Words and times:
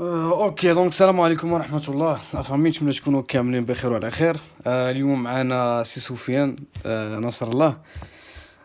آه، 0.00 0.44
okay 0.44 0.74
donc 0.74 0.88
السلام 0.88 1.20
عليكم 1.20 1.52
ورحمة 1.52 1.82
الله. 1.88 2.20
أفهمي 2.34 2.70
نتمنى 2.70 2.92
تكونوا 2.92 3.22
كاملين 3.22 3.64
بخير 3.64 3.92
وعلى 3.92 4.10
خير. 4.10 4.36
آه، 4.66 4.90
اليوم 4.90 5.22
معنا 5.22 5.82
سي 5.82 6.00
سفيان 6.00 6.56
آه، 6.86 7.18
نصر 7.18 7.48
الله. 7.48 7.76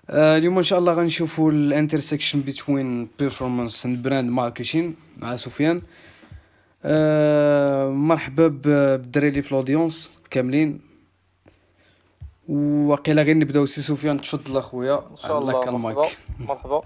آه، 0.09 0.37
اليوم 0.37 0.57
إن 0.57 0.63
شاء 0.63 0.79
الله 0.79 0.93
غنشوفوا 0.93 1.51
ال 1.51 1.58
intersection 1.58 2.41
بين 2.41 3.07
performance 3.19 3.85
and 3.85 4.03
brand 4.03 4.29
marketing 4.31 4.95
مع 5.17 5.35
سفيان 5.35 5.81
آه، 6.85 7.89
مرحبا 7.89 8.47
بالدراري 8.47 9.29
اللي 9.29 9.41
في 9.41 9.51
ال 9.51 9.58
audience 9.58 10.09
كاملين. 10.29 10.81
وقيلا 12.49 13.21
غير 13.21 13.37
نبداو. 13.37 13.65
سي 13.65 13.81
سفيان 13.81 14.21
تفضل 14.21 14.57
أخويا. 14.57 15.03
إن 15.11 15.17
شاء 15.17 15.39
الله 15.39 15.71
مرحبا. 15.71 16.07
مرحبا. 16.39 16.81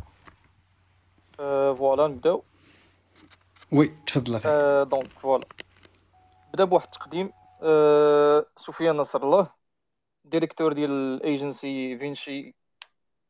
voilà 1.38 2.08
نبداو. 2.08 2.44
oui 3.74 3.88
تفضل 3.88 4.36
أخي. 4.36 4.86
donc 4.90 5.08
voilà 5.08 5.46
نبدا 6.50 6.64
بواحد 6.64 6.86
التقديم 6.86 7.32
سفيان 8.56 8.98
نصر 8.98 9.24
الله 9.24 9.52
directeur 10.26 10.74
ديال 10.74 10.92
الايجنسي 10.92 11.98
فينشي 11.98 12.56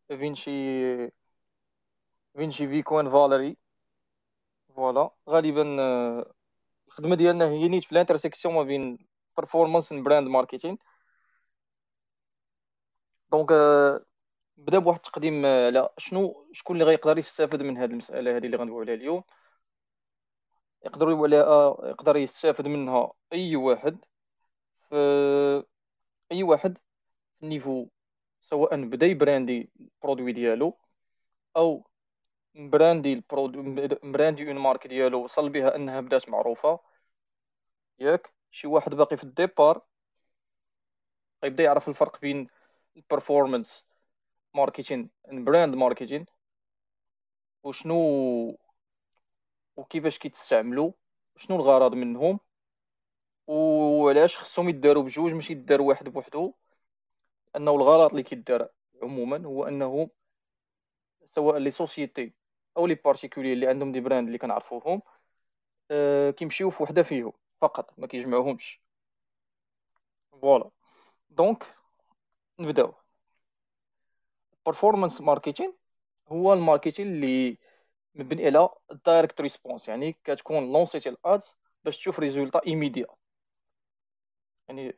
فينشي 0.07 0.51
فينشي 2.35 2.67
فيكوين 2.67 3.09
فاليري 3.09 3.57
voilà 4.75 5.09
غالبا 5.29 5.63
الخدمه 6.87 7.15
ديالنا 7.15 7.45
هي 7.49 7.67
نيت 7.67 7.83
في 7.83 7.91
ال 7.91 7.96
intersection 7.96 8.55
ما 8.55 8.63
بين 8.63 8.97
performance 9.41 9.91
و 9.91 10.01
brand 10.01 10.27
marketing 10.27 10.77
donc 13.31 13.51
نبدا 14.57 14.79
بواحد 14.79 14.99
التقديم 15.05 15.45
على 15.45 15.89
شنو 15.97 16.47
شكون 16.51 16.75
اللي 16.75 16.85
غيقدر 16.85 17.17
يستافد 17.17 17.61
من 17.61 17.77
هذه 17.77 17.89
المساله 17.89 18.37
هذه 18.37 18.45
اللي 18.45 18.57
غندويو 18.57 18.81
عليها 18.81 18.95
اليوم 18.95 19.23
يقدر 20.85 21.09
ولا 21.09 21.37
يقدر 21.83 22.17
يستافد 22.17 22.67
منها 22.67 23.13
أي 23.33 23.55
واحد 23.55 24.05
في 24.89 24.95
أي 26.31 26.43
واحد 26.43 26.77
في 27.39 27.43
ال 27.43 27.49
niveau 27.49 27.87
سواء 28.39 28.85
بدأ 28.85 29.05
يبراندي 29.05 29.71
ال 29.79 29.86
produit 29.86 30.33
ديالو 30.33 30.77
أو 31.57 31.87
مبراندي 32.55 33.13
ال 33.13 33.19
produit 33.20 33.63
مبراندي 34.03 34.47
une 34.47 34.55
marque 34.57 34.87
ديالو 34.87 35.23
وصل 35.23 35.49
بها 35.49 35.75
أنها 35.75 36.01
بدات 36.01 36.29
معروفة. 36.29 36.79
ياك 37.99 38.33
شي 38.51 38.67
واحد 38.67 38.95
باقي 38.95 39.17
في 39.17 39.23
ال 39.23 39.30
départ. 39.30 39.81
غيبدا 41.43 41.63
يعرف 41.63 41.87
الفرق 41.89 42.21
بين 42.21 42.47
ال 42.97 43.04
performance 43.04 43.85
marketing 44.53 45.09
brand 45.31 45.75
marketing 45.75 46.25
وشنو 47.63 48.57
وكيفاش 49.75 50.17
كيتستعملوا 50.17 50.91
شنو 51.35 51.55
الغرض 51.55 51.93
منهم 51.93 52.39
وعلاش 53.47 54.37
خصهم 54.37 54.69
يداروا 54.69 55.03
بجوج 55.03 55.33
ماشي 55.33 55.53
يدار 55.53 55.81
واحد 55.81 56.09
بوحدو. 56.09 56.53
أنه 57.55 57.71
الغلط 57.71 58.11
اللي 58.11 58.23
كيدار 58.23 58.69
عموما 59.01 59.45
هو 59.45 59.67
أنه 59.67 60.09
سواء 61.25 61.57
les 61.57 61.71
sociétés 61.71 62.33
أو 62.77 62.87
les 62.87 62.95
particuliers 62.95 63.53
اللي 63.53 63.67
عندهم 63.67 63.91
des 63.91 63.99
brands 63.99 64.27
اللي 64.27 64.37
كنعرفوهم 64.37 65.01
آه 65.91 66.31
كيمشيو 66.31 66.69
في 66.69 66.83
وحدة 66.83 67.03
فيهم 67.03 67.33
فقط 67.61 67.93
ما 67.99 68.07
كيجمعوهمش. 68.07 68.81
voilà 70.31 70.69
donc 71.29 71.75
نبدأو. 72.59 72.93
Performance 74.69 75.21
marketing 75.21 75.73
هو 76.27 76.53
ال 76.53 76.59
marketing 76.59 77.07
اللي 77.07 77.57
مبني 78.15 78.45
على 78.45 78.69
direct 79.05 79.41
response 79.41 79.87
يعني 79.87 80.13
كتكون 80.23 80.73
لونسيتي 80.73 81.09
ال 81.09 81.21
ads 81.21 81.57
باش 81.83 81.97
تشوف 81.97 82.19
résultat 82.19 82.61
immédiat 82.67 83.07
يعني 84.67 84.97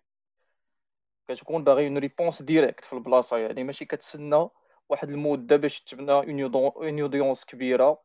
كتكون 1.27 1.63
باغي 1.63 1.87
une 1.87 1.97
réponse 1.97 2.41
directe 2.41 2.85
في 2.85 2.93
البلاصة 2.93 3.37
يعني 3.37 3.63
ماشي 3.63 3.85
كتسنى 3.85 4.49
واحد 4.89 5.09
المده 5.09 5.55
باش 5.55 5.81
تبنى 5.81 6.11
une 6.11 7.01
audience 7.01 7.45
كبيرة 7.45 8.01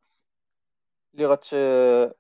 اللي 1.14 1.26
غت 1.26 1.54
اللي 1.54 2.14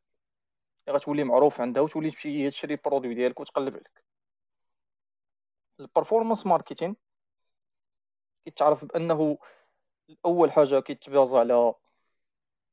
غتولي 0.88 1.24
معروف 1.24 1.60
عندها 1.60 1.82
وتولي 1.82 2.10
تمشي 2.10 2.44
هي 2.44 2.50
تشري 2.50 2.74
ال 2.74 2.79
produit 2.79 3.14
ديالك 3.14 3.40
وتقلب 3.40 3.74
عليك. 3.74 4.04
ال 5.80 5.86
performance 5.86 6.46
marketing 6.46 6.96
كيتعرف 8.44 8.84
بأنه 8.84 9.38
أول 10.24 10.52
حاجة 10.52 10.80
كيتبازا 10.80 11.38
على 11.38 11.74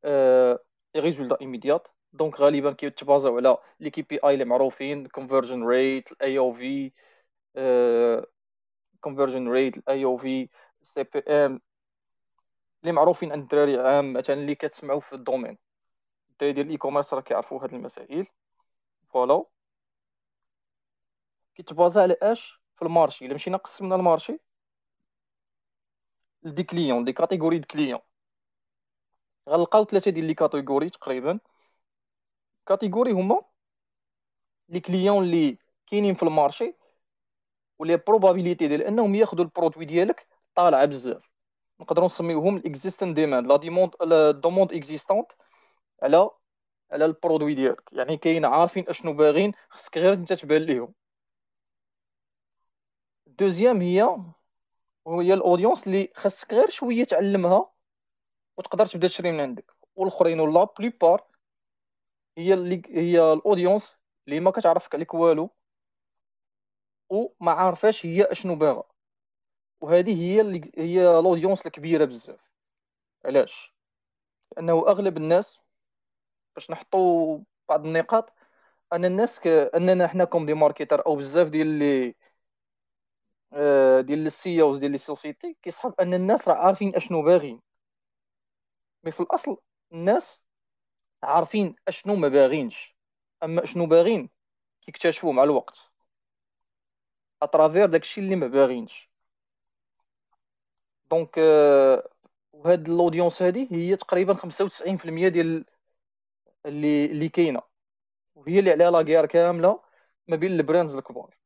les 0.04 1.02
résultats 1.02 1.38
immédiats 1.42 1.88
donc 2.14 2.40
غالبا 2.40 2.72
كيتبازاو 2.72 3.38
على 3.38 3.58
les 3.80 3.90
KPI 3.90 4.34
اللي 4.34 4.46
معروفين 4.46 5.08
conversion 5.08 5.64
rate 5.64 6.12
ال 6.12 6.38
AOV 6.38 6.92
conversion 9.02 9.48
rate 9.50 9.78
ال 9.78 10.06
AOV 10.06 10.50
CPM 10.82 11.62
اللي 12.84 12.92
معروفين 12.92 13.32
عند 13.32 13.42
الدراري 13.42 13.78
عامه 13.80 14.26
اللي 14.30 14.56
كتسمعوا 14.56 15.00
في 15.00 15.14
ال 15.14 15.19
domaine. 15.19 15.58
الدراري 16.32 16.54
ديال 16.54 16.66
ال 16.66 16.78
e-commerce 16.78 17.14
راه 17.14 17.22
كيعرفوا 17.22 17.64
هاد 17.64 17.74
المسائل. 17.74 18.28
voilà. 19.10 19.46
كيتبازا 21.56 22.02
على 22.02 22.16
اش؟ 22.22 22.62
في 22.76 22.82
ال 22.86 22.91
marché. 22.91 23.26
إلا 23.26 23.34
مشينا 23.36 23.58
قسمنا 23.58 23.96
ال 23.96 24.01
marché. 24.01 24.40
les 26.44 26.54
des 26.54 26.64
clients 26.64 27.04
des 27.06 27.14
catégories 27.14 27.60
de 27.60 27.66
clients 27.66 28.00
غنلقاو 29.48 29.86
ثلاثة 29.86 30.12
ديال 30.12 30.26
les 30.26 30.34
catégories 30.34 30.90
تقريبا. 30.90 31.40
catégories 32.66 33.12
هما 33.12 33.42
les 34.70 34.80
clients 34.80 35.24
اللي 35.24 35.58
كاينين 35.88 36.14
في 36.16 36.24
ال 36.24 36.31
marché 36.31 36.76
و 37.80 37.86
la 37.86 37.98
probabilité 37.98 38.68
ديال 38.68 38.82
أنهم 38.82 39.16
ياخذوا 39.16 39.46
ال 39.46 39.51
produit 39.51 39.86
ديالك 39.86 40.28
طالعة 40.56 40.86
بزاف. 40.86 41.30
نقدروا 41.80 42.06
نسميوهم 42.06 42.58
ال 42.58 42.64
existent 42.64 43.16
demand 43.16 43.48
la 43.48 43.58
demande 43.58 43.92
la 44.02 44.32
demande 44.32 44.74
existante 44.74 45.32
على 46.04 46.30
على 46.92 47.06
ال 47.06 47.12
produit 47.12 47.54
ديالك. 47.56 47.90
يعني 47.92 48.18
كاين 48.18 48.46
عارفين 48.46 48.90
أشنو 48.90 49.14
باغين 49.14 49.54
خصك 49.70 49.98
غير 49.98 50.14
أنت 50.14 50.34
تبان 50.34 50.62
ليهم. 50.62 50.94
deuxième 53.28 53.82
هي 53.82 54.18
وهي 55.06 55.34
ال 55.34 55.40
audience 55.40 55.88
اللي 55.88 56.12
خاصك 56.16 56.54
غير 56.54 56.70
شوية 56.70 57.04
تعلمها 57.04 57.72
وتقدر 58.58 58.86
تبدا 58.86 59.08
تشري 59.08 59.32
من 59.32 59.40
عندك. 59.40 59.72
والآخرين 59.96 60.40
و 60.40 60.48
la 60.48 60.64
plupart 60.64 61.24
هي 62.38 62.54
اللي 62.54 62.82
هي 62.90 63.34
ال 63.34 63.41
audience 63.41 63.96
اللي 64.28 64.40
ما 64.40 64.52
كتعرفك 64.52 64.96
عليك 64.96 65.14
والو 65.14 65.50
وما 67.10 67.52
عارفاش 67.52 68.06
هي 68.06 68.24
اشنو 68.24 68.56
باغا. 68.56 68.84
وهذه 69.82 70.22
هي 70.24 70.42
اللي 70.42 70.72
هي 70.78 71.20
ال 71.20 71.25
audience 71.25 71.66
الكبيرة 71.66 72.06
بزاف. 72.06 72.40
علاش؟ 73.26 73.76
لأنه 74.58 74.88
أغلب 74.88 75.18
الناس 75.18 75.60
باش 76.56 76.72
نحطوا 76.72 77.40
بعض 77.70 77.86
النقاط 77.86 78.34
أن 78.94 79.06
الناس 79.06 79.40
ك... 79.40 79.48
أننا 79.48 80.08
حنا 80.08 80.26
comme 80.26 80.46
des 80.46 80.54
marketers 80.54 81.06
أو 81.06 81.16
بزاف 81.16 81.50
ديال 81.50 81.68
les 81.68 82.16
آه، 83.54 84.02
ديال 84.02 84.28
ال 84.28 84.62
CEOs 84.62 84.78
ديال 84.80 84.92
les 84.92 84.98
sociétés 84.98 85.58
كيصحاب 85.64 85.94
أن 86.02 86.14
الناس 86.14 86.48
راه 86.48 86.56
عارفين 86.56 86.96
أشنو 86.96 87.22
باغيين. 87.24 87.62
mais 89.04 89.12
في 89.12 89.20
الأصل 89.20 89.58
الناس 89.94 90.42
عارفين 91.24 91.76
أشنو 91.88 92.16
ما 92.16 92.28
باغينش 92.28 92.96
أما 93.44 93.64
أشنو 93.64 93.86
باغين 93.86 94.30
كيكتشفوه 94.82 95.32
مع 95.32 95.44
الوقت 95.44 95.80
à 97.42 97.47
travers 97.47 97.86
داكشي 97.86 98.22
اللي 98.22 98.36
ما 98.36 98.48
باغينش. 98.48 99.10
donc 101.12 101.40
آه، 101.40 102.10
وهاد 102.54 102.90
ال 102.90 102.95
audience 102.95 103.42
هادي 103.42 103.68
هي 103.72 103.96
تقريبا 103.96 104.34
95% 104.34 105.28
ديال 105.28 105.66
اللي 106.66 107.06
اللي 107.06 107.30
كاينة. 107.30 107.62
وهي 108.36 108.60
اللي 108.60 108.72
عليها 108.72 108.92
la 108.92 109.00
guerre 109.00 109.26
كاملة 109.26 109.82
ما 110.28 110.36
بين 110.36 110.52
ال 110.52 110.58
brands 110.58 110.96
الكبار. 110.98 111.38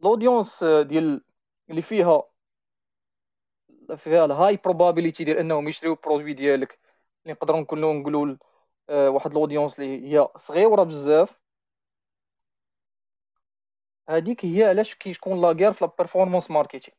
ال 0.00 0.07
audience 0.07 0.64
ديال 0.64 1.24
اللي 1.70 1.82
فيها 1.82 2.29
فيها 3.96 4.24
ال 4.24 4.56
high 4.56 4.74
probability 4.74 5.24
ديال 5.24 5.38
أنهم 5.38 5.68
يشريو 5.68 5.92
ال 5.92 5.97
produit 5.97 6.32
ديالك. 6.32 6.78
اللي 7.24 7.34
نقدروا 7.34 7.60
نكونوا 7.60 7.94
نقولوا 7.94 8.36
آه، 8.88 9.10
واحد 9.10 9.30
audience 9.30 9.80
اللي 9.80 10.12
هي 10.14 10.28
صغيره 10.36 10.82
بزاف. 10.82 11.40
هذيك 14.10 14.44
هي 14.44 14.64
علاش 14.64 14.94
كيكون 14.94 15.40
la 15.40 15.48
guerre 15.48 15.72
في 15.72 15.82
ال 15.82 15.88
performance 15.88 16.50
marketing 16.50 16.96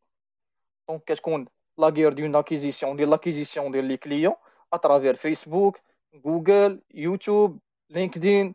donc 0.89 1.03
كتكون 1.03 1.47
la 1.77 1.86
guerre 1.86 2.13
ديال 2.13 2.31
l'acquisition 2.31 2.95
ديال 2.95 3.09
l'acquisition 3.09 3.71
ديال 3.71 3.85
les 3.85 3.97
clients 3.97 4.33
à 4.73 5.15
travers 5.15 5.77
Facebook 6.13 6.81
Google 6.93 7.59
YouTube 7.89 8.53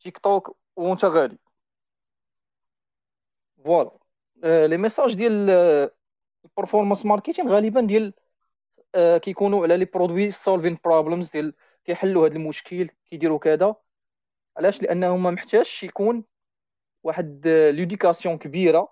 LinkedIn 0.00 0.18
TikTok 0.18 0.56
وانت 0.76 1.04
غادي 1.04 1.38
voilà 3.64 3.90
les 4.66 4.76
messages 4.76 5.14
ديال 5.14 5.50
ال 6.44 6.49
performance 6.49 7.06
marketing 7.06 7.52
غالبا 7.52 7.80
ديال 7.80 8.14
آه، 8.94 9.18
كيكونوا 9.18 9.62
على 9.62 9.76
les 9.76 9.84
produits 9.84 10.30
solving 10.30 10.78
problems 10.84 11.30
ديال 11.30 11.54
كيحلوا 11.84 12.26
هذا 12.28 12.36
المشكل 12.36 12.90
كيديروا 13.10 13.38
كذا. 13.38 13.74
علاش؟ 14.56 14.82
لأنه 14.82 15.16
ما 15.16 15.30
محتاجش 15.30 15.82
يكون 15.82 16.24
واحد 17.02 17.48
l'éducation 17.48 18.38
كبيرة 18.38 18.88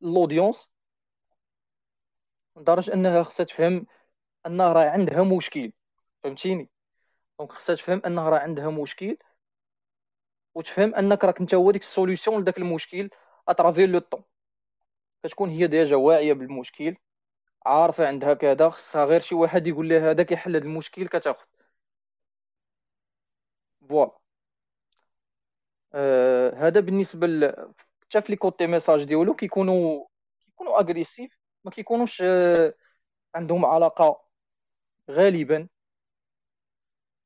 l'audience 0.00 0.68
لدرجة 2.56 2.94
أنها 2.94 3.22
خصها 3.22 3.44
تفهم 3.44 3.86
أنها 4.46 4.72
راه 4.72 4.90
عندها 4.90 5.22
مشكل. 5.22 5.72
فهمتيني؟ 6.22 6.68
donc 7.38 7.52
خصها 7.52 7.76
تفهم 7.76 8.02
أنها 8.06 8.30
راه 8.30 8.38
عندها 8.38 8.70
مشكل 8.70 9.16
وتفهم 10.54 10.94
أنك 10.94 11.24
راك 11.24 11.40
أنت 11.40 11.54
هو 11.54 11.70
ديك 11.70 11.82
ال 11.82 11.88
solution 11.88 12.40
لذاك 12.40 12.58
المشكل. 12.58 13.10
à 13.48 13.53
travers 13.53 13.88
le 13.88 13.98
temps 13.98 14.22
كتكون 15.24 15.50
هي 15.50 15.66
déjà 15.66 15.96
واعية 15.96 16.32
بالمشكل 16.32 16.96
عارفة 17.66 18.08
عندها 18.08 18.34
كذا 18.34 18.68
خصها 18.70 19.04
غير 19.04 19.20
شي 19.20 19.34
واحد 19.34 19.66
يقول 19.66 19.88
لها 19.88 20.10
هذا 20.10 20.22
كيحل 20.22 20.56
هذا 20.56 20.64
المشكل 20.64 21.08
كتاخذ 21.08 21.46
voilà. 23.88 24.18
آه 25.94 26.54
هذا 26.54 26.80
بالنسبة 26.80 27.26
ل... 27.26 27.54
حتى 28.02 28.20
في 28.22 28.32
les 28.32 28.36
côtés 28.36 28.66
messages 28.66 29.04
ديالو 29.04 29.34
كيكونوا 29.34 30.06
كيكونوا 30.46 30.80
agressifs 30.80 31.38
ما 31.64 31.70
كيكونوش 31.70 32.22
آه 32.22 32.74
عندهم 33.34 33.64
علاقة 33.66 34.24
غالبا. 35.10 35.68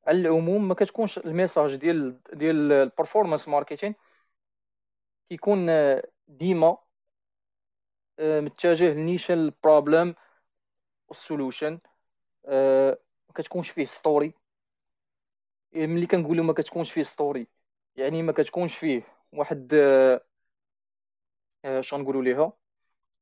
على 0.07 0.21
العموم 0.21 0.69
ما 0.69 0.75
كتكونش 0.75 1.19
ال 1.19 1.26
message 1.26 1.77
ديال 1.77 2.21
ديال 2.33 2.73
ال 2.73 2.79
performance 2.79 3.49
marketing 3.49 3.95
كيكون 5.29 5.69
آه، 5.71 6.03
ديما 6.29 6.79
متجه 8.21 8.95
لنيشان 8.95 9.39
ال 9.39 9.47
problème 9.47 10.15
وال 11.09 11.22
solution. 11.22 11.81
آه، 12.47 12.99
ما 13.29 13.35
كتكونش 13.35 13.71
فيه 13.71 13.85
story 13.85 14.35
ملي 15.75 16.07
كنقولوا 16.07 16.45
ما 16.45 16.53
كتكونش 16.53 16.93
فيه 16.93 17.03
story 17.03 17.47
يعني 17.97 18.23
ما 18.23 18.33
كتكونش 18.33 18.77
فيه 18.77 19.03
واحد 19.33 19.75
شنو 21.81 22.03
نقولوا 22.03 22.23
ليها؟ 22.23 22.53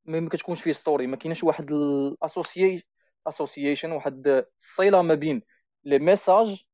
ما 0.05 0.29
كتكونش 0.29 0.63
فيه 0.63 0.73
story 0.73 1.07
ما 1.07 1.17
كاينش 1.17 1.45
واحد 1.45 1.73
الاسوسيي 1.73 2.83
اسوسيشن 3.27 3.93
واحد 3.93 4.47
الصله 4.59 5.03
ما 5.03 5.15
بين 5.15 5.43
les 5.85 5.99
messages 5.99 6.65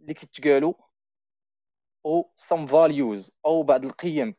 اللي 0.00 0.14
كيتقالوا 0.14 0.74
أو 2.06 2.32
some 2.36 2.66
values 2.66 3.32
أو 3.46 3.62
بعض 3.62 3.84
القيم 3.84 4.34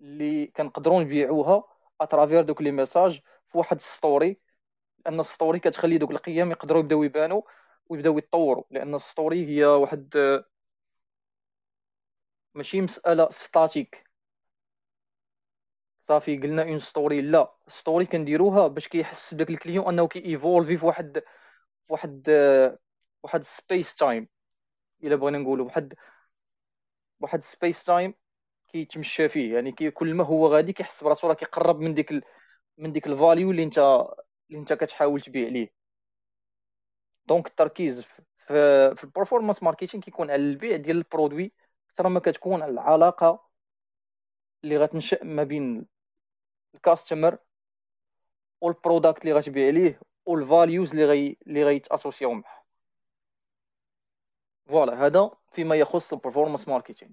اللي 0.00 0.46
كنقدروا 0.46 1.00
نبيعوها 1.00 1.71
à 2.02 2.07
travers 2.07 2.42
دوك 2.42 2.62
les 2.62 2.70
messages 2.72 3.20
في 3.48 3.58
واحد 3.58 3.80
story 3.80 4.40
لأن 5.06 5.20
ال 5.20 5.26
story 5.26 5.58
كتخلي 5.58 5.98
دوك 5.98 6.10
القيم 6.10 6.50
يقدروا 6.50 6.80
يبداو 6.80 7.02
يبانوا 7.02 7.42
ويبداو 7.88 8.18
يتطوروا 8.18 8.64
لأن 8.70 8.94
ال 8.94 9.03
story 9.03 9.46
هي 9.46 9.64
واحد 9.64 10.14
ماشي 12.54 12.80
مسألة 12.80 13.30
static 13.30 14.04
صافي 16.02 16.36
قلنا 16.38 16.62
une 16.62 16.78
story 16.78 17.20
لا. 17.22 17.54
story 17.68 18.06
كنديروها 18.06 18.66
باش 18.66 18.88
كيحس 18.88 19.34
بداك 19.34 19.50
ال 19.50 19.55
client 19.55 19.88
أنه 19.88 20.08
كي 20.08 20.24
evolve 20.24 20.69
ي 20.69 20.76
في 20.76 20.86
واحد 20.86 21.22
في 21.86 21.92
واحد 21.92 22.28
واحد 23.22 23.42
space 23.42 23.96
time 23.96 24.28
إلا 25.04 25.16
بغينا 25.16 25.38
نقولوا 25.38 25.66
واحد 25.66 25.94
واحد 27.20 27.40
space 27.40 27.84
time 27.84 28.14
كيتمشى 28.72 29.28
فيه. 29.28 29.54
يعني 29.54 29.72
كي 29.72 29.90
كل 29.90 30.14
ما 30.14 30.24
هو 30.24 30.46
غادي 30.46 30.72
كيحس 30.72 31.04
براسو 31.04 31.28
راه 31.28 31.34
كيقرب 31.34 31.80
من 31.80 31.94
ديك 31.94 32.10
ال... 32.10 32.22
من 32.78 32.92
ديك 32.92 33.06
ال 33.06 33.13
value 33.13 33.50
اللي 33.50 33.62
انت 33.62 33.78
اللي 33.78 34.60
انت 34.60 34.72
كتحاول 34.72 35.20
تبيع 35.20 35.48
ليه. 35.48 35.72
donc 37.26 37.46
التركيز 37.46 38.02
في 38.02 38.22
في 38.96 39.04
ال 39.04 39.09
performance 39.09 39.62
marketing 39.62 40.02
كيكون 40.04 40.30
على 40.30 40.42
البيع 40.42 40.76
ديال 40.76 40.96
ال 40.96 41.03
produit 41.03 41.52
أكثر 41.90 42.08
ما 42.08 42.20
كتكون 42.20 42.62
على 42.62 42.72
العلاقة 42.72 43.48
اللي 44.64 44.76
غتنشأ 44.78 45.24
ما 45.24 45.44
بين 45.44 45.86
ال 46.74 46.81
customer 46.81 47.38
وال 48.60 48.74
product 48.74 49.22
اللي 49.22 49.32
غتبيع 49.32 49.70
ليه 49.70 50.00
وال 50.26 50.42
values 50.42 50.90
اللي 50.90 51.04
غي 51.04 51.36
اللي 51.46 51.64
غيتاسوسيو 51.64 52.32
معاه 52.32 52.62
voilà 54.66 55.06
هذا 55.06 55.30
فيما 55.52 55.76
يخص 55.76 56.12
ال 56.12 56.17
performance 56.17 56.68
marketing 56.68 57.12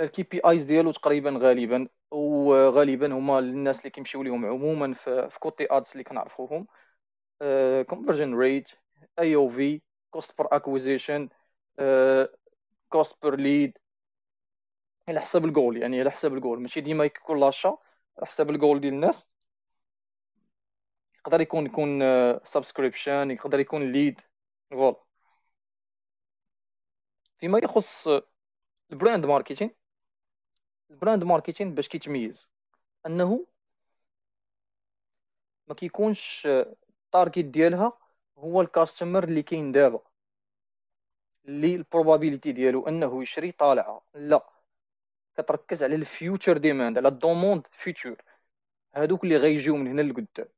ال 0.00 0.22
KPIs 0.22 0.64
ديالو 0.64 0.92
تقريبا 0.92 1.30
غالبا 1.38 1.88
وغالبا 2.10 3.14
هما 3.14 3.38
الناس 3.38 3.78
اللي 3.78 3.90
كيمشيو 3.90 4.22
ليهم 4.22 4.46
عموما 4.46 4.94
في, 4.94 5.30
في 5.30 5.38
côté 5.38 5.66
ads 5.70 5.90
اللي 5.92 6.04
كنعرفوهم. 6.04 6.66
conversion 7.88 8.34
rate 8.38 8.68
AOV 9.18 9.82
cost 10.10 10.38
per 10.38 10.48
acquisition 10.56 11.28
cost 12.88 13.22
per 13.22 13.36
lead 13.36 13.78
على 15.08 15.20
حساب 15.20 15.44
الجول 15.44 15.76
يعني 15.76 16.00
على 16.00 16.10
حساب 16.10 16.34
الجول 16.34 16.60
ماشي 16.60 16.80
ديما 16.80 17.04
يكون 17.04 17.40
l'achat 17.40 17.78
على 18.18 18.26
حساب 18.26 18.50
الجول 18.50 18.80
ديال 18.80 18.94
الناس. 18.94 19.26
يقدر 21.18 21.40
يكون 21.40 21.66
يكون 21.66 22.00
subscription 22.44 23.30
يقدر 23.30 23.60
يكون 23.60 23.92
lead 23.92 24.20
voilà 24.70 24.96
فيما 27.38 27.58
يخص 27.58 28.08
ال 28.92 28.98
brand 28.98 29.26
marketing 29.26 29.70
ال 30.90 30.96
brand 30.96 31.24
marketing 31.24 31.74
باش 31.74 31.88
كيتميز. 31.88 32.48
أنه 33.06 33.46
ما 35.68 35.74
كيكونش 35.74 36.46
ال 36.46 36.60
target 36.60 37.44
ديالها 37.44 37.98
هو 38.38 38.60
ال 38.60 38.67
customer 38.67 39.24
اللي 39.24 39.42
كاين 39.42 39.72
دابا. 39.72 40.02
اللي 41.44 41.74
ال 41.74 41.81
probability 41.81 42.52
ديالو 42.52 42.88
أنه 42.88 43.22
يشري 43.22 43.52
طالعة. 43.52 44.02
لا. 44.14 44.50
كتركز 45.36 45.82
على 45.82 45.94
ال 45.94 46.03
future 46.03 46.56
demand 46.56 46.98
على 46.98 47.08
ال 47.08 47.15
demande 47.15 47.66
future. 47.70 48.22
هادوك 48.94 49.24
اللي 49.24 49.36
غيجيو 49.36 49.76
من 49.76 49.86
هنا 49.86 50.02
لقدام. 50.02 50.48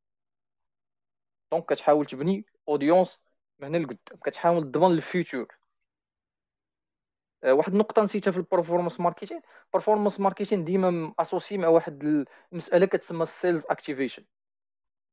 donc 1.53 1.65
كتحاول 1.73 2.07
تبني 2.07 2.45
audience 2.69 3.21
من 3.59 3.69
هنا 3.69 3.79
لقدام. 3.79 4.19
كتحاول 4.25 4.63
تضمن 4.63 4.93
ال 4.93 5.01
future. 5.01 5.60
واحد 7.45 7.73
النقطة 7.73 8.03
نسيتها 8.03 8.31
في 8.31 8.39
ال 8.39 8.44
performance 8.44 9.01
marketing 9.01 9.41
ال 9.67 9.71
performance 9.71 10.21
marketing 10.21 10.65
ديما 10.65 11.15
associé 11.19 11.59
مع 11.59 11.69
واحد 11.69 12.05
المسألة 12.53 12.87
كتسمى 12.87 13.23
ال 13.23 13.30
sales 13.30 13.67
activation 13.71 14.25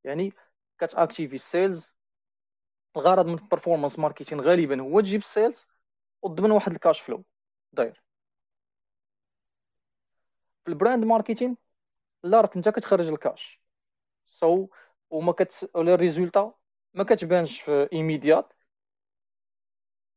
يعني 0.04 0.34
كتأكتيفي 0.80 1.36
ال 1.36 1.45
sales 1.45 1.94
الغرض 2.98 3.26
من 3.26 3.34
ال 3.34 3.39
performance 3.39 4.00
marketing 4.00 4.42
غالبا 4.42 4.82
هو 4.82 5.02
تجيب 5.02 5.22
ال 5.22 5.29
sales 5.29 5.68
وتضمن 6.22 6.52
واحد 6.52 6.72
cash 6.72 7.02
flow 7.02 7.24
داير. 7.74 8.04
في 10.66 10.72
ال 10.72 10.77
brand 10.77 11.06
marketing 11.06 11.58
لا 12.24 12.50
انت 12.56 12.70
كتخرج 12.70 13.08
ال 13.08 13.19
cash 13.19 13.62
so 14.26 14.66
so, 14.66 14.70
وما 15.10 15.32
كت 15.32 15.70
ال 15.76 15.84
résultat 15.84 16.54
ما 16.94 17.04
كتبانش 17.04 17.62
في 17.62 17.90
immédiate 17.94 18.54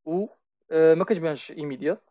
و 0.05 0.23
آه، 0.23 0.40
ما 0.71 1.03
كتبانش 1.03 1.51
immédiate 1.51 2.09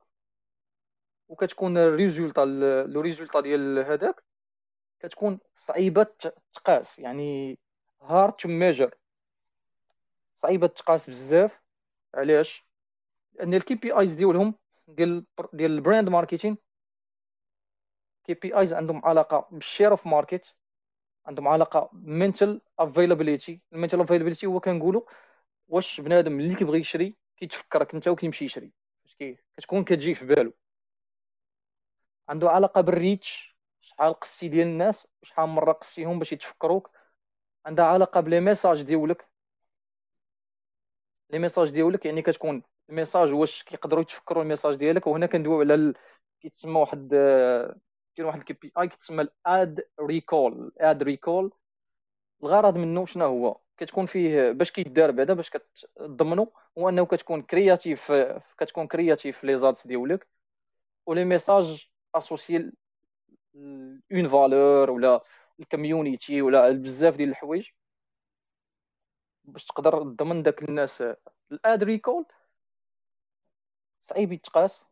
وكتكون 1.28 1.78
ال 1.78 1.85
résultat 1.85 2.40
le 2.88 3.00
résultat 3.00 3.40
ديال 3.40 3.78
هذاك 3.78 4.24
كتكون 5.00 5.38
صعيبة 5.54 6.06
تقاس 6.52 6.98
يعني 6.98 7.58
hard 8.02 8.32
to 8.32 8.49
measure 8.49 8.94
صعيبة 10.36 10.66
تقاس 10.66 11.10
بزاف. 11.10 11.60
علاش؟ 12.14 12.66
لأن 13.32 13.54
ال 13.54 13.75
KPIs 13.75 14.14
ديالهم 14.14 14.54
ديال 14.88 15.26
ديال 15.52 15.70
ال 15.70 15.77
brand 15.77 16.08
marketing 16.08 16.58
KPIs 18.25 18.75
عندهم 18.74 19.04
علاقة 19.04 19.48
بال 19.50 19.62
share 19.62 19.90
of 19.90 20.06
market 20.06 20.54
عندهم 21.26 21.48
علاقة 21.48 21.90
mental 21.92 22.60
availability 22.78 23.60
ال 23.72 23.76
mental 23.76 24.00
availability 24.00 24.46
هو 24.46 24.60
كنقولوا 24.60 25.02
واش 25.68 26.00
بنادم 26.00 26.40
اللي 26.40 26.54
كيبغي 26.54 26.80
يشري 26.80 27.16
كيتفكرك 27.40 27.94
انت 27.94 28.09
وكيمشي 28.09 28.44
يشري. 28.44 28.73
كتكون 29.56 29.85
كتجي 29.85 30.14
في 30.14 30.26
بالو. 30.26 30.52
عنده 32.28 32.50
علاقة 32.50 32.80
بال 32.80 33.02
reach 33.02 33.56
شحال 33.80 34.14
قستي 34.14 34.49
ديال 34.49 34.66
الناس 34.66 35.06
شحال 35.23 35.49
مرة 35.49 35.73
قستيهم 35.72 36.18
باش 36.18 36.32
يتفكروك. 36.32 36.90
عندها 37.66 37.85
علاقة 37.85 38.20
ب 38.20 38.25
les 38.25 38.40
messages 38.40 38.82
ديولك. 38.82 39.30
les 41.30 41.38
messages 41.38 41.70
ديولك 41.70 42.06
يعني 42.06 42.23
كتكون 42.23 42.62
ال 42.90 42.96
message 42.96 43.32
واش 43.32 43.62
كيقدروا 43.62 44.02
يتفكروا 44.02 44.42
ال 44.42 44.47
message 44.47 44.76
ديالك. 44.76 45.06
وهنا 45.06 45.26
كندويو 45.26 45.61
على 45.61 45.75
ال... 45.75 45.94
كيتسمى 46.40 46.80
واحد 46.80 47.09
كاين 48.16 48.26
واحد 48.26 48.38
ال 48.38 48.52
KPI 48.52 48.88
كيتسمى 48.88 49.23
ال 49.22 49.44
ad 49.44 49.88
recall 50.00 50.72
ad 50.80 51.02
recall 51.02 51.52
الغرض 52.42 52.76
منه 52.76 53.06
شنو 53.06 53.26
هو؟ 53.26 53.61
كتكون 53.80 54.06
فيه 54.06 54.52
باش 54.52 54.70
كيدار 54.72 55.10
بعدا 55.10 55.34
باش 55.34 55.50
كتضمنوا 55.50 56.46
هو 56.78 56.88
أنه 56.88 57.06
كتكون 57.06 57.42
créatif 57.42 58.12
كتكون 58.58 58.87
créatif 58.87 59.44
les 59.44 59.56
ads 59.56 59.87
ديالك 59.87 60.28
و 61.06 61.11
les 61.11 61.25
messages 61.25 61.88
associés 62.14 62.72
aux 64.12 64.28
valeurs 64.28 64.90
ولا 64.90 65.20
ال 65.60 65.69
community 65.69 66.42
ولا 66.42 66.72
بزاف 66.72 67.16
ديال 67.16 67.28
الحوايج 67.28 67.68
باش 69.44 69.64
تقدر 69.64 70.02
تضمن 70.02 70.42
داك 70.42 70.62
الناس. 70.62 71.04
ال 71.52 71.63
ad 71.63 71.84
recall 71.84 72.26
صعيب 74.02 74.32
يتقاس 74.32 74.84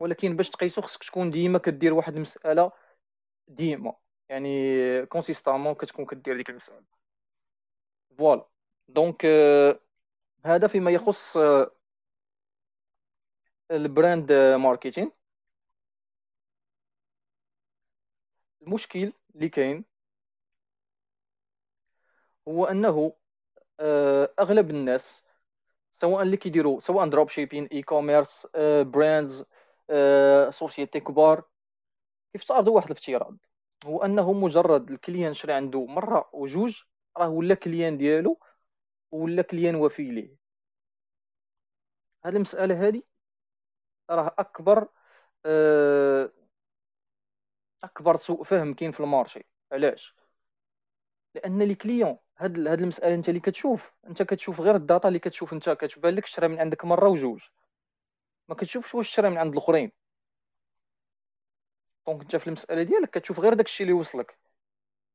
ولكن 0.00 0.36
باش 0.36 0.50
تقيسو 0.50 0.80
خصك 0.82 1.04
تكون 1.04 1.30
ديما 1.30 1.58
كدير 1.58 1.94
واحد 1.94 2.14
المسألة 2.14 2.72
ديما 3.48 3.94
يعني 4.28 5.06
consistamment 5.06 5.74
كتكون 5.74 6.06
كدير 6.06 6.36
ديك 6.36 6.50
المسألة. 6.50 7.03
voilà 8.18 8.46
donc 8.88 9.26
هذا 10.44 10.66
فيما 10.66 10.90
يخص 10.90 11.36
ال 13.70 13.80
brand 13.80 14.32
marketing. 14.32 15.10
المشكل 18.62 19.12
اللي 19.34 19.48
كاين 19.48 19.84
هو 22.48 22.64
أنه 22.64 23.12
آه، 23.80 24.34
أغلب 24.40 24.70
الناس 24.70 25.22
سواء 25.92 26.22
اللي 26.22 26.36
كيديروا 26.36 26.80
سواء 26.80 27.08
dropshipping 27.08 27.64
e-commerce 27.64 28.46
brands 28.82 29.44
sociétés 30.50 31.00
كبار 31.00 31.44
كيفترضوا 32.32 32.74
واحد 32.74 32.86
الافتراض؟ 32.86 33.36
هو 33.84 34.02
أنه 34.02 34.32
مجرد 34.32 34.90
ال 34.90 34.96
client 34.96 35.34
شري 35.34 35.52
عنده 35.52 35.86
مرة 35.86 36.30
وجوج 36.32 36.82
راه 37.18 37.28
ولا 37.28 37.54
client 37.54 37.96
ديالو 37.96 38.40
ولا 39.12 39.42
client 39.42 39.74
وفي 39.74 40.10
ليه. 40.10 40.36
هذه 42.24 42.36
المسألة 42.36 42.88
هذه 42.88 43.02
راه 44.10 44.34
أكبر 44.38 44.88
آه، 45.46 46.32
أكبر 47.84 48.16
سوء 48.16 48.42
فهم 48.42 48.74
كاين 48.74 48.90
في 48.90 49.00
ال 49.00 49.06
marché. 49.06 49.44
علاش؟ 49.72 50.14
لأن 51.34 51.62
les 51.62 51.74
clients 51.74 52.18
هاد 52.38 52.66
هاد 52.68 52.80
المسألة 52.82 53.14
أنت 53.14 53.28
اللي 53.28 53.40
كتشوف 53.40 53.92
أنت 54.06 54.22
كتشوف 54.22 54.60
غير 54.60 54.76
ال 54.76 54.82
data 54.82 55.08
اللي 55.08 55.18
كتشوف 55.18 55.52
أنت 55.52 55.70
كتبان 55.70 56.14
لك 56.14 56.26
شرا 56.26 56.48
من 56.48 56.58
عندك 56.60 56.84
مرة 56.84 57.08
وجوج. 57.08 57.42
ما 58.48 58.54
كتشوفش 58.54 58.94
واش 58.94 59.08
شرا 59.08 59.28
من 59.30 59.38
عند 59.38 59.52
الأخرين. 59.52 59.92
donc 62.06 62.20
أنت 62.22 62.36
في 62.36 62.46
المسألة 62.46 62.82
ديالك 62.82 63.10
كتشوف 63.10 63.40
غير 63.40 63.54
داكشي 63.54 63.82
اللي 63.82 63.92
وصلك. 63.92 64.38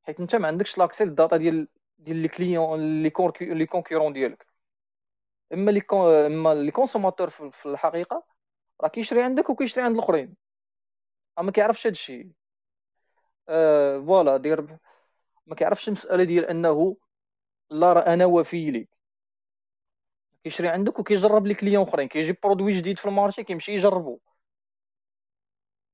حيت 0.02 0.20
أنت 0.20 0.36
ما 0.36 0.48
عندكش 0.48 0.78
l'accès 0.78 1.04
لل 1.04 1.15
data 1.15 1.36
ديال 1.36 1.68
ديال 2.00 2.16
les 2.16 2.28
clients 2.28 3.02
les 3.02 3.12
les 3.40 3.66
concurrents 3.66 4.12
ديالك. 4.12 4.46
إما 5.52 5.70
les 5.70 5.82
إما 6.26 6.54
les 6.54 6.70
consommateurs 6.70 7.28
في 7.30 7.66
الحقيقة 7.66 8.24
راه 8.80 8.88
كيشري 8.88 9.22
عندك 9.22 9.50
وكيشري 9.50 9.84
عند 9.84 9.94
الأخرين. 9.94 10.36
ما 11.38 11.52
كيعرفش 11.52 11.86
هادشي 11.86 12.30
آه 13.48 13.98
voilà 13.98 14.36
دير 14.36 14.78
ما 15.46 15.54
كيعرفش 15.54 15.88
المسألة 15.88 16.24
ديال 16.24 16.44
أنه 16.44 16.96
لا 17.70 17.92
راه 17.92 18.14
أنا 18.14 18.26
وفي 18.26 18.70
لي. 18.70 18.88
كيشري 20.44 20.68
عندك 20.68 20.98
وكيجرب 20.98 21.46
les 21.46 21.54
clients 21.54 21.82
أخرين. 21.82 22.08
كيجي 22.08 22.38
produit 22.42 22.72
جديد 22.72 22.98
في 22.98 23.06
ال 23.06 23.11
marché 23.11 23.44
كيمشي 23.44 23.72
يجربو. 23.72 24.18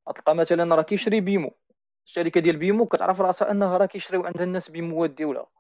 غتلقى 0.09 0.35
مثلا 0.35 0.75
راه 0.75 0.83
كيشري 0.83 1.21
بيمو. 1.21 1.57
الشركة 2.07 2.41
ديال 2.41 2.57
بيمو 2.57 2.87
كتعرف 2.87 3.21
راسها 3.21 3.51
أنها 3.51 3.79
راه 3.79 3.87
كيشريو 3.87 4.27
عندها 4.27 4.45
الناس 4.45 4.71
بيموات 4.71 5.11
ديالها. 5.11 5.56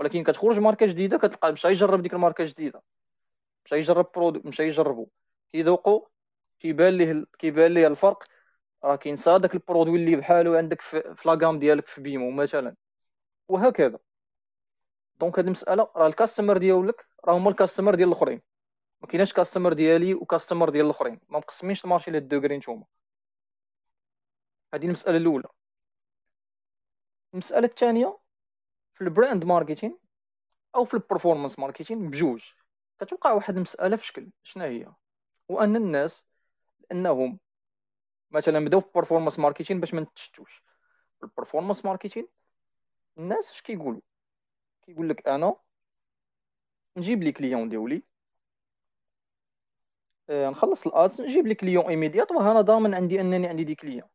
ولكن 0.00 0.24
كتخرج 0.24 0.58
ماركة 0.60 0.86
جديدة 0.86 1.18
كتلقى 1.18 1.52
مشى 1.52 1.68
يجرب 1.68 2.02
ديك 2.02 2.14
الماركة 2.14 2.42
الجديده 2.42 2.82
مشى 3.64 3.76
يجرب 3.76 4.12
produit 4.14 4.40
مشى 4.44 4.62
يجربو. 4.62 5.08
كيذوقو 5.52 6.08
كيبان 6.60 6.94
ليه 6.94 7.24
كيبان 7.38 7.74
ليه 7.74 7.86
الفرق. 7.86 8.24
راه 8.84 8.96
كينسى 8.96 9.38
داك 9.38 9.54
ال 9.54 9.60
produit 9.60 9.98
اللي 9.98 10.16
بحالو 10.16 10.54
عندك 10.54 10.80
في, 10.80 11.14
la 11.26 11.35
gamme 11.35 11.58
ديالك 11.58 11.86
في 11.86 12.00
بيمو 12.00 12.30
مثلا. 12.30 12.76
وهكذا. 13.48 13.98
donc 15.20 15.38
هاد 15.38 15.44
المسألة 15.44 15.90
راه 15.96 16.06
ال 16.06 16.12
customer 16.12 16.58
ديالك 16.58 17.06
راه 17.24 17.36
هما 17.36 17.50
ال 17.50 17.55
customer 17.55 17.94
ديال 17.94 18.08
الأخرين. 18.08 18.42
ما 19.00 19.08
كايناش 19.08 19.32
customer 19.32 19.72
ديالي 19.72 20.14
و 20.14 20.20
customer 20.20 20.70
ديال 20.70 20.84
الأخرين. 20.84 21.20
ما 21.28 21.38
مقسمينش 21.38 21.84
ال 21.84 21.88
marché 21.88 22.10
لهاد 22.10 22.28
دوغري 22.28 22.56
نتوما. 22.56 22.84
هذه 24.74 24.84
المسألة 24.84 25.16
الأولى. 25.16 25.48
المسألة 27.34 27.66
الثانية 27.66 28.18
في 29.00 29.06
ال 29.06 29.12
brand 29.12 29.44
marketing 29.44 29.98
أو 30.74 30.84
في 30.84 30.94
ال 30.94 30.99
performance 30.99 31.58
marketing 31.58 32.10
بجوج. 32.10 32.44
كتوقع 32.98 33.32
واحد 33.32 33.56
المسألة 33.56 33.96
في 33.96 34.06
شكل 34.06 34.30
شنو 34.42 34.64
هي؟ 34.64 34.92
هو 35.50 35.60
ان 35.60 35.76
الناس 35.76 36.24
انهم 36.92 37.38
مثلا 38.30 38.64
بداو 38.64 38.80
في 38.80 38.86
ال 38.86 38.90
performance 38.90 39.38
marketing 39.38 39.80
باش 39.80 39.94
ما 39.94 40.00
نتشتوش. 40.00 40.64
ال 41.22 41.27
performance 41.27 41.84
marketing 41.84 42.28
الناس 43.18 43.50
اش 43.50 43.62
كيقولوا؟ 43.62 44.00
كيقول 44.82 45.08
لك 45.08 45.28
أنا 45.28 45.54
نجيب 46.96 47.22
les 47.22 47.32
clients 47.32 47.68
ديولي 47.68 48.02
آه، 50.30 50.50
نخلص 50.50 50.86
ال 50.86 50.94
ads 50.94 51.20
نجيب 51.20 51.46
les 51.46 51.54
clients 51.54 51.84
immédiats 51.84 52.30
وأنا 52.30 52.60
ضامن 52.60 52.94
عندي 52.94 53.20
أنني 53.20 53.48
عندي 53.48 53.64
des 53.64 53.74
clients 53.74 54.08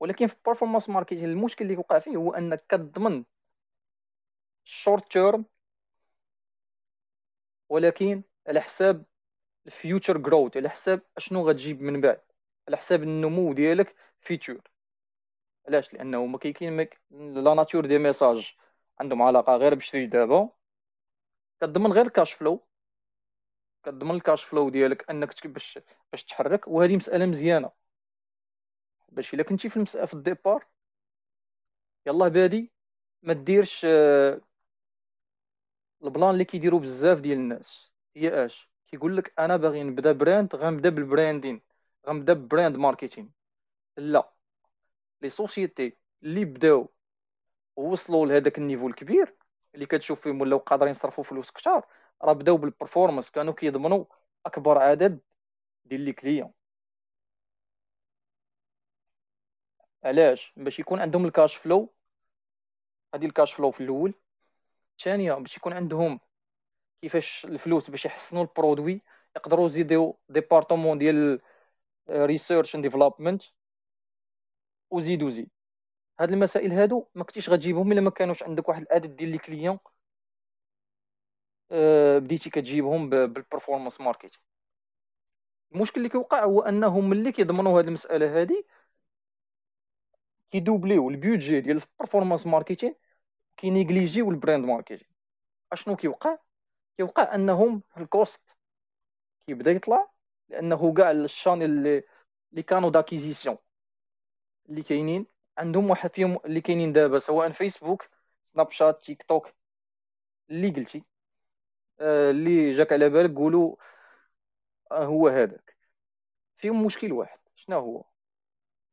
ولكن 0.00 0.26
في 0.26 0.34
ال 0.34 0.38
performance 0.38 0.88
marketing 0.88 1.24
المشكل 1.24 1.64
اللي 1.64 1.76
وقع 1.76 1.98
فيه 1.98 2.16
هو 2.16 2.32
أنك 2.32 2.64
كتضمن 2.68 3.24
ال 4.66 4.74
short 4.74 5.12
term 5.12 5.44
ولكن 7.68 8.22
على 8.48 8.60
حساب 8.60 9.04
ال 9.66 9.73
future 9.73 10.18
growth 10.18 10.56
على 10.56 10.68
حساب 10.68 11.02
أشنو 11.16 11.48
غتجيب 11.48 11.80
من 11.82 12.00
بعد؟ 12.00 12.20
على 12.68 12.76
حساب 12.76 13.02
النمو 13.02 13.52
ديالك 13.52 13.96
future 14.20 14.60
علاش؟ 15.68 15.94
لأنه 15.94 16.26
ما 16.26 16.38
كاين 16.38 16.88
la 17.10 17.54
nature 17.54 17.86
des 17.86 17.98
messages 17.98 18.56
عندهم 19.00 19.22
علاقة 19.22 19.56
غير 19.56 19.74
بشري 19.74 20.06
دابا. 20.06 20.48
كتضمن 21.60 21.92
غير 21.92 22.06
ال 22.06 22.11
cash 22.11 22.32
flow 22.32 22.66
كتضمن 23.82 24.14
ال 24.14 24.20
cash 24.20 24.44
flow 24.44 24.70
ديالك 24.70 25.10
أنك 25.10 25.46
باش 25.46 25.78
باش 26.12 26.24
تحرك. 26.24 26.68
وهذه 26.68 26.96
مسألة 26.96 27.26
مزيانة. 27.26 27.70
باش 29.08 29.34
إلا 29.34 29.42
كنتي 29.42 29.68
في 29.68 29.76
المسألة 29.76 30.06
في 30.06 30.14
ال 30.14 30.21
départ 30.21 30.66
يلاه 32.06 32.28
بادي 32.28 32.72
ما 33.22 33.32
ديرش 33.32 33.86
ال 36.04 36.09
plan 36.09 36.30
اللي 36.30 36.44
كيديروا 36.44 36.80
بزاف 36.80 37.20
ديال 37.20 37.38
الناس 37.38 37.92
هي 38.16 38.44
اش؟ 38.46 38.70
كيقول 38.88 39.16
لك 39.16 39.34
أنا 39.38 39.56
باغي 39.56 39.82
نبدا 39.82 40.12
brand 40.12 40.56
غنبدا 40.56 40.88
بال 40.88 41.02
branding 41.02 41.60
غنبدا 42.06 42.32
ب 42.32 42.39
brand 42.39 42.76
marketing. 42.76 43.32
لا. 43.96 44.32
les 45.22 45.28
sociétés 45.28 45.96
اللي 46.22 46.44
بداو 46.44 46.92
ووصلوا 47.76 48.26
لهذاك 48.26 48.58
ال 48.58 48.62
niveau 48.62 48.88
الكبير 48.88 49.34
اللي 49.74 49.86
كتشوف 49.86 50.20
فيهم 50.20 50.40
ولاو 50.40 50.58
قادرين 50.58 50.90
يصرفوا 50.92 51.24
فلوس 51.24 51.50
كثار 51.50 51.86
راه 52.22 52.32
بداو 52.32 52.56
بال 52.56 52.67
performance 52.67 53.30
كانوا 53.30 53.54
كيضمنوا 53.54 54.04
أكبر 54.46 54.78
عدد 54.78 55.20
ديال 55.84 56.00
les 56.00 56.12
clients 56.12 56.52
علاش؟ 60.04 60.52
باش 60.56 60.78
يكون 60.78 61.00
عندهم 61.00 61.26
ال 61.26 61.32
cash 61.32 61.56
flow 61.56 61.94
هذه 63.14 63.26
ال 63.26 63.31
cash 63.31 63.52
flow 63.54 63.70
في 63.70 63.80
الأول. 63.80 64.14
ثانيا 64.98 65.34
باش 65.34 65.56
يكون 65.56 65.72
عندهم 65.72 66.20
كيفاش 67.02 67.44
الفلوس 67.44 67.90
باش 67.90 68.04
يحسنوا 68.04 68.42
ال 68.42 68.50
produit 68.50 69.02
يقدروا 69.36 69.66
يزيدوا 69.66 70.12
département 70.28 70.98
ديال 70.98 71.40
research 72.10 72.74
and 72.74 72.84
development 72.84 73.42
وزيد 74.90 75.22
وزيد. 75.22 75.50
هاد 76.20 76.32
المسائل 76.32 76.72
هادو 76.72 77.08
ما 77.14 77.24
كنتيش 77.24 77.50
غتجيبهم 77.50 77.92
إلا 77.92 78.00
ما 78.00 78.10
كانوش 78.10 78.42
عندك 78.42 78.68
واحد 78.68 78.82
العدد 78.82 79.16
ديال 79.16 79.28
les 79.30 79.38
clients 79.38 79.78
أه 81.70 82.18
بديتي 82.18 82.50
كتجيبهم 82.50 83.10
بال 83.10 83.24
performance 83.24 84.00
market 84.00 84.38
المشكل 85.74 85.98
اللي 86.00 86.08
كيوقع 86.08 86.44
هو 86.44 86.60
أنهم 86.60 87.10
ملي 87.10 87.32
كيضمنوا 87.32 87.78
هاد 87.78 87.86
المسألة 87.86 88.40
هادي 88.40 88.66
كيدوبليو 90.50 91.10
ال 91.10 91.17
budget 91.17 91.60
ديال 91.60 91.76
ال 91.76 91.82
performance 91.82 92.46
marketing 92.46 92.94
كينيغليجيو 93.56 94.30
ال 94.30 94.36
brand 94.36 94.64
marketing 94.64 95.08
أشنو 95.72 95.96
كيوقع؟ 95.96 96.38
كيوقع 96.96 97.34
أنهم 97.34 97.82
ال 97.96 98.08
cost 98.08 98.56
كيبدا 99.46 99.70
يطلع 99.70 100.10
لأنه 100.48 100.94
كاع 100.94 101.10
ال 101.10 101.17
channel 101.17 101.70
اللي, 101.70 102.02
اللي 102.50 102.62
كانوا 102.62 102.90
d'acquisition 102.90 103.58
اللي 104.68 104.82
كاينين. 104.82 105.26
عندهم 105.58 105.90
واحد 105.90 106.14
فيهم 106.14 106.38
اللي 106.44 106.60
كاينين 106.60 106.92
دابا 106.92 107.18
سواء 107.18 107.50
فيسبوك 107.50 108.08
سناب 108.42 108.70
شات 108.70 109.02
تيك 109.02 109.22
توك 109.22 109.52
اللي 110.50 110.70
قلتي 110.70 111.04
آه 112.00 112.30
اللي 112.30 112.70
جاك 112.70 112.92
على 112.92 113.08
بالك 113.10 113.36
قولوا 113.36 113.76
آه 114.92 115.04
هو 115.04 115.28
هذاك. 115.28 115.76
فيهم 116.56 116.86
مشكل 116.86 117.12
واحد. 117.12 117.38
شنو 117.54 117.78
هو؟ 117.78 118.04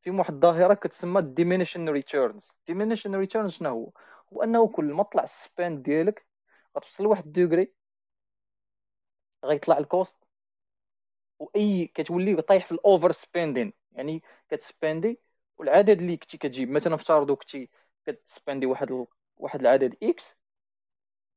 فيهم 0.01 0.19
واحد 0.19 0.33
الظاهرة 0.33 0.73
كتسمى 0.73 1.21
diminishing 1.21 1.89
returns 1.89 2.57
diminishing 2.67 3.15
returns 3.15 3.51
شنو 3.51 3.69
هو؟ 3.69 3.91
هو 4.33 4.43
انه 4.43 4.67
كل 4.67 4.85
ما 4.85 5.03
طلع 5.03 5.23
ال 5.23 5.33
spend 5.33 5.83
ديالك 5.83 6.25
غتوصل 6.77 7.03
لواحد 7.03 7.25
ال 7.25 7.33
degré 7.33 7.73
غيطلع 9.45 9.77
ال 9.77 9.85
cost 9.85 10.17
وأي 11.39 11.87
كتولي 11.87 12.41
طايح 12.41 12.65
في 12.65 12.71
ال 12.71 13.11
overspending 13.11 13.73
يعني 13.91 14.23
كتسباندي 14.49 15.19
والعدد 15.57 16.01
اللي 16.01 16.17
كنتي 16.17 16.37
كتجيب. 16.37 16.69
مثلا 16.69 16.95
افترضوا 16.95 17.35
كنتي 17.35 17.69
كتسباندي 18.05 18.65
واحد 18.65 18.91
ال... 18.91 19.05
واحد 19.37 19.59
العدد 19.61 19.95
x 20.03 20.35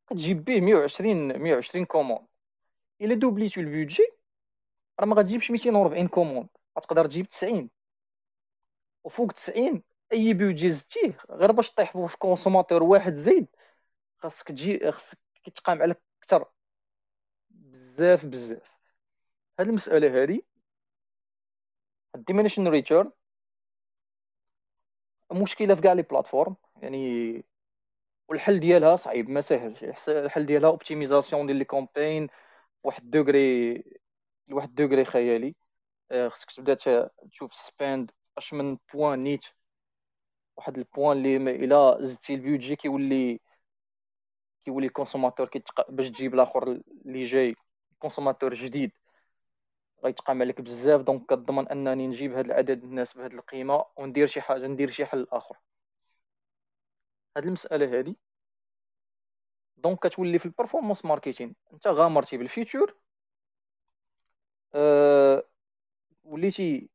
كتجيب 0.07 0.45
به 0.45 0.61
120 0.61 1.39
120 1.39 1.85
commandes 1.85 2.27
إلا 3.01 3.15
دوبليتو 3.15 3.61
ال 3.61 3.68
budget 3.68 4.09
راه 5.01 5.07
ما 5.07 5.17
غتجيبش 5.17 5.51
240 5.51 6.09
commandes 6.09 6.49
غتقدر 6.79 7.07
تجيب 7.07 7.29
90 7.29 7.71
وفوق 9.05 9.33
90 9.33 9.83
أي 10.15 10.35
budget 10.35 10.71
زدتيه 10.71 11.19
غير 11.31 11.53
باش 11.53 11.71
طيح 11.71 12.07
في 12.07 12.19
consommateur 12.19 12.83
واحد 12.83 13.15
زايد 13.15 13.47
خاصك 14.19 14.49
تجي 14.49 14.93
خاصك 14.93 15.19
كيتقام 15.45 15.83
عليك 15.83 15.99
أكثر 16.23 16.47
بزاف 17.51 18.27
بزاف. 18.27 18.79
هاد 19.61 19.69
المسألة 19.69 20.23
هادي 20.23 20.45
ال 22.15 22.19
diminishing 22.19 22.69
return 22.69 23.13
مشكلة 25.33 25.75
في 25.75 25.83
كاع 25.83 25.93
les 25.93 26.03
plateformes 26.03 26.57
يعني 26.83 27.45
والحل 28.29 28.61
ديالها 28.61 28.97
صعيب 28.97 29.31
ما 29.31 29.41
ساهلش. 29.41 30.09
الحل 30.09 30.47
ديالها 30.47 30.71
optimisation 30.71 31.47
ديال 31.47 31.57
les 31.59 31.65
campagnes 31.65 32.29
واحد 32.85 33.11
degré 33.11 33.85
لواحد 34.49 34.75
degré 34.75 35.05
خيالي. 35.05 35.55
آه، 36.11 36.29
خصك 36.29 36.51
تبدا 36.53 36.75
تشوف 37.31 37.55
spend 37.55 38.11
اش 38.39 38.55
من 38.55 38.79
point 38.95 39.23
net 39.23 39.45
واحد 40.57 40.79
ال 40.79 40.85
point 40.85 41.17
اللي 41.17 41.37
إلا 41.37 41.99
زدتي 42.01 42.35
البيوجي 42.35 42.77
كيولي 42.77 43.41
كيولي 44.65 44.87
ال 44.87 44.92
consommateur 44.92 45.49
كيتق... 45.49 45.91
باش 45.91 46.11
تجيب 46.11 46.35
الآخر 46.35 46.81
اللي 47.07 47.25
جاي 47.25 47.55
consommateur 47.99 48.55
جديد. 48.55 48.93
غيتقام 50.05 50.43
عليك 50.43 50.61
بزاف 50.61 51.01
donc 51.01 51.27
كضمن 51.27 51.69
أنني 51.69 52.07
نجيب 52.07 52.33
هاد 52.33 52.45
العدد 52.45 52.85
الناس 52.85 53.15
بهاد 53.15 53.33
القيمة 53.35 53.85
وندير 53.97 54.27
شي 54.27 54.41
حاجة 54.41 54.67
ندير 54.67 54.91
شي 54.91 55.07
حل 55.07 55.27
آخر. 55.33 55.59
هاد 57.37 57.47
المسألة 57.47 57.99
هادي. 57.99 58.17
donc 59.77 60.07
كتولي 60.07 60.39
في 60.39 60.47
ال 60.47 60.52
performance 60.52 61.05
marketing 61.05 61.55
أنت 61.73 61.87
غامرتي 61.87 62.37
بال 62.37 62.52
future 62.52 62.97
أه 64.75 65.45
وليتي 66.25 66.89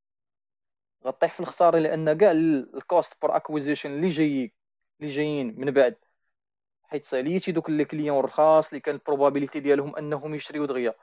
غطيح 1.05 1.33
في 1.33 1.39
الخسارة 1.39 1.79
لأن 1.79 2.17
كاع 2.17 2.31
ال 2.31 2.49
cost 2.49 3.21
per 3.21 3.35
acquisition 3.35 3.91
اللي 3.91 4.07
جاي 4.07 4.53
اللي 5.01 5.11
جايين 5.11 5.59
من 5.59 5.71
بعد 5.71 5.95
حيت 6.83 7.03
ساليتي 7.05 7.51
دوك 7.51 7.69
les 7.69 7.85
clients 7.85 8.19
الرخاص 8.19 8.69
اللي 8.69 8.79
كان 8.81 8.95
ال 8.95 9.00
probabilité 9.00 9.59
ديالهم 9.59 9.95
أنهم 9.95 10.35
يشريو 10.35 10.65
دغيا. 10.65 10.95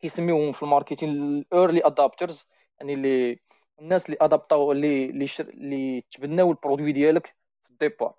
كيسميوهم 0.00 0.52
في 0.52 0.62
ال 0.62 0.67
marketing 0.67 1.10
ال 1.10 1.23
early 1.23 1.86
adopters 1.86 2.46
يعني 2.80 2.94
اللي 2.94 3.40
الناس 3.80 4.06
اللي 4.06 4.18
ادابطاو 4.20 4.72
اللي 4.72 5.04
اللي 5.10 5.26
شر... 5.26 5.48
اللي 5.48 6.00
تبناو 6.10 6.50
ال 6.50 6.55
produit 6.55 6.92
ديالك 6.92 7.36
في 7.64 7.70
ال 7.70 7.75
départ. 7.75 8.14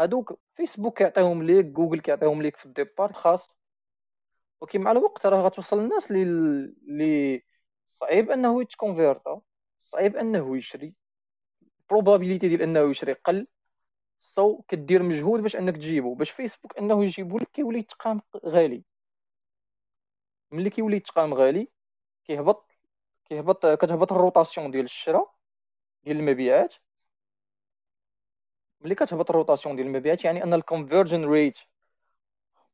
هادوك 0.00 0.40
فيسبوك 0.56 0.98
كيعطيهم 0.98 1.42
ليك 1.42 1.66
جوجل 1.66 2.00
كيعطيهم 2.00 2.42
ليك 2.42 2.56
في 2.56 2.66
ال 2.66 2.73
départ 2.73 3.12
خاص. 3.12 3.56
ولكن 4.60 4.80
مع 4.80 4.92
الوقت 4.92 5.26
راه 5.26 5.42
غتوصل 5.46 5.78
الناس 5.78 6.10
اللي 6.10 6.22
اللي 6.88 7.42
صعيب 7.90 8.30
أنه 8.30 8.62
يتكونفيرتا 8.62 9.40
صعيب 9.80 10.16
أنه 10.16 10.56
يشري. 10.56 10.94
ال 11.82 11.88
probabilité 11.88 12.48
ديال 12.48 12.62
أنه 12.62 12.80
يشري 12.80 13.12
قل. 13.12 13.46
so 14.20 14.62
كدير 14.68 15.02
مجهود 15.02 15.40
باش 15.40 15.56
أنك 15.56 15.76
تجيبو. 15.76 16.14
باش 16.14 16.30
فيسبوك 16.30 16.78
أنه 16.78 17.04
يجيبو 17.04 17.38
لك 17.38 17.50
كيولي 17.50 17.78
يتقام 17.78 18.20
غالي. 18.46 18.84
ملي 20.50 20.70
كيولي 20.70 20.96
يتقام 20.96 21.34
غالي 21.34 21.68
كيهبط 22.24 22.72
كيهبط 23.26 23.66
كتهبط 23.66 24.12
ال 24.12 24.18
rotation 24.18 24.70
ديال 24.70 24.84
الشراء 24.84 25.34
ديال 26.04 26.16
المبيعات. 26.16 26.74
ملي 28.80 28.94
كتهبط 28.94 29.30
ال 29.30 29.35
rotation 29.35 29.76
ديال 29.76 29.86
المبيعات 29.86 30.24
يعني 30.24 30.42
أن 30.44 30.54
ال 30.54 30.60
conversion 30.60 31.24
rate 31.24 31.58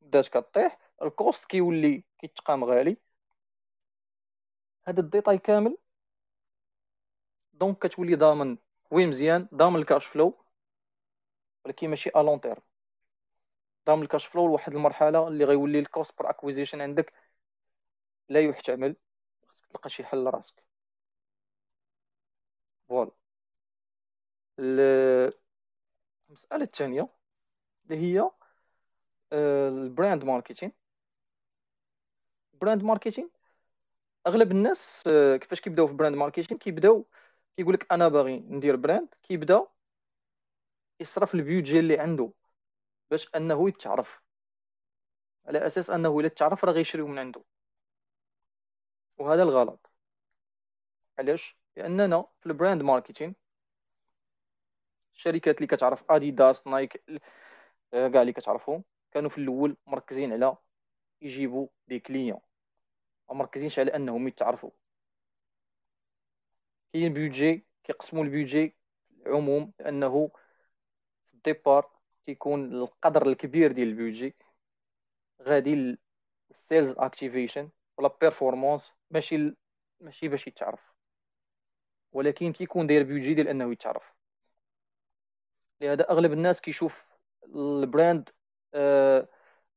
بدات 0.00 0.28
كطيح. 0.28 0.78
ال 1.02 1.11
cost 1.11 1.44
كيولي 1.44 2.04
كيتقام 2.18 2.64
غالي. 2.64 2.97
هذا 4.88 5.00
ال 5.00 5.06
détail 5.06 5.38
كامل. 5.38 5.76
donc 7.53 7.87
كتولي 7.87 8.14
ضامن 8.14 8.59
oui 8.90 9.07
مزيان 9.07 9.49
ضامن 9.55 9.77
ال 9.77 9.83
cash 9.83 10.07
flow 10.07 10.44
ولكن 11.64 11.88
ماشي 11.90 12.11
à 12.16 12.22
long 12.22 12.40
terme 12.40 12.62
ضامن 13.87 14.03
ال 14.03 14.07
cash 14.07 14.27
flow 14.27 14.46
لواحد 14.47 14.75
المرحلة 14.75 15.29
اللي 15.29 15.44
غيولي 15.44 15.79
ال 15.79 15.87
cost 15.87 16.18
per 16.18 16.31
acquisition 16.31 16.81
عندك 16.81 17.12
لا 18.29 18.40
يحتمل. 18.40 18.97
خصك 19.49 19.66
تلقى 19.66 19.90
شي 19.90 20.05
حل 20.05 20.25
لراسك. 20.25 20.64
voilà. 22.88 23.11
المسألة 24.59 26.62
الثانية 26.62 27.09
اللي 27.85 27.97
هي 27.97 28.31
ال 29.33 29.48
brand 29.48 30.24
marketing 30.24 30.72
ال 32.55 32.59
brand 32.59 32.83
marketing 32.83 33.31
أغلب 34.26 34.50
الناس 34.50 35.04
آه، 35.06 35.37
كيفاش 35.37 35.60
كيبداو 35.60 35.87
في 35.87 35.92
brand 35.94 36.16
marketing 36.16 36.59
كيبداو 36.58 37.06
كيقول 37.56 37.74
لك 37.74 37.92
أنا 37.92 38.08
باغي 38.08 38.38
ندير 38.40 38.76
brand 38.77 39.14
كيبدا 39.22 39.66
يصرف 41.00 41.34
البيوجي 41.34 41.78
اللي 41.78 41.98
عنده 41.98 42.32
باش 43.10 43.28
أنه 43.37 43.68
يتعرف. 43.68 44.22
على 45.46 45.66
أساس 45.66 45.90
أنه 45.90 46.20
إلا 46.20 46.28
تعرف 46.28 46.64
راه 46.64 46.72
غيشريو 46.72 47.06
من 47.06 47.18
عنده. 47.18 47.44
وهذا 49.18 49.42
الغلط. 49.42 49.90
علاش؟ 51.18 51.58
لأننا 51.76 52.26
في 52.40 52.46
ال 52.46 52.53
brand 52.53 52.83
marketing 52.83 53.35
الشركات 55.14 55.56
اللي 55.56 55.66
كتعرف 55.66 56.04
اديداس 56.10 56.66
نايك 56.66 57.04
آه، 57.94 58.08
كاع 58.08 58.22
اللي 58.22 58.32
كتعرفهم 58.32 58.84
كانوا 59.12 59.30
في 59.30 59.38
الأول 59.38 59.76
مركزين 59.87 60.32
على 60.32 60.56
يجيبوا 61.22 61.68
des 61.88 62.00
clients. 62.00 62.40
ما 63.28 63.34
مركزينش 63.34 63.78
على 63.78 63.96
أنهم 63.96 64.28
يتعرفوا. 64.28 64.70
كاين 66.92 67.12
budget 67.12 67.66
كيقسموا 67.84 68.24
ال 68.24 68.32
budget 68.32 68.77
عموم 69.26 69.72
لأنه 69.80 70.30
في 71.24 71.34
ال 71.35 71.42
départ 71.42 71.90
كيكون 72.26 72.72
القدر 72.74 73.26
الكبير 73.26 73.72
ديال 73.72 73.88
ال 73.88 73.95
budget 73.95 74.37
غادي 75.42 75.98
ال 76.50 76.58
sales 76.58 76.94
activation 76.98 77.70
ولا 77.98 78.16
performance 78.20 78.92
ماشي 79.10 79.56
ماشي 80.00 80.28
باش 80.28 80.46
يتعرف. 80.46 80.94
ولكن 82.12 82.52
كيكون 82.52 82.87
داير 82.87 83.02
budget 83.03 83.35
ديال 83.34 83.48
أنه 83.48 83.72
يتعرف. 83.72 84.14
لهذا 85.80 86.10
أغلب 86.10 86.32
الناس 86.32 86.60
كيشوف 86.60 87.08
ال 87.44 87.59
brand 87.59 88.31
آه، 88.74 89.28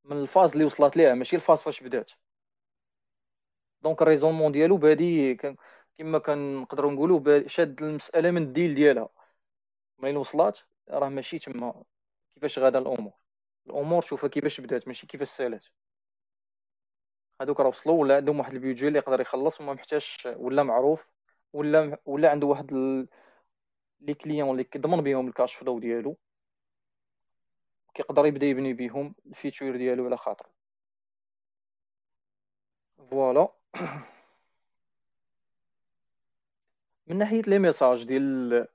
من 0.04 0.16
ال 0.16 0.22
phase 0.22 0.52
اللي 0.52 0.64
وصلت 0.64 0.96
ليها 0.96 1.14
ماشي 1.14 1.36
ال 1.36 1.40
phase 1.40 1.62
فاش 1.62 1.82
بدات. 1.82 2.10
donc 3.82 4.02
ال 4.02 4.06
raisonnement 4.06 4.52
ديالو 4.52 4.76
بادي 4.76 5.34
كما 5.98 6.18
كنقدروا 6.18 6.92
نقولوا 6.92 7.48
شاد 7.48 7.82
المسألة 7.82 8.30
من 8.30 8.42
الديل 8.42 8.74
ديالها. 8.74 9.08
ملي 9.98 10.16
وصلات 10.16 10.58
راه 10.90 11.08
ماشي 11.08 11.38
تما 11.38 11.84
كيفاش 12.34 12.58
غادا 12.58 12.78
الأمور. 12.78 13.12
الأمور 13.66 14.02
شوفها 14.02 14.28
كيفاش 14.30 14.60
بدات 14.60 14.88
ماشي 14.88 15.06
كيفاش 15.06 15.28
سالات. 15.28 15.64
هادوك 17.40 17.60
راه 17.60 17.68
وصلوا 17.68 18.00
ولا 18.00 18.16
عندهم 18.16 18.38
واحد 18.38 18.52
البيوجي 18.54 18.88
اللي 18.88 18.98
يقدر 18.98 19.20
يخلص 19.20 19.60
وما 19.60 19.72
محتاجش 19.74 20.26
ولا 20.36 20.62
معروف 20.62 21.08
ولا 21.52 21.98
ولا 22.06 22.30
عنده 22.30 22.46
واحد 22.46 22.72
les 24.00 24.14
clients 24.14 24.50
اللي 24.50 24.64
كيضمن 24.64 25.00
بهم 25.00 25.28
ال 25.28 25.33
cash 25.33 25.54
flow 25.54 25.78
ديالو. 25.78 26.18
كيقدر 27.94 28.26
يبدا 28.26 28.46
يبني 28.46 28.72
بهم 28.74 29.14
ال 29.26 29.33
future 29.33 29.76
ديالو 29.76 30.06
على 30.06 30.16
خاطر. 30.16 30.46
voilà. 33.10 33.57
من 37.06 37.18
ناحية 37.18 37.42
les 37.42 37.58
messages 37.58 38.04
ديال 38.04 38.66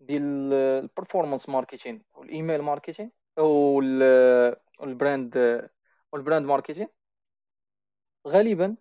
ديال 0.00 0.52
ال 0.52 0.60
performance 0.60 1.48
marketing 1.48 2.02
وال 2.14 2.28
email 2.28 2.62
marketing 2.62 3.12
أو 3.38 3.80
ال 4.82 4.91
brand 4.91 5.36
وال 6.12 6.22
brand 6.22 6.46
marketing 6.46 6.88
غالبا 8.26 8.76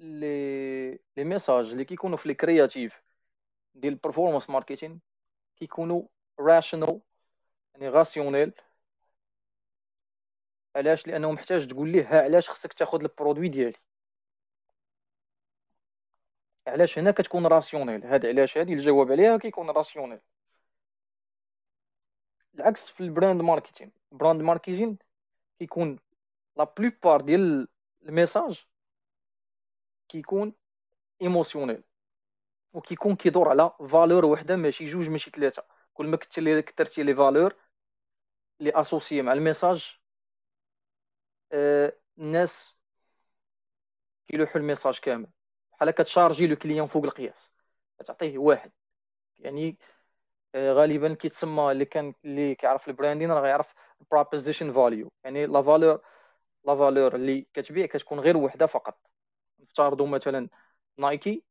les 0.00 0.92
les 1.16 1.24
messages 1.24 1.70
اللي 1.70 1.84
كيكونوا 1.84 2.16
في 2.16 2.28
les 2.28 2.34
créatives 2.34 3.02
ديال 3.74 3.92
ال 3.92 3.97
performance 3.97 4.50
marketing 4.50 5.00
كيكونوا 5.56 6.02
rational 6.40 7.00
يعني 7.74 7.88
rationnel 7.88 8.52
علاش؟ 10.76 11.06
لأنه 11.06 11.32
محتاج 11.32 11.66
تقول 11.66 11.88
ليه 11.88 12.02
ها 12.10 12.22
علاش 12.22 12.50
خصك 12.50 12.72
تاخذ 12.72 13.00
ال 13.02 13.08
produit 13.08 13.48
ديالي؟ 13.48 13.76
علاش 16.66 16.98
هنا 16.98 17.10
كتكون 17.10 17.46
rationnel؟ 17.46 18.06
هاد 18.06 18.26
علاش؟ 18.26 18.58
هادي 18.58 18.72
الجواب 18.72 19.12
عليها 19.12 19.36
كيكون 19.36 19.70
rationnel. 19.70 20.20
العكس 22.54 22.88
في 22.90 23.00
ال 23.00 23.07
brand 23.07 23.42
marketing. 23.42 23.92
brand 24.12 24.42
marketing 24.42 24.98
كيكون 25.58 25.98
la 26.56 26.64
plupart 26.78 27.20
ديال 27.20 27.68
ال 28.02 28.10
message 28.10 28.64
كيكون 30.08 30.52
émotionnel 31.22 31.82
وكيكون 32.72 33.16
كيدور 33.16 33.48
على 33.48 33.70
valeur 33.88 34.24
وحدة 34.24 34.56
ماشي 34.56 34.84
جوج 34.84 35.10
ماشي 35.10 35.30
ثلاثة 35.30 35.64
كل 35.94 36.06
ما 36.06 36.16
كثرتي 36.16 37.02
les 37.02 37.05
valeurs 37.05 37.12
لي 37.12 37.14
associées 37.14 39.22
مع 39.22 39.32
ال 39.32 39.40
message 39.40 39.98
الناس 42.18 42.76
كيلوحوا 44.28 44.60
ال 44.60 44.65
message 44.65 44.98
كامل. 44.98 45.30
بحال 45.72 45.90
كت 45.90 46.02
charger 46.02 46.46
le 46.46 46.56
client 46.56 46.86
فوق 46.86 47.04
القياس. 47.04 47.50
كتعطيه 47.98 48.38
واحد. 48.38 48.72
يعني 49.38 49.78
آه، 50.54 50.72
غالبا 50.72 51.14
كيتسمى 51.14 51.72
اللي 51.72 51.84
كان 51.84 52.14
اللي 52.24 52.54
كيعرف 52.54 52.88
ال 52.88 52.93
branding 52.93 53.30
راه 53.30 53.40
غيعرف 53.40 53.74
proposition 54.10 54.72
value 54.72 55.12
يعني 55.24 55.46
la 55.46 55.62
valeur 55.62 56.00
la 56.64 56.76
valeur 56.76 57.14
اللي 57.14 57.46
كتبيع 57.54 57.86
كتكون 57.86 58.20
غير 58.20 58.36
وحدة 58.36 58.66
فقط. 58.66 58.98
نفترضوا 59.60 60.06
مثلا 60.06 60.48
نايكي 60.98 61.44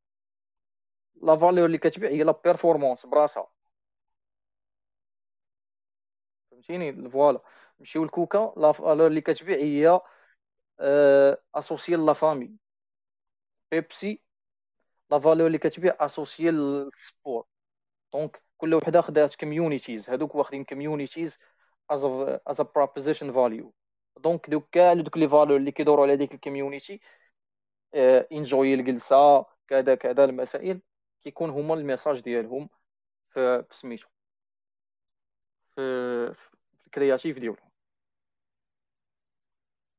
la 1.21 1.35
valeur 1.37 1.65
اللي 1.65 1.77
كتبيع 1.77 2.09
هي 2.09 2.23
la 2.23 2.31
performance 2.45 3.05
براسها. 3.05 3.47
فهمتيني؟ 6.51 7.09
voilà. 7.09 7.41
نمشيو 7.79 8.05
لكوكا 8.05 8.53
la 8.57 8.71
valeur 8.71 9.07
اللي 9.07 9.21
كتبيع 9.21 9.57
هي 9.57 9.99
associée 11.55 11.95
la 11.95 12.13
famille. 12.13 12.57
بيبسي 13.71 14.23
la 15.11 15.19
valeur 15.19 15.47
اللي 15.47 15.57
كتبيع 15.57 15.95
associée 15.99 16.51
لل 16.51 16.78
sport 16.78 17.45
donc 18.13 18.43
كل 18.57 18.73
وحدة 18.73 19.01
خدات 19.01 19.35
communities 19.35 20.09
هذوك 20.09 20.35
واخدين 20.35 20.63
communities 20.63 21.37
as 21.89 22.05
as 22.47 22.61
a 22.61 22.63
proposition 22.75 23.31
value 23.31 23.73
donc 24.17 24.49
دوك 24.49 24.69
كاع 24.71 24.93
دوك 24.93 25.17
les 25.17 25.27
valeurs 25.27 25.57
اللي 25.57 25.71
كيدوروا 25.71 26.03
على 26.03 26.15
ديك 26.17 26.33
ال 26.33 26.40
community 26.40 26.99
enjoy 28.31 28.73
الجلسة 28.73 29.45
كذا 29.67 29.95
كذا 29.95 30.23
المسائل 30.23 30.81
كيكون 31.21 31.49
هما 31.49 31.73
ال 31.73 31.79
message 31.79 32.21
ديالهم 32.21 32.69
في 33.29 33.65
سميتو. 33.71 34.07
في 35.75 36.35
ال 36.93 36.99
créatif 36.99 37.39
ديالهم 37.39 37.69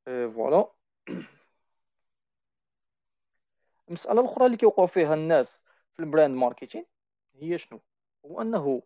voilà 0.07 0.71
المسألة 3.89 4.21
الأخرى 4.21 4.47
اللي 4.47 4.57
كيوقعوا 4.57 4.87
فيها 4.87 5.15
الناس 5.15 5.63
في 5.93 6.01
ال 6.01 6.07
brand 6.07 6.37
marketing 6.37 6.85
هي 7.35 7.59
شنو؟ 7.59 7.81
هو 8.27 8.41
أنه 8.43 8.83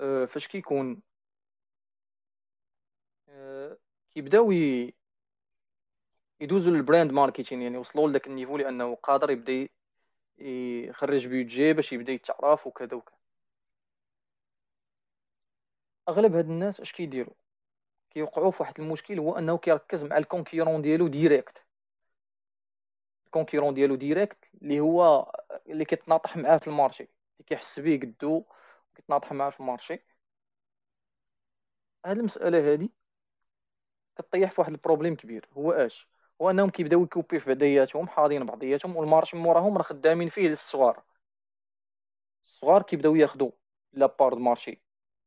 آه، 0.00 0.24
فاش 0.24 0.48
كيكون 0.48 1.02
آه، 3.28 3.76
كيبداو 4.14 4.50
يدوزوا 6.40 6.72
لل 6.72 6.83
brand 6.83 7.12
marketing 7.12 7.62
يعني 7.62 7.78
وصلوا 7.78 8.08
لذاك 8.08 8.26
ال 8.26 8.30
niveau 8.30 8.56
لأنه 8.56 8.94
قادر 8.94 9.30
يبدأ 9.30 9.68
يخرج 10.38 11.28
budget 11.28 11.72
باش 11.72 11.92
يبدأ 11.92 12.12
يتعرف 12.12 12.66
وكذا 12.66 12.94
وكذا. 12.96 13.15
أغلب 16.08 16.34
هاد 16.36 16.44
الناس 16.50 16.80
اش 16.80 16.92
كيديروا؟ 16.92 17.34
كيوقعوا 18.10 18.50
في 18.50 18.62
واحد 18.62 18.80
المشكل 18.80 19.18
هو 19.18 19.38
أنه 19.38 19.58
كيركز 19.58 20.04
مع 20.04 20.18
ال 20.18 20.24
concurrent 20.24 20.82
ديالو 20.82 21.08
direct. 21.08 21.66
ال 23.26 23.30
concurrent 23.30 23.74
ديالو 23.74 23.94
direct 23.94 24.50
اللي 24.62 24.80
هو 24.80 25.32
اللي 25.66 25.84
كيتناطح 25.84 26.36
معاه 26.36 26.56
في 26.58 26.66
ال 26.68 26.73
marché 26.73 27.02
اللي 27.02 27.44
كيحس 27.46 27.80
به 27.80 27.96
قدو 28.02 28.44
كيتناطح 28.94 29.32
معاه 29.32 29.50
في 29.50 29.60
ال 29.60 29.66
marché. 29.66 30.06
هاد 32.06 32.18
المسألة 32.18 32.72
هادي 32.72 32.92
كطيح 34.16 34.50
في 34.50 34.60
واحد 34.60 34.72
problème 34.72 35.16
كبير 35.16 35.48
هو 35.52 35.72
اش 35.72 36.08
هو 36.42 36.50
أنهم 36.50 36.70
كيبداو 36.70 37.04
ي 37.04 37.09
copier 37.09 37.40
في 37.40 37.46
بعضياتهم 37.46 38.08
حاضين 38.08 38.46
بعضياتهم 38.46 38.96
وال 38.96 39.06
marché 39.06 39.36
موراهم 39.36 39.76
راه 39.76 39.82
خدامين 39.82 40.28
فيه 40.28 40.48
للصغار. 40.48 41.02
الصغار 42.42 42.82
كيبداو 42.82 43.16
ياخذوا 43.16 43.50
la 43.92 44.06
part 44.06 44.34
de 44.34 44.40
marché 44.40 44.85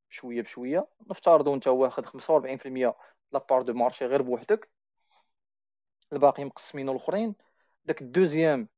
بشوية 0.10 0.42
بشوية. 0.42 0.88
نفترضوا 1.10 1.56
أنت 1.56 1.68
واخد 1.68 2.06
45% 2.06 2.96
la 3.32 3.42
part 3.42 3.62
de 3.62 3.74
marché 3.74 4.06
غير 4.06 4.22
بوحدك. 4.22 4.70
الباقي 6.14 6.46
مقسمين 6.46 6.90
الأخرين. 6.90 7.36
داك 7.86 8.02
ال 8.02 8.09
deuxième 8.09 8.70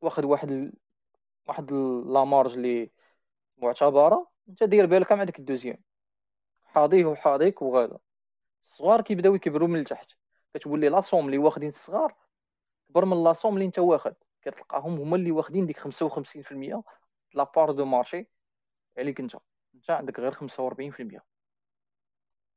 واخد 0.00 0.24
واحد 0.24 0.50
ال... 0.50 0.72
واحد 1.46 1.72
la 2.06 2.24
marge 2.24 2.54
اللي 2.54 2.90
معتبرة. 3.56 4.30
أنت 4.48 4.62
داير 4.62 4.86
بالك 4.86 5.12
مع 5.12 5.24
داك 5.24 5.38
ال 5.38 5.42
deuxième. 5.42 5.82
حاضيه 6.62 7.04
وحاضيك 7.06 7.62
وغادا. 7.62 7.98
الصغار 8.62 9.00
كيبداو 9.00 9.34
يكبروا 9.34 9.68
من 9.68 9.80
التحت. 9.80 10.12
كتولي 10.54 10.88
la 10.88 10.99
somme 10.99 11.26
اللي 11.26 11.38
واخدين 11.38 11.68
الصغار 11.68 12.14
كبر 12.88 13.04
من 13.04 13.24
la 13.24 13.33
somme 13.33 13.54
اللي 13.54 13.64
أنت 13.66 13.78
واخد. 13.78 14.14
كتلقاهم 14.42 15.00
هما 15.00 15.16
اللي 15.16 15.30
واخدين 15.30 15.66
ديك 15.66 15.78
55% 15.78 16.82
la 17.34 17.46
part 17.46 17.70
de 17.72 17.84
marché 17.84 18.26
عليك 18.98 19.20
أنت. 19.20 19.36
انت 19.78 19.90
عندك 19.90 20.20
غير 20.20 20.32
45% 20.32 21.24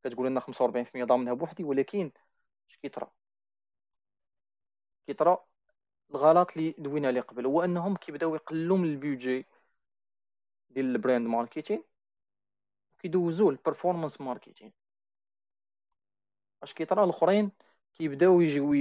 كتقول 0.03 0.27
لنا 0.27 0.39
45% 0.39 1.03
ضامنها 1.03 1.33
بوحدي 1.33 1.63
ولكن 1.63 2.11
اش 2.69 2.77
كيطرا 2.77 3.11
كيطرا 5.07 5.45
الغلط 6.11 6.57
اللي 6.57 6.75
دوينا 6.77 7.07
عليه 7.07 7.21
قبل 7.21 7.45
هو 7.45 7.63
انهم 7.63 7.95
كيبداو 7.95 8.35
يقللوا 8.35 8.77
من 8.77 8.85
ال 8.85 8.94
budget 8.94 9.45
ديال 10.69 10.85
ال 10.85 10.92
brand 10.92 11.27
marketing 11.27 11.83
وكيدوزوا 12.93 13.51
ال 13.51 13.57
performance 13.57 14.21
marketing. 14.21 14.73
اش 16.63 16.73
كيطرا 16.73 17.03
الأخرين 17.03 17.51
كيبداو 17.93 18.41
يجيو 18.41 18.73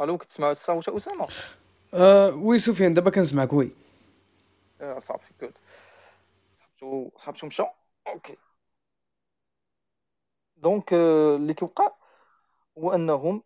ألو 0.00 0.18
كتسمعوا 0.18 0.52
الصوت 0.52 0.88
أسامة. 0.88 1.28
أه 1.94 2.34
oui 2.34 2.58
سفيان 2.58 2.94
دابا 2.94 3.10
كنسمعك 3.10 3.52
oui 3.52 3.70
آه 4.80 4.98
صافي 4.98 5.32
good 5.40 5.54
صاحبتو 6.54 7.10
صاحبتو 7.16 7.46
مشى 7.46 7.64
okay. 8.06 8.36
donc 10.56 10.92
آه، 10.92 11.36
اللي 11.36 11.54
كيوقع 11.54 11.92
هو 12.78 12.90
أنهم 12.94 13.42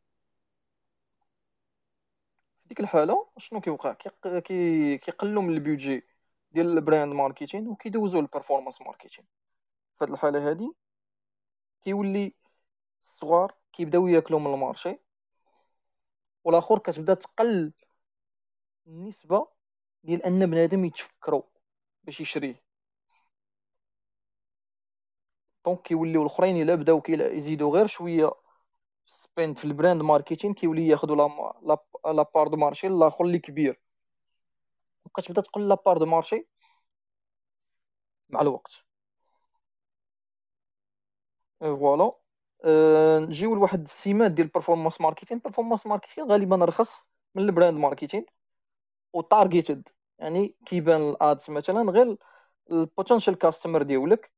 في 2.63 2.69
ديك 2.69 2.81
الحالة 2.81 3.27
شنو 3.39 3.61
كيوقع؟ 3.61 3.93
كي 3.93 4.99
كيقلوا 4.99 5.43
من 5.43 5.55
ال 5.55 5.62
budget 5.62 6.05
ديال 6.53 6.67
ال 6.79 6.84
brand 6.84 7.13
marketing 7.13 7.69
وكيدوزوا 7.69 8.21
لل 8.21 8.30
performance 8.30 8.81
marketing 8.81 9.25
في 9.99 10.05
هذه 10.05 10.11
الحالة 10.11 10.51
هذه 10.51 10.75
كيولي 11.83 12.35
الصغار 13.03 13.55
كيبداو 13.73 14.07
ياكلوا 14.07 14.41
من 14.41 14.55
ال 14.55 14.60
marché. 14.60 14.99
والآخر 16.45 16.79
كتبدأ 16.79 17.15
تقل 17.15 17.73
النسبة 18.87 19.49
ديال 20.05 20.23
أن 20.23 20.51
بنادم 20.51 20.85
يتفكروا 20.85 21.43
باش 22.05 22.21
يشريه. 22.21 22.63
donc 25.65 25.83
كيوليو 25.83 26.23
الأخرين 26.23 26.63
إلا 26.63 26.75
بداو 26.75 27.03
يزيدوا 27.09 27.73
غير 27.77 27.87
شوية 27.87 28.31
spend 29.07 29.59
في 29.59 29.65
ال 29.65 29.71
brand 29.71 30.03
marketing 30.03 30.55
كيولي 30.55 30.89
ياخذوا 30.89 31.17
la 31.17 31.79
la 32.13 32.23
part 32.35 32.49
de 32.49 32.57
marché 32.57 32.87
الآخر 32.87 33.25
اللي 33.25 33.39
كبير. 33.39 33.81
كتبدأ 35.17 35.41
تقل 35.43 35.69
la 35.69 35.75
part 35.75 35.99
de 35.99 36.07
marché 36.07 36.49
مع 38.29 38.41
الوقت. 38.41 38.73
voilà 41.61 42.20
نجيو 43.29 43.55
لواحد 43.55 43.85
السمات 43.85 44.31
ديال 44.31 44.47
ال 44.47 44.51
performance 44.51 45.01
marketing 45.01 45.37
ال 45.37 45.41
performance 45.41 45.87
marketing 45.87 46.25
غالبا 46.33 46.57
رخص 46.57 47.07
من 47.35 47.43
ال 47.43 47.49
brand 47.49 47.79
marketing 47.79 48.27
و 49.13 49.21
targeted 49.21 49.89
يعني 50.19 50.57
كيبان 50.67 51.11
ال 51.11 51.21
ads 51.21 51.51
مثلا 51.51 51.91
غير 51.91 52.17
ال 52.71 52.77
potential 52.77 53.35
customer 53.35 53.83
ديالك 53.83 54.33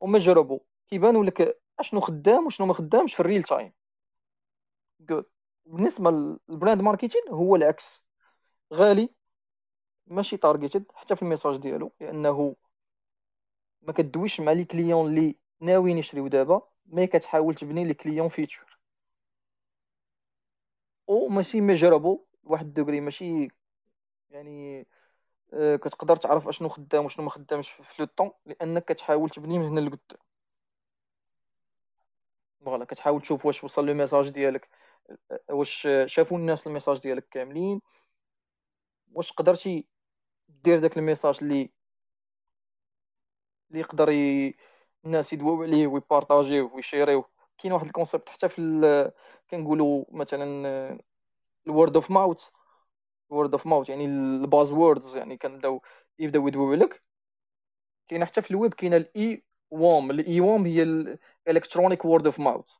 وما 0.00 0.18
جربوا 0.18 0.60
كيبانوا 0.86 1.24
لك 1.24 1.60
أشنو 1.78 2.00
خدام 2.00 2.46
وشنو 2.46 2.66
ما 2.66 2.74
خدامش 2.74 3.14
في 3.14 3.20
ال 3.20 3.24
real 3.24 3.42
time 3.42 3.72
good 5.00 5.24
بالنسبة 5.66 6.10
لل 6.10 6.31
brand 6.31 6.82
marketing 6.82 7.22
هو 7.30 7.56
العكس. 7.56 8.04
غالي 8.74 9.08
ماشي 10.06 10.36
targeted 10.36 10.84
حتى 10.94 11.16
في 11.16 11.22
ال 11.22 11.26
message 11.26 11.56
ديالو 11.56 11.92
لأنه 12.00 12.56
ما 13.82 13.92
كدويش 13.92 14.40
مع 14.40 14.52
les 14.52 14.64
clients 14.64 15.06
اللي 15.10 15.36
ناويين 15.60 15.98
يشريو 15.98 16.28
دابا. 16.28 16.71
mais 16.86 17.06
كتحاول 17.06 17.54
تبني 17.54 17.84
les 17.84 17.94
clients 17.94 18.28
future 18.28 18.78
ماشي 21.30 21.60
ما 21.60 21.74
جربوا 21.74 22.18
واحد 22.44 22.66
الدوغري 22.66 23.00
ماشي 23.00 23.48
يعني 24.30 24.86
آه، 25.54 25.76
كتقدر 25.76 26.16
تعرف 26.16 26.48
أشنو 26.48 26.68
خدام 26.68 27.04
وشنو 27.04 27.24
ما 27.24 27.30
خدامش 27.30 27.70
في 27.70 28.02
le 28.02 28.06
temps 28.16 28.30
لأنك 28.46 28.84
كتحاول 28.84 29.30
تبني 29.30 29.58
من 29.58 29.66
هنا 29.66 29.80
لقدام 29.80 30.20
voilà 32.64 32.84
كتحاول 32.84 33.20
تشوف 33.22 33.46
واش 33.46 33.64
وصل 33.64 33.86
le 33.86 33.94
message 33.94 34.28
ديالك 34.30 34.68
آه، 35.32 35.54
واش 35.54 35.88
شافوا 36.06 36.38
الناس 36.38 36.66
ال 36.66 36.70
message 36.70 36.98
ديالك 36.98 37.28
كاملين 37.28 37.80
واش 39.12 39.32
قدرتي 39.32 39.86
دير 40.48 40.80
داك 40.80 40.98
الميساج 40.98 41.38
اللي 41.42 41.70
اللي 43.70 43.80
يقدر 43.80 44.10
ي... 44.10 44.54
الناس 45.04 45.32
يدواو 45.32 45.62
عليه 45.62 45.86
ويبارطاجيوه 45.86 46.74
ويشيريوه. 46.74 47.30
كاين 47.58 47.72
واحد 47.72 47.86
ال 47.86 47.91
concept 47.91 48.28
حتى 48.28 48.48
في. 48.48 49.12
كنقولوا 49.50 50.04
مثلا 50.10 51.00
ال 51.66 51.72
word 51.72 51.94
of 51.96 52.10
mouth 52.10 52.48
ال 53.30 53.34
word 53.34 53.52
of 53.52 53.66
mouth 53.66 53.88
يعني 53.88 54.04
ال 54.04 54.18
buzz 54.18 54.72
words 54.72 55.16
يعني 55.16 55.36
كنبداو 55.36 55.82
يبداو 56.18 56.48
يدواو 56.48 56.72
عليك. 56.72 57.02
كاين 58.08 58.24
حتى 58.24 58.42
في 58.42 58.50
الويب 58.50 58.74
كاين 58.74 58.94
ال 58.94 59.44
e-WOM 59.70 60.10
ال 60.10 60.40
e-WOM 60.40 60.66
هي 60.66 60.82
الـ 61.48 62.04
electronic 62.04 62.26
word 62.26 62.40
of 62.40 62.72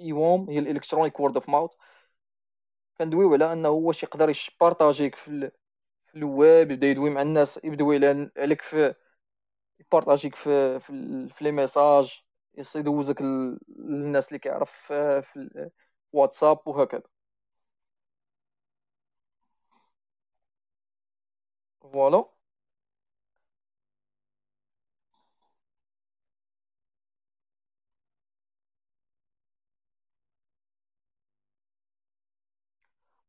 mouth 0.00 0.12
eWOM 0.12 0.50
هي 0.50 0.58
الـ 0.58 0.64
electronic 0.64 1.20
word 1.20 1.34
of 1.34 1.48
mouth 1.48 1.70
كندويو 2.98 3.34
على 3.34 3.52
أنه 3.52 3.68
واش 3.68 4.02
يقدر 4.02 4.32
يبارطاجيك 4.54 5.14
في, 5.14 5.50
في 6.06 6.14
الويب 6.16 6.70
يبدأ 6.70 6.86
يدوي 6.86 7.10
مع 7.10 7.22
الناس 7.22 7.60
يبداو 7.64 7.92
عليك 8.36 8.62
في 8.62 8.94
يبارطاجيك 9.86 10.34
في 10.34 10.80
في, 10.80 11.28
في 11.28 11.44
les 11.44 11.52
messages 11.52 12.22
يدوزك 12.76 13.22
للناس 13.22 14.28
اللي 14.28 14.38
كيعرف 14.38 14.70
في 15.22 15.70
واتساب 16.12 16.58
وهكذا. 16.66 17.02
voilà. 21.80 22.24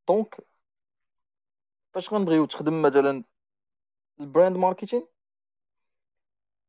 donc 0.08 0.38
فاش 1.94 2.14
غنبغيو 2.14 2.46
تخدم 2.46 2.82
مثلا 2.82 3.24
الـ 4.22 4.28
brand 4.28 4.58
marketing 4.58 5.04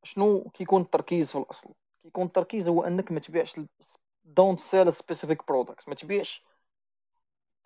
شنو 0.05 0.51
كيكون 0.51 0.83
التركيز 0.83 1.33
في 1.33 1.39
الأصل؟ 1.39 1.75
كيكون 2.03 2.27
التركيز 2.27 2.69
هو 2.69 2.83
أنك 2.83 3.13
ما 3.13 3.21
تبيعش 3.21 3.61
don't 4.25 4.61
sell 4.61 4.93
specific 4.93 5.47
product 5.49 5.89
ما 5.89 5.95
تبيعش 5.95 6.45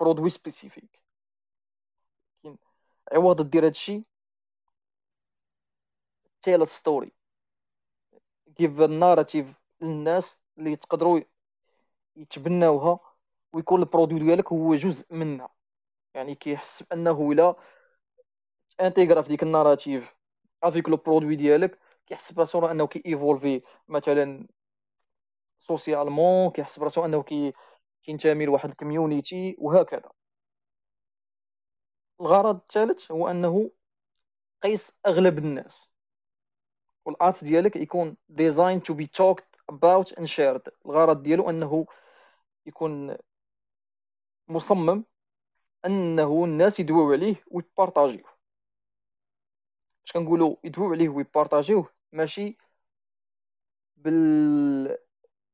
produit 0.01 0.31
spécifique 0.31 1.03
عوض 3.13 3.51
دير 3.51 3.67
هادشي 3.67 4.05
tell 6.43 6.69
story 6.69 7.13
a 8.61 8.89
narrative 8.89 9.47
للناس 9.81 10.37
اللي 10.59 10.77
تقدروا 10.77 11.21
يتبناوها 12.17 13.01
ويكون 13.53 13.81
الـ 13.81 13.85
produit 13.86 14.19
ديالك 14.19 14.53
هو 14.53 14.75
جزء 14.75 15.15
منها. 15.15 15.49
يعني 16.15 16.35
كيحس 16.35 16.83
بأنه 16.83 17.33
إلا 17.33 17.57
intégra 18.81 19.23
في 19.23 19.29
ديك 19.29 19.43
الـ 19.43 19.50
narrative 19.50 20.15
avec 20.63 20.89
le 20.89 20.97
produit 20.97 21.37
ديالك 21.37 21.79
كيحس 22.09 22.33
براسو 22.33 22.67
انه 22.67 22.87
كي 22.87 23.03
évoluer 23.07 23.63
مثلا 23.89 24.49
socialement 25.59 26.51
كيحس 26.51 26.79
براسو 26.79 27.05
انه 27.05 27.23
كي 27.23 27.53
كينتمي 28.03 28.47
لواحد 28.47 28.71
الـ 28.71 28.79
community 28.79 29.57
وهكذا. 29.59 30.11
الغرض 32.21 32.57
الثالث 32.57 33.11
هو 33.11 33.29
انه 33.29 33.71
قيس 34.63 34.99
اغلب 35.07 35.39
الناس. 35.39 35.91
والـ 37.05 37.21
art 37.21 37.45
ديالك 37.45 37.77
يكون 37.77 38.17
designed 38.29 38.83
to 38.83 38.95
be 38.95 39.07
talked 39.07 39.45
about 39.69 40.13
and 40.13 40.27
shared 40.27 40.69
الغرض 40.87 41.23
ديالو 41.23 41.51
انه 41.51 41.87
يكون 42.67 43.17
مصمم 44.49 45.05
انه 45.87 46.45
الناس 46.45 46.81
يدويو 46.81 47.13
عليه 47.13 47.45
ويبارطاجيوه 47.51 48.31
اش 50.07 50.13
كنقولوا 50.13 50.57
يدويو 50.65 50.93
عليه 50.93 51.09
ويبارطاجيوه 51.09 51.98
ماشي؟ 52.13 52.57
بال 53.97 54.99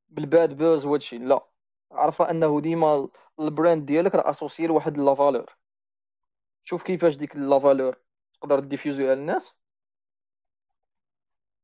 بالـ 0.08 0.28
bad 0.28 0.56
buzz 0.58 0.86
وهادشي 0.86 1.18
لا. 1.18 1.46
عرفه 1.92 2.30
أنه 2.30 2.60
ديما 2.60 3.08
الـ 3.40 3.48
brand 3.48 3.86
ديالك 3.86 4.14
راه 4.14 4.30
associé 4.30 4.66
لواحد 4.66 4.98
la 4.98 5.14
valeur. 5.14 5.56
شوف 6.64 6.82
كيفاش 6.84 7.16
ديك 7.16 7.36
la 7.36 7.58
valeur 7.58 7.96
تقدر 8.34 8.60
ديفيوزيها 8.60 9.14
للناس 9.14 9.56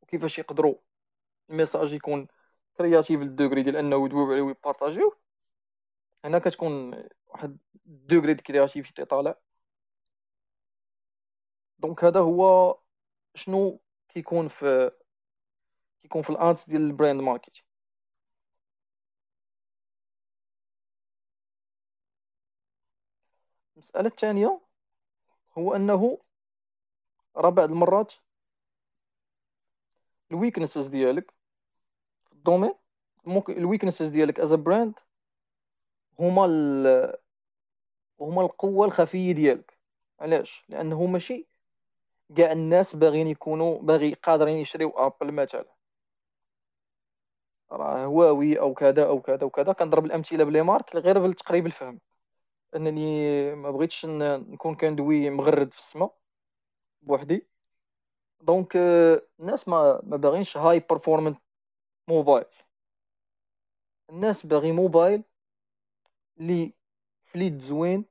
وكيفاش 0.03 0.39
يقدروا 0.39 0.75
الـ 1.51 1.56
message 1.56 1.93
يكون 1.93 2.29
créatif 2.79 3.21
للـ 3.21 3.33
degré 3.33 3.63
ديال 3.63 3.77
أنه 3.77 4.07
يدويو 4.07 4.33
عليه 4.33 4.43
ويبارطاجيوه 4.43 5.19
هنا 6.25 6.39
كتكون 6.39 7.05
واحد 7.27 7.59
degré 7.85 8.35
de 8.35 8.41
créativité 8.41 9.05
طالع. 9.05 9.35
donc 11.79 12.05
هذا 12.05 12.21
هو 12.21 12.79
شنو 13.35 13.81
كيكون 14.15 14.49
في 14.49 14.91
كيكون 16.03 16.23
في 16.23 16.31
الـ 16.31 16.39
arts 16.39 16.71
ديال 16.71 16.83
الـ 16.83 16.89
brand 16.89 17.21
marketing 17.23 17.67
المسألة 23.77 24.07
الثانية 24.09 24.61
هو 25.59 25.77
أنه 25.77 26.19
راه 27.37 27.51
بعض 27.51 27.71
المرات 27.71 28.13
الـ 30.31 30.36
weaknesses 30.36 30.87
ديالك 30.87 31.35
في 32.27 32.33
الـ 32.33 32.38
domaine 32.38 32.75
ممكن 33.25 33.53
الـ 33.53 33.58
weaknesses 33.58 34.09
ديالك 34.09 34.41
as 34.41 34.53
brand 34.53 34.95
هما. 36.19 36.47
هما 38.21 38.43
القوة 38.43 38.87
الخفية 38.87 39.33
ديالك 39.33 39.79
علاش 40.21 40.65
لأنه 40.69 41.07
ماشي 41.07 41.47
كاع 42.37 42.53
الناس 42.53 42.97
باغيين 42.97 43.27
يكونوا 43.27 43.79
باغي 43.83 44.15
قادرين 44.15 44.57
يشريو 44.57 44.91
Apple 44.91 45.33
مثلا. 45.33 45.67
راه 47.73 48.05
هواوي 48.05 48.61
أو 48.61 48.75
كذا 48.75 49.07
أو 49.07 49.21
كذا 49.21 49.45
وكذا 49.45 49.73
كنضرب 49.73 50.05
الأمثلة 50.05 50.45
ب 50.45 50.49
les 50.49 50.63
marques 50.63 50.97
غير 50.97 51.19
بالتقريب 51.19 51.67
الفهم. 51.67 52.01
أنني 52.77 53.55
ما 53.55 53.71
بغيتش 53.71 54.07
نكون 54.07 54.75
كندوي 54.75 55.31
مغرد 55.31 55.73
في 55.73 55.79
السماء 55.79 56.15
بوحدي. 57.03 57.47
donc 58.41 58.77
الناس 59.41 59.69
ما 59.69 60.01
ما 60.03 60.17
باغينش 60.17 60.57
high 60.57 60.81
performance 60.81 61.37
mobile 62.09 62.45
الناس 64.11 64.47
باغي 64.47 64.73
موبايل 64.73 65.23
لي 66.37 66.75
flat 67.25 67.61
زوين 67.61 68.05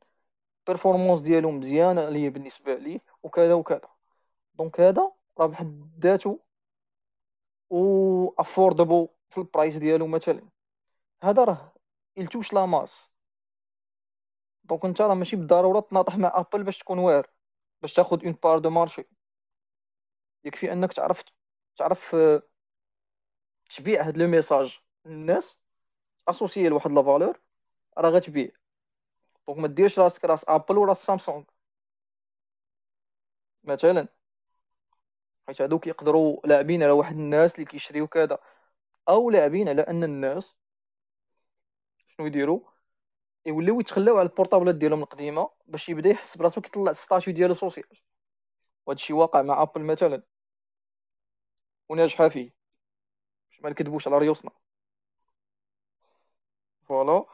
performance 0.67 1.21
ديالو 1.21 1.51
مزيانه 1.51 2.09
ليا 2.09 2.29
بالنسبة 2.29 2.75
لي 2.75 3.01
وكذا 3.23 3.53
وكذا. 3.53 3.98
donc 4.59 4.79
هذا 4.79 5.11
راه 5.39 5.47
بحد 5.47 5.89
ذاته 5.99 6.39
و 7.69 7.79
affordable 8.41 9.07
في 9.29 9.37
الـ 9.37 9.44
price 9.44 9.77
ديالو 9.77 10.07
مثلا. 10.07 10.49
هذا 11.23 11.43
راه 11.43 11.73
يلتوش 12.17 12.53
la 12.53 12.65
masse 12.65 13.09
donc 14.63 14.85
انت 14.85 15.01
راه 15.01 15.13
ماشي 15.13 15.35
بالضرورة 15.35 15.79
تناطح 15.79 16.17
مع 16.17 16.31
Apple 16.35 16.63
باش 16.63 16.77
تكون 16.79 16.99
واعر 16.99 17.27
باش 17.81 17.93
تاخذ 17.93 18.23
une 18.25 18.33
part 18.43 18.59
de 18.59 18.69
marché 18.69 19.05
يكفي 20.45 20.73
أنك 20.73 20.93
تعرف 20.93 21.23
تعرف 21.77 22.15
آه، 22.15 22.41
تبيع 23.69 24.07
هاد 24.07 24.17
le 24.17 24.27
message 24.27 24.79
للناس 25.05 25.57
associé 26.27 26.69
لواحد 26.69 26.91
la 26.91 27.03
valeur 27.03 27.39
راه 27.97 28.09
غتبيع. 28.09 28.51
donc 29.47 29.59
ما 29.59 29.67
ديرش 29.67 29.99
راسك 29.99 30.25
راس 30.25 30.45
Apple 30.47 30.77
ولا 30.77 30.93
سامسونج 30.93 31.45
مثلا. 33.63 34.18
حيت 35.49 35.61
هادوك 35.61 35.87
يقدروا 35.87 36.39
لاعبين 36.45 36.83
على 36.83 36.91
واحد 36.91 37.15
الناس 37.15 37.55
اللي 37.55 37.65
كيشريو 37.65 38.07
كذا. 38.07 38.39
أو 39.09 39.29
لاعبين 39.29 39.69
على 39.69 39.81
أن 39.81 40.03
الناس 40.03 40.55
شنو 42.05 42.25
يديروا؟ 42.27 42.59
يوليو 43.45 43.79
يتخلاو 43.79 44.17
على 44.17 44.29
البورطابلات 44.29 44.75
ديالهم 44.75 45.03
القديمة 45.03 45.49
باش 45.67 45.89
يبدا 45.89 46.09
يحس 46.09 46.37
براسو 46.37 46.61
كيطلع 46.61 46.91
الـ 46.91 46.97
statut 46.97 47.33
ديالو 47.33 47.53
social. 47.53 47.87
وهذا 48.85 48.95
الشيء 48.95 49.15
واقع 49.15 49.41
مع 49.41 49.61
Apple 49.61 49.81
مثلا. 49.81 50.23
وناجحة 51.89 52.29
فيه. 52.29 52.53
باش 53.49 53.61
ما 53.61 53.69
نكذبوش 53.69 54.07
على 54.07 54.17
ريوسنا. 54.17 54.51
voilà. 56.87 57.25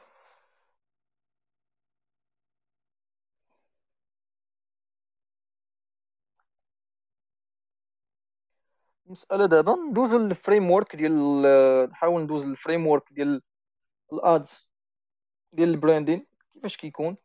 المساله 9.06 9.46
دابا 9.46 9.76
ندوزو 9.76 10.18
للـ 10.18 10.72
framework 10.72 10.96
ديال 10.96 11.42
نحاول 11.90 12.22
ندوز 12.22 12.46
للـ 12.46 12.88
framework 12.88 13.14
ديال 13.14 13.42
الـ 14.14 14.28
ads 14.28 14.70
ديال 15.54 15.70
الـ 15.70 15.76
branding 15.76 16.28
كيفاش 16.54 16.78
كيكون؟ 16.78 17.18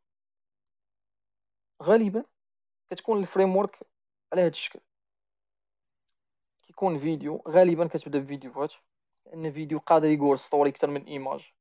غالبا 1.83 2.25
كتكون 2.91 3.19
الـ 3.19 3.57
framework 3.57 3.87
على 4.33 4.43
هذا 4.43 4.49
الشكل. 4.49 4.81
كيكون 6.67 6.99
فيديو 6.99 7.43
غالبا 7.49 7.87
كتبدا 7.87 8.19
بفيديوهات 8.19 8.75
لأن 9.27 9.53
فيديو 9.53 9.79
قادر 9.79 10.09
يقول 10.09 10.39
story 10.39 10.71
أكثر 10.71 10.91
من 10.91 11.05
image 11.05 11.53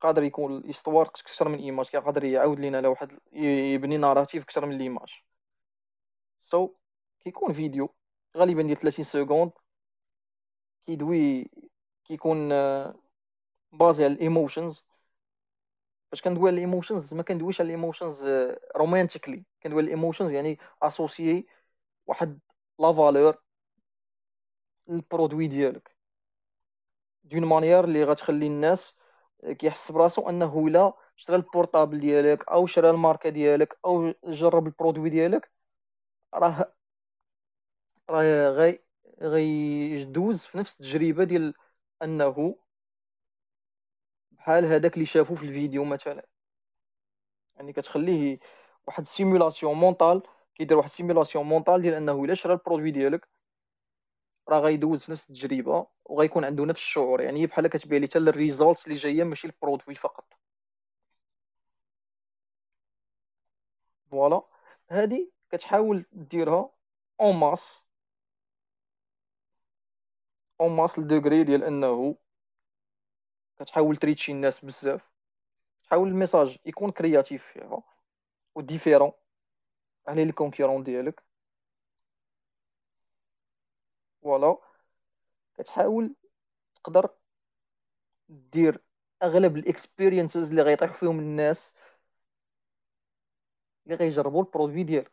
قادر 0.00 0.22
يكون 0.22 0.56
الـ 0.56 0.62
histoire 0.62 1.06
أكثر 1.06 1.48
من 1.48 1.58
image 1.58 1.96
قادر 1.96 2.24
يعاود 2.24 2.60
لينا 2.60 2.78
على 2.78 2.88
واحد 2.88 3.18
يبني 3.32 3.96
narrative 3.96 4.42
أكثر 4.42 4.66
من 4.66 4.78
l'image 4.78 5.22
so 6.40 6.66
so, 6.66 6.70
كيكون 7.30 7.52
فيديو 7.52 7.94
غالبا 8.36 8.62
ديال 8.62 8.76
30 8.76 9.04
secondes 9.04 9.52
كيدوي 10.86 11.50
كيكون 12.04 12.48
basé 13.72 14.04
على 14.04 14.12
الـ 14.14 14.21
emotions. 14.21 14.84
فاش 16.10 16.22
كندوي 16.22 16.48
على 16.48 16.54
الـ 16.54 16.61
emotions 16.61 17.14
ما 17.14 17.22
كندويش 17.22 17.60
على 17.60 17.66
الـ 17.66 17.73
emotions 17.73 18.28
romantically 18.76 19.44
كندوي 19.62 19.78
على 19.82 19.86
الـ 19.86 19.91
emotions 19.91 20.32
يعني 20.32 20.58
associé 20.82 21.46
واحد 22.06 22.38
la 22.78 22.92
valeur 22.92 23.36
الـ 24.88 24.95
produit 24.95 25.46
ديالك. 25.46 25.96
d'une 27.24 27.44
manière 27.44 27.84
اللي 27.84 28.04
غتخلي 28.04 28.46
الناس 28.46 28.96
كيحس 29.58 29.92
براسو 29.92 30.28
أنه 30.28 30.66
الا 30.66 30.92
شرا 31.16 31.36
البورطابل 31.36 32.00
ديالك 32.00 32.48
أو 32.48 32.66
شرا 32.66 32.90
الماركة 32.90 33.30
ديالك 33.30 33.78
أو 33.84 34.14
جرب 34.24 34.66
الـ 34.66 34.71
produit 34.71 35.10
ديالك 35.10 35.50
راه 36.34 36.77
راه 38.10 38.50
غي 38.50 38.82
غيدوز 39.22 40.44
في 40.44 40.58
نفس 40.58 40.74
التجربة 40.74 41.24
ديال 41.24 41.54
أنه 42.02 42.56
بحال 44.32 44.64
هذاك 44.64 44.94
اللي 44.94 45.06
شافو 45.06 45.34
في 45.34 45.42
الفيديو 45.42 45.84
مثلا. 45.84 46.26
يعني 47.56 47.72
كتخليه 47.72 48.38
واحد 48.86 49.06
simulation 49.06 49.74
mentale 49.76 50.22
كيدير 50.54 50.76
واحد 50.76 50.90
simulation 50.90 51.44
mentale 51.46 51.82
ديال 51.82 51.94
أنه 51.94 52.24
إلا 52.24 52.34
شرا 52.34 52.52
الـ 52.54 52.58
produit 52.58 52.90
ديالك 52.90 53.28
راه 54.48 54.58
غيدوز 54.60 55.04
في 55.04 55.12
نفس 55.12 55.30
التجربة 55.30 55.86
وغيكون 56.04 56.44
عنده 56.44 56.64
نفس 56.64 56.80
الشعور. 56.80 57.20
يعني 57.20 57.46
بحال 57.46 57.66
كتبان 57.68 58.00
لي 58.00 58.06
حتى 58.06 58.18
الـ 58.18 58.26
results 58.26 58.86
اللي 58.86 58.98
جاية 58.98 59.24
ماشي 59.24 59.46
الـ 59.46 59.52
produit 59.52 59.94
فقط. 59.94 60.32
voilà. 64.10 64.42
هادي 64.90 65.32
كتحاول 65.50 66.06
ديرها 66.12 66.70
en 67.20 67.36
masse 67.36 67.87
en 70.60 70.76
masse. 70.76 70.98
le 70.98 71.11
degré 71.11 71.44
ديال 71.44 71.64
انه 71.64 72.16
كتحاول 73.58 73.96
تـ 73.96 74.01
reachي 74.01 74.32
الناس 74.32 74.64
بزاف. 74.64 75.10
تحاول 75.84 76.08
ال 76.08 76.14
message 76.14 76.58
يكون 76.66 76.90
créatif 76.90 77.44
فيها 77.44 77.82
و 78.54 78.60
différent 78.60 79.12
على 80.06 80.24
les 80.24 80.32
concurrents 80.32 80.82
ديالك. 80.82 81.22
voilà 84.22 84.56
كتحاول 85.58 86.14
تقدر 86.74 87.10
دير 88.28 88.80
أغلب 89.22 89.56
ال 89.56 89.64
experiences 89.64 90.50
اللي 90.50 90.62
غيطيحوا 90.62 90.94
فيهم 90.94 91.18
الناس 91.18 91.74
اللي 93.86 93.96
غيجربوا 93.96 94.42
ال 94.42 94.47
produit 94.47 94.82
ديالك. 94.84 95.12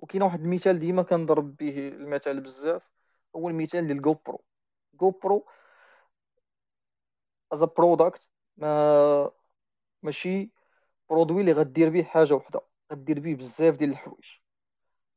وكاين 0.00 0.22
واحد 0.22 0.40
المثال 0.40 0.78
ديما 0.78 1.02
كنضرب 1.02 1.56
به 1.56 1.88
المثال 1.88 2.40
بزاف. 2.40 2.93
هو 3.36 3.48
المثال 3.48 3.86
ديال 3.86 4.00
برو 4.00 4.44
جو 4.94 5.10
برو 5.10 5.46
as 7.52 7.64
product 7.64 8.28
ما 8.56 9.30
ماشي 10.02 10.52
produit 11.10 11.40
اللي 11.40 11.52
غدير 11.52 11.90
به 11.90 12.04
حاجة 12.04 12.34
وحدة. 12.34 12.60
غدير 12.92 13.20
به 13.20 13.34
بزاف 13.34 13.76
ديال 13.76 13.90
الحوايج. 13.90 14.26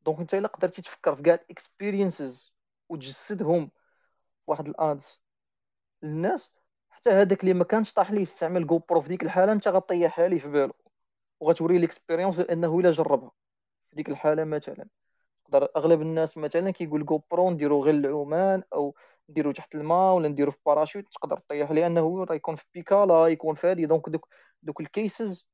donc 0.05 0.19
أنت 0.19 0.33
إلا 0.33 0.47
قدرتي 0.47 0.81
تفكر 0.81 1.15
في 1.15 1.21
كاع 1.23 1.33
ال 1.33 1.43
experiences 1.43 2.53
وتجسدهم 2.89 3.71
واحد 4.47 4.67
ال 4.67 4.81
ads 4.81 5.21
للناس 6.03 6.51
حتى 6.89 7.09
هذاك 7.09 7.41
اللي 7.41 7.53
ما 7.53 7.63
كانش 7.63 7.93
طاح 7.93 8.11
ليه 8.11 8.21
يستعمل 8.21 8.67
جو 8.67 8.79
برو 8.79 9.01
في 9.01 9.09
ديك 9.09 9.23
الحالة 9.23 9.51
أنت 9.51 9.67
غطيحها 9.67 10.27
ليه 10.27 10.39
في 10.39 10.49
بالو. 10.49 10.73
وغتوري 11.39 11.77
l'expérience 11.79 12.39
انه 12.39 12.79
إلا 12.79 12.91
جربها. 12.91 13.31
في 13.89 13.95
ديك 13.95 14.09
الحالة 14.09 14.43
مثلا. 14.43 14.87
تقدر 15.47 15.69
أغلب 15.77 16.01
الناس 16.01 16.37
مثلا 16.37 16.71
كيقول 16.71 17.05
جو 17.05 17.21
برو 17.31 17.49
نديرو 17.51 17.83
غير 17.83 17.93
العمان 17.95 18.63
أو 18.73 18.95
نديرو 19.29 19.51
تحت 19.51 19.75
الماء 19.75 20.15
ولا 20.15 20.27
نديرو 20.27 20.51
في 20.51 20.59
باراشوت 20.65 21.05
تقدر 21.13 21.39
طيح 21.39 21.71
لأنه 21.71 22.25
راه 22.25 22.35
يكون 22.35 22.55
في 22.55 22.65
بيكالا 22.73 23.27
يكون 23.27 23.55
في 23.55 23.67
هادي 23.67 23.85
donc 23.85 24.09
دوك 24.09 24.27
دوك 24.63 24.81
ال 24.81 24.92
cases 24.92 25.47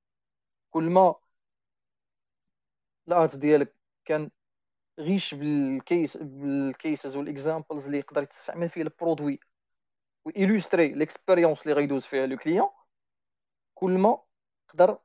كل 0.72 0.84
ما 0.84 1.16
ال 3.08 3.15
art 3.15 3.36
ديالك 3.36 3.76
كان 4.06 4.32
غيش 5.00 5.34
بال 5.36 5.63
case 5.63 6.18
بال 6.18 6.46
cases 6.46 7.16
وال 7.18 7.31
examples 7.31 7.86
اللي 7.86 7.98
يقدر 8.00 8.24
تستعمل 8.24 8.70
فيه 8.70 8.82
ال 8.82 8.89
produit 8.89 9.40
و 10.26 10.32
illustrer 10.32 10.88
l'expérience 10.94 11.62
اللي 11.64 11.74
غيدوز 11.74 12.06
فيها 12.06 12.26
le 12.28 12.38
client 12.38 12.70
كل 13.76 13.92
ما 13.92 14.22
تقدر 14.68 15.00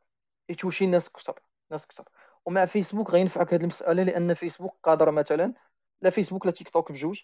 يـ 0.49 0.53
toucher 0.53 0.85
الناس 0.85 1.09
أكثر 1.09 1.41
ناس 1.71 1.85
أكثر. 1.85 2.05
ومع 2.49 2.65
فيسبوك 2.65 3.11
غينفعك 3.11 3.55
هذه 3.55 3.61
المسألة 3.61 4.03
لأن 4.03 4.35
فيسبوك 4.35 4.79
قادر 4.83 5.11
مثلا 5.11 5.55
لا 6.03 6.11
فيسبوك 6.11 6.47
لا 6.47 6.53
تيك 6.53 6.69
توك 6.69 6.93
بجوج 6.93 7.23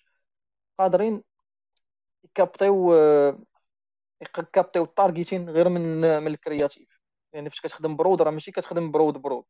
قادرين 0.78 1.24
يكابطيو 2.24 2.94
يكابطيو 4.20 4.84
التارجيتين 4.84 5.50
غير 5.50 5.68
من 5.68 6.00
من 6.22 6.26
ال 6.26 6.34
creative. 6.34 7.00
يعني 7.32 7.50
فاش 7.50 7.60
كتخدم 7.60 7.96
broad 7.96 8.22
راه 8.22 8.30
ماشي 8.30 8.50
كتخدم 8.52 8.90
broad 8.90 9.18
broad. 9.18 9.44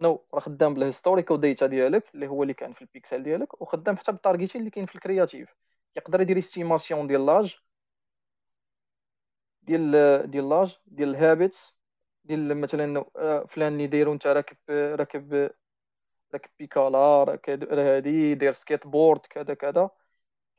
non 0.00 0.26
راه 0.34 0.40
خدام 0.40 0.74
بال 0.74 0.85
historical 0.85 1.40
data 1.40 1.66
ديالك 1.66 2.14
اللي 2.14 2.26
هو 2.28 2.42
اللي 2.42 2.54
كان 2.54 2.72
في 2.72 2.82
البيكسل 2.82 3.22
ديالك 3.22 3.62
وخدام 3.62 3.96
حتى 3.96 4.12
بال 4.12 4.21
targeting 4.21 4.60
اللي 4.60 4.70
كاين 4.70 4.86
في 4.86 4.94
ال 4.94 5.00
creative. 5.00 5.54
يقدر 5.96 6.20
يدير 6.20 6.38
estimation 6.38 7.06
ديال 7.06 7.26
l'âge 7.26 7.56
ديال 9.62 10.30
ديال 10.30 10.48
l'âge 10.48 10.78
ديال 10.86 11.08
ال 11.08 11.16
habits. 11.16 11.74
ديال 12.24 12.60
مثلا 12.60 13.04
آه، 13.16 13.44
فلان 13.48 13.72
اللي 13.72 13.86
دايرو 13.86 14.12
انت 14.12 14.26
راكب 14.26 14.56
راكب 14.70 15.50
راكب 16.34 16.50
بيكالا 16.58 17.24
راكب 17.24 17.72
هادي 17.72 18.34
داير 18.34 18.52
سكيت 18.52 18.86
بورد 18.86 19.20
كذا 19.26 19.54
كذا. 19.54 19.90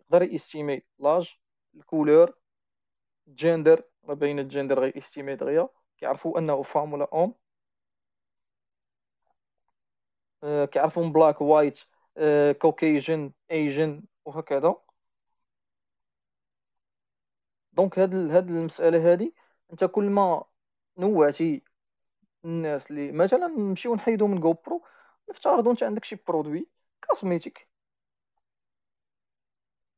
يقدر 0.01 0.23
يـ 0.23 0.30
estimer 0.30 0.81
l'âge 0.99 1.35
ال 1.75 1.85
color 1.85 2.33
ال 3.27 3.34
gender. 3.34 3.83
ما 4.03 4.13
بين 4.13 4.39
الجندر 4.39 4.79
غي 4.79 4.93
estimer 4.97 5.35
دغيا 5.35 5.69
كيعرفوا 5.97 6.39
أنه 6.39 6.61
femme 6.63 6.93
ولا 6.93 7.07
homme 7.13 7.35
آه، 10.43 10.65
كيعرفوا 10.65 11.09
black 11.09 11.41
white 11.41 11.79
Caucasian 12.61 13.33
Asian 13.51 14.03
وهكذا. 14.25 14.75
donc 17.73 17.99
هاد 17.99 18.15
هاد 18.15 18.49
المسألة 18.49 19.11
هادي 19.11 19.35
أنت 19.71 19.83
كل 19.85 20.09
ما 20.09 20.43
نوعتي 20.97 21.63
الناس 22.45 22.91
اللي 22.91 23.11
مثلا 23.11 23.47
نمشيو 23.47 23.95
نحيدو 23.95 24.27
من 24.27 24.39
جو 24.41 24.53
برو 24.53 24.83
نفترضوا 25.29 25.71
أنت 25.71 25.83
عندك 25.83 26.03
شي 26.05 26.15
produit 26.27 26.67
cosmétique. 27.01 27.67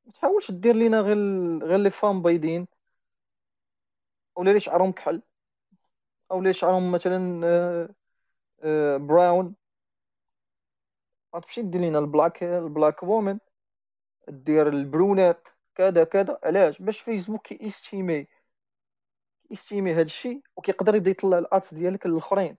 ما 0.06 0.12
تحاولش 0.12 0.52
دير 0.52 0.76
لينا 0.76 1.02
غير 1.02 1.18
غير 1.64 1.78
les 1.80 1.90
femmes 1.90 2.22
بيضين. 2.22 2.68
ولا 4.36 4.50
اللي 4.50 4.60
شعرهم 4.60 4.92
كحل؟ 4.92 5.22
أو 6.32 6.40
اللي 6.40 6.54
شعرهم 6.54 6.92
مثلا 6.92 7.42
brown 8.98 9.46
آه، 9.46 9.54
آه، 11.36 11.38
غتمشي 11.40 11.62
دير 11.62 11.82
لينا 11.82 12.00
ال 12.00 12.07
black 12.07 12.44
ال 12.44 12.54
black 12.54 13.04
women 13.04 13.40
دير 14.30 14.70
ال 14.70 14.78
brunettes 14.78 15.48
كذا 15.76 16.04
كذا. 16.04 16.40
علاش؟ 16.44 16.82
باش 16.82 17.00
فيسبوك 17.02 17.48
كيـ 17.48 17.66
estimer 17.66 18.28
كيـ 19.50 19.60
estimer 19.60 19.94
هذا 19.94 20.02
الشيء 20.02 20.42
وكيقدر 20.56 20.96
يبدا 20.96 21.12
يطلع 21.12 21.38
ال 21.38 21.47
ads 21.47 21.74
ديالك 21.74 22.06
للآخرين. 22.06 22.58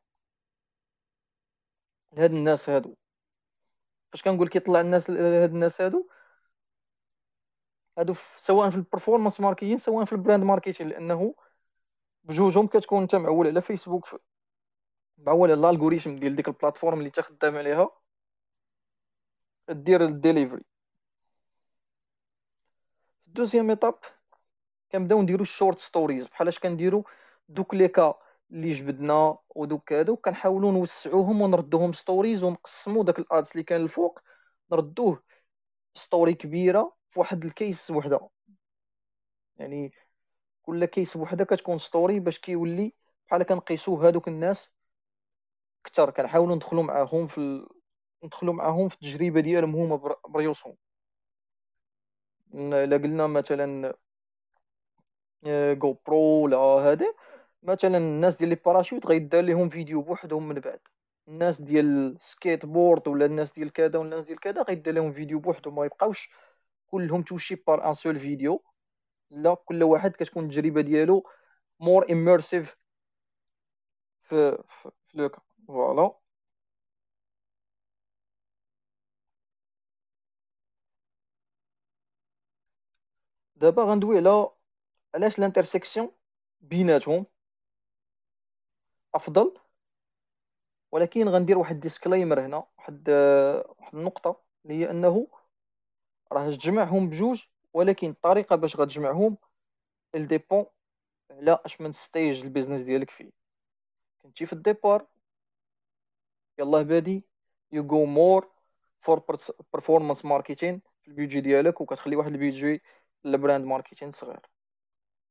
لهاد 2.13 2.33
الناس 2.33 2.69
هادو. 2.71 2.97
فاش 4.13 4.23
كنقول 4.23 4.49
كيطلع 4.49 4.81
الناس 4.81 5.11
هاد 5.11 5.51
الناس 5.51 5.81
هادو 5.81 6.09
هادو 7.99 8.15
سواء 8.37 8.71
في 8.71 8.77
ال 8.77 8.82
performance 8.82 9.41
marketing 9.41 9.79
سواء 9.79 10.05
في 10.05 10.13
ال 10.13 10.18
brand 10.18 10.45
marketing 10.45 10.89
لأنه 10.89 11.35
بجوجهم 12.25 12.67
كتكون 12.67 13.03
انت 13.03 13.15
معول 13.15 13.47
على 13.47 13.61
فيسبوك 13.61 14.21
معول 15.19 15.51
على 15.51 15.61
ال 15.61 15.66
algorithm 15.66 16.17
ديال 16.17 16.37
ديك 16.37 16.49
ال 16.49 16.54
platform 16.54 16.99
اللي 16.99 17.07
انت 17.07 17.21
خدام 17.21 17.57
عليها 17.57 17.91
دير 19.69 20.05
ال 20.05 20.12
delivery 20.12 20.65
deuxième 23.27 23.71
étape 23.71 23.99
كنبداو 24.93 25.23
نديرو 25.23 25.43
ال 25.43 25.49
short 25.49 25.79
stories 25.79 26.27
بحال 26.27 26.49
اش 26.49 26.59
كنديرو 26.59 27.05
دوك 27.49 27.75
les 27.75 27.89
cas 27.89 28.15
اللي 28.51 28.71
جبدنا 28.71 29.39
ودوك 29.49 29.93
هادو 29.93 30.17
كنحاولوا 30.17 30.73
نوسعوهم 30.73 31.41
ونردوهم 31.43 31.93
stories 31.93 32.45
ونقسموا 32.45 33.05
داك 33.05 33.19
ال 33.19 33.27
ads 33.27 33.53
اللي 33.53 33.63
كان 33.63 33.81
الفوق 33.81 34.19
نردوه 34.73 35.23
story 35.95 36.35
كبيرة 36.35 36.97
في 37.11 37.21
واحد 37.21 37.45
ال 37.45 37.54
case 37.54 37.91
وحدة. 37.91 38.29
يعني 39.59 39.93
كل 40.63 40.85
case 40.85 41.17
بوحده 41.17 41.45
كتكون 41.45 41.79
story 41.79 42.21
باش 42.21 42.39
كيولي 42.39 42.95
بحال 43.29 43.43
كنقيسو 43.43 43.95
هادوك 43.97 44.29
الناس 44.29 44.71
أكثر 45.87 46.11
كنحاولوا 46.11 46.57
ندخلوا 46.57 46.83
معاهم 46.83 47.27
في 47.27 47.39
ال... 47.39 47.69
ندخلوا 48.25 48.55
معاهم 48.55 48.89
في 48.89 48.95
التجربة 48.95 49.41
ديالهم 49.41 49.77
هما 49.77 50.17
براسهم. 50.29 50.77
الا 52.55 52.97
قلنا 52.97 53.27
مثلا 53.27 53.95
جو 55.75 55.93
برو 56.07 56.17
ولا 56.45 56.57
هذا 56.59 57.15
مثلا 57.63 57.99
الناس 57.99 58.37
ديال 58.37 58.49
les 58.51 58.55
parachutes 58.57 59.07
غيدار 59.07 59.43
لهم 59.45 59.69
فيديو 59.69 60.03
بوحدهم 60.03 60.49
من 60.49 60.55
بعد. 60.61 60.81
الناس 61.29 61.61
ديال 61.63 61.87
السكيت 62.17 62.67
بورد 62.67 63.09
ولا 63.09 63.27
الناس 63.27 63.53
ديال 63.53 63.73
كذا 63.73 63.99
ولا 63.99 64.03
الناس 64.13 64.25
ديال 64.27 64.41
كذا 64.41 64.63
غيدير 64.63 64.95
لهم 64.95 65.13
فيديو 65.13 65.39
بوحدهم 65.41 65.75
ما 65.77 65.85
يبقاوش 65.85 66.31
كلهم 66.87 67.23
touchés 67.23 67.55
par 67.67 67.89
une 67.89 67.95
seule 67.95 68.19
vidéo 68.19 68.65
لا 69.31 69.55
كل 69.55 69.83
واحد 69.83 70.11
كتكون 70.17 70.45
التجربة 70.45 70.81
ديالو 70.81 71.25
more 71.81 72.07
immersive 72.13 72.77
في 74.23 74.63
في, 74.67 74.91
le 75.15 75.26
cas 75.26 75.43
voilà 75.69 76.15
دابا 83.61 83.83
غندوي 83.89 84.17
على 84.19 84.49
علاش 85.15 85.39
ال 85.39 85.44
intersection 85.44 86.11
بيناتهم 86.61 87.27
أفضل؟ 89.15 89.55
ولكن 90.93 91.29
غندير 91.29 91.59
واحد 91.59 91.81
disclaimer 91.81 92.41
هنا 92.41 92.67
واحد 92.79 93.11
واحد 93.79 93.95
النقطة 93.95 94.41
اللي 94.65 94.75
هي 94.75 94.91
أنه 94.91 95.29
راه 96.33 96.51
تجمعهم 96.51 97.09
بجوج 97.09 97.45
ولكن 97.73 98.11
الطريقة 98.11 98.57
باش 98.57 98.77
غتجمعهم 98.77 99.37
dépend 100.15 100.67
على 101.31 101.59
أش 101.65 101.81
من 101.81 101.93
stage 101.93 102.43
ال 102.43 102.47
business 102.47 102.83
ديالك 102.83 103.11
فيه. 103.11 103.31
كنتي 104.23 104.47
في 104.47 104.53
ال 104.53 104.61
départ 104.61 105.07
يلاه 106.59 106.83
بادي 106.83 107.25
you 107.73 107.87
go 107.87 108.05
more 108.05 108.51
for 109.01 109.21
performance 109.77 110.25
marketing 110.25 110.83
في 111.03 111.09
البيجي 111.09 111.41
ديالك 111.41 111.81
وكتخلي 111.81 112.17
واحد 112.17 112.33
البيجي 112.33 112.83
لل 113.25 113.36
brand 113.36 113.65
marketing 113.65 114.11
صغير. 114.11 114.41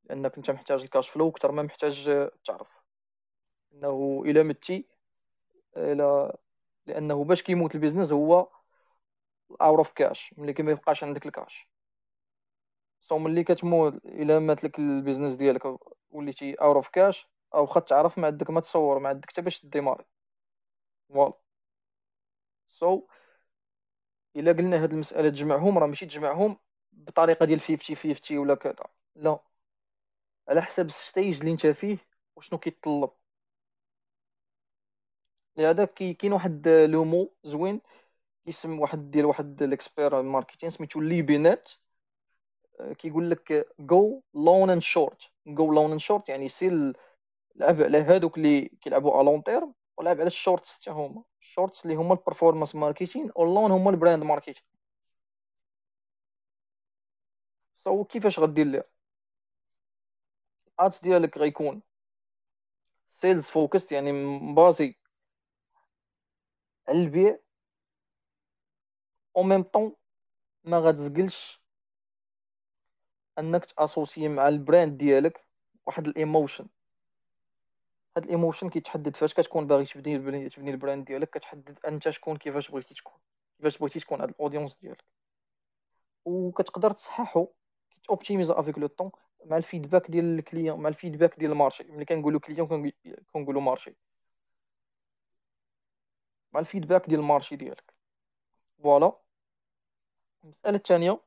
لانك 0.07 0.37
انت 0.37 0.51
محتاج 0.51 0.81
ال 0.81 0.87
cash 0.87 1.09
flow 1.09 1.29
أكثر 1.29 1.51
ما 1.51 1.63
محتاج 1.63 2.29
تعرف 2.45 2.69
انه 3.73 4.21
إلى 4.25 4.43
متي 4.43 4.87
إلى 5.77 6.33
لأنه 6.87 7.23
باش 7.23 7.43
كيموت 7.43 7.75
ال 7.75 7.79
business 7.79 8.11
هو 8.11 8.49
out 9.61 9.77
of 9.77 9.91
cash 9.93 10.33
ملي 10.37 10.53
كما 10.53 10.71
يبقاش 10.71 11.03
عندك 11.03 11.25
ال 11.25 11.32
cash. 11.32 11.69
so 12.99 13.17
ملي 13.17 13.43
كتموت 13.43 14.05
إلى 14.05 14.39
مات 14.39 14.63
لك 14.63 14.79
ال 14.79 14.85
business 14.85 15.35
ديالك 15.35 15.63
وليتي 16.11 16.53
out 16.53 16.75
of 16.75 16.89
cash 16.89 17.27
أو 17.55 17.65
خا 17.65 17.79
تعرف 17.79 18.17
ما 18.17 18.27
عندك 18.27 18.49
ما 18.49 18.61
تصور 18.61 18.99
ما 18.99 19.09
عندك 19.09 19.29
حتى 19.31 19.41
باش 19.41 19.65
démarrer 19.65 20.05
voilà 21.09 21.33
so 22.77 22.89
الا 24.35 24.51
قلنا 24.51 24.83
هاد 24.83 24.93
المسألة 24.93 25.29
تجمعهم 25.29 25.77
راه 25.77 25.87
ماشي 25.87 26.05
تجمعهم 26.05 26.57
بطريقة 26.91 27.45
ديال 27.45 27.59
50 27.59 27.95
50 27.95 28.37
ولا 28.37 28.55
كذا. 28.55 28.75
لا. 29.15 29.39
على 30.49 30.61
حسب 30.61 30.85
ال 30.85 30.94
stage 30.94 31.39
اللي 31.39 31.51
انت 31.51 31.67
فيه 31.67 31.97
وشنو 32.35 32.59
كيتطلب. 32.59 33.09
لهذا 35.57 35.85
كاين 35.85 36.33
واحد 36.33 36.67
le 36.67 36.93
mot 36.93 37.33
زوين 37.43 37.81
كيسم 38.45 38.79
واحد 38.79 39.11
ديال 39.11 39.25
واحد 39.25 39.63
ال 39.63 39.71
expert 39.71 40.21
marketing 40.21 40.69
سميتو 40.69 41.01
لي 41.01 41.21
بينات 41.21 41.71
كيقول 42.97 43.31
لك 43.31 43.67
go 43.79 44.21
long 44.33 44.69
and 44.69 44.81
short 44.81 45.21
go 45.47 45.73
long 45.73 45.91
and 45.91 45.99
short 45.99 46.29
يعني 46.29 46.49
سير 46.49 46.97
لعب 47.55 47.81
على 47.81 47.97
هادوك 47.97 48.37
اللي 48.37 48.69
كيلعبوا 48.81 49.21
à 49.21 49.23
long 49.23 49.43
terme 49.43 49.73
ولعب 49.97 50.17
على 50.19 50.27
ال 50.27 50.34
shorts 50.34 50.79
حتى 50.81 50.91
هما. 50.91 51.23
ال 51.41 51.47
shorts 51.47 51.85
اللي 51.85 51.95
هما 51.95 52.13
ال 52.13 52.18
performance 52.18 52.75
marketing 52.75 53.31
وال 53.35 53.47
long 53.47 53.71
هما 53.71 53.89
ال 53.91 53.96
brand 53.96 54.23
marketing. 54.23 54.63
so 57.75 58.03
كيفاش 58.03 58.39
غدير 58.39 58.65
ليها؟ 58.65 58.83
ال 60.79 60.84
ads 60.84 60.99
ديالك 60.99 61.37
غيكون 61.37 61.81
sales 63.07 63.49
focus 63.49 63.91
يعني 63.91 64.11
مبازي 64.11 64.95
على 66.87 67.01
البيع. 67.01 67.39
au 69.37 69.43
même 69.43 69.63
temps 69.63 69.95
ما 70.63 70.79
غتزقلش 70.79 71.61
أنك 73.39 73.65
تأسوسي 73.65 74.27
مع 74.27 74.47
ال 74.47 74.55
brand 74.55 74.97
ديالك 74.97 75.47
واحد 75.85 76.07
ال 76.07 76.15
emotion 76.15 76.67
هاد 78.17 78.23
ال 78.23 78.29
emotion 78.29 78.69
كيتحدد 78.69 79.15
فاش 79.15 79.33
كتكون 79.33 79.67
باغي 79.67 79.85
تبني 79.85 80.49
تبني 80.49 80.71
ال 80.71 80.77
brand 80.77 81.05
ديالك 81.05 81.29
كتحدد 81.29 81.79
أنت 81.87 82.09
شكون 82.09 82.37
كيفاش 82.37 82.71
بغيتي 82.71 82.93
تكون 82.93 83.19
كيفاش 83.57 83.77
بغيتي 83.77 83.99
تكون 83.99 84.21
هاد 84.21 84.29
ال 84.29 84.34
audience 84.34 84.77
ديالك. 84.77 85.03
وكتقدر 86.25 86.91
تصححو 86.91 87.47
كيتوبتيميزا 87.91 88.59
avec 88.59 88.77
le 88.77 88.87
temps 88.87 89.11
مع 89.45 89.57
ال 89.57 89.63
feedback 89.63 90.11
ديال 90.11 90.39
ال 90.39 90.45
client 90.45 90.79
مع 90.79 90.89
ال 90.89 90.95
feedback 90.95 91.39
ديال 91.39 91.51
ال 91.51 91.55
marché. 91.55 91.83
ملي 91.83 92.05
كنقولوا 92.05 92.39
client 92.39 92.91
كنقولوا 93.33 93.61
marché. 93.61 93.95
مع 96.53 96.59
ال 96.59 96.65
feedback 96.65 97.09
ديال 97.09 97.19
ال 97.19 97.24
marché 97.24 97.55
ديالك. 97.55 97.93
voilà. 98.83 99.17
المسألة 100.43 100.77
الثانية 100.77 101.21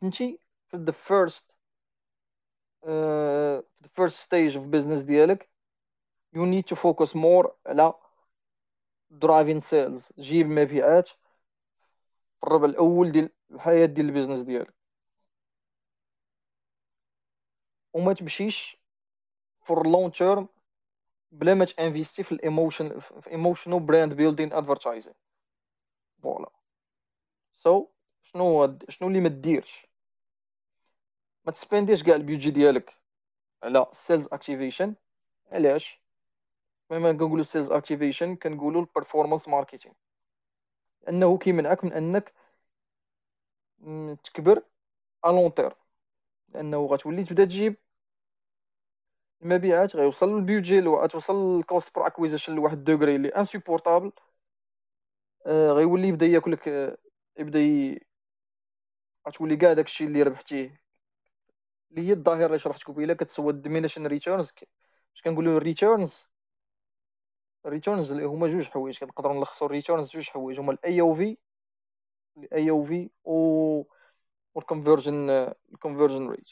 كنتي 0.00 0.40
في 0.70 0.84
the 0.84 0.92
first 0.92 1.44
uh, 2.84 3.62
the 3.84 3.88
first 3.88 4.16
stage 4.20 4.56
of 4.56 4.70
business 4.70 5.04
ديالك 5.04 5.50
you 6.36 6.46
need 6.46 6.66
to 6.66 6.76
focus 6.76 7.14
more 7.14 7.50
على 7.66 7.94
driving 9.10 9.60
sales. 9.60 10.12
جيب 10.18 10.46
مبيعات. 10.46 11.08
في 11.08 12.44
الربع 12.46 12.64
الأول 12.64 13.12
ديال 13.12 13.30
الحياة 13.50 13.86
ديال 13.86 14.06
ال 14.06 14.10
business 14.10 14.40
ديالك. 14.40 14.74
وما 17.92 18.12
تمشيش 18.12 18.76
for 19.60 19.86
long 19.86 20.12
term 20.12 20.48
بلا 21.32 21.54
ما 21.54 21.64
تانفيستي 21.64 22.22
في 22.22 22.32
ال 22.32 22.40
emotion 22.40 22.98
في 23.00 23.30
emotional 23.30 23.80
brand 23.80 24.14
building 24.14 24.52
advertising 24.52 25.14
voilà 26.22 26.50
so 27.52 27.86
شنو 28.22 28.78
شنو 28.88 29.08
اللي 29.08 29.20
ما 29.20 29.28
ديرش؟ 29.28 29.86
ما 31.44 31.52
تسبينديش 31.52 32.02
كاع 32.02 32.14
البيجي 32.14 32.50
ديالك 32.50 32.96
على 33.62 33.86
sales 33.92 34.28
activation 34.32 34.94
علاش؟ 35.52 36.00
ملي 36.90 37.12
كنقولوا 37.12 37.44
sales 37.44 37.70
activation 37.70 38.36
كنقولوا 38.36 38.80
ال 38.80 38.86
performance 38.86 39.48
marketing 39.48 39.94
لأنه 41.02 41.38
كيمنعك 41.38 41.84
من 41.84 41.92
أنك 41.92 42.32
تكبر 44.24 44.62
à 45.24 45.28
long 45.28 45.54
terme 45.54 45.72
لأنه 46.48 46.86
غتولي 46.86 47.24
تبدأ 47.24 47.44
تجيب 47.44 47.76
المبيعات 49.42 49.96
غيوصل 49.96 50.36
ال 50.36 50.42
budget 50.42 50.80
غتوصل 50.80 51.58
ال 51.58 51.65
cost 51.65 51.94
per 51.94 52.06
acquisition 52.06 52.54
لواحد 52.54 52.76
ال 52.78 52.84
degré 52.84 53.16
اللي 53.16 53.28
insupportable 53.28 54.12
آه 55.46 55.72
غيولي 55.72 56.08
يبدأ 56.08 56.26
ياكلك 56.26 56.68
آه 56.68 56.98
يبدأ. 57.38 57.60
غتولي 59.28 59.56
كاع 59.56 59.72
داكشي 59.72 60.04
اللي 60.04 60.22
ربحتيه. 60.22 60.80
اللي 61.90 62.08
هي 62.08 62.12
الظاهرة 62.12 62.46
اللي 62.46 62.58
شرحت 62.58 62.84
قبيله 62.84 63.14
كتسمى 63.14 63.52
ال 63.52 63.57
diminishing 63.57 64.06
returns 64.06 64.54
اش 65.16 65.22
كنقولوا 65.22 65.56
ال 65.56 65.65
returns 65.65 66.26
ال 67.66 67.72
returns 67.72 68.12
اللي 68.12 68.24
هما 68.24 68.48
جوج 68.48 68.68
حوايج. 68.68 68.98
كنقدروا 68.98 69.34
نلخصوا 69.34 69.66
ال 69.66 69.72
returns 69.72 70.10
جوج 70.10 70.28
حوايج. 70.28 70.60
هما 70.60 70.72
ال 70.72 71.00
AOV 71.00 71.36
ال 72.44 72.70
AOV 72.70 73.10
وال 74.54 74.67
conversion 74.67 75.30
ال 75.72 75.77
conversion 75.77 76.28
rate 76.28 76.48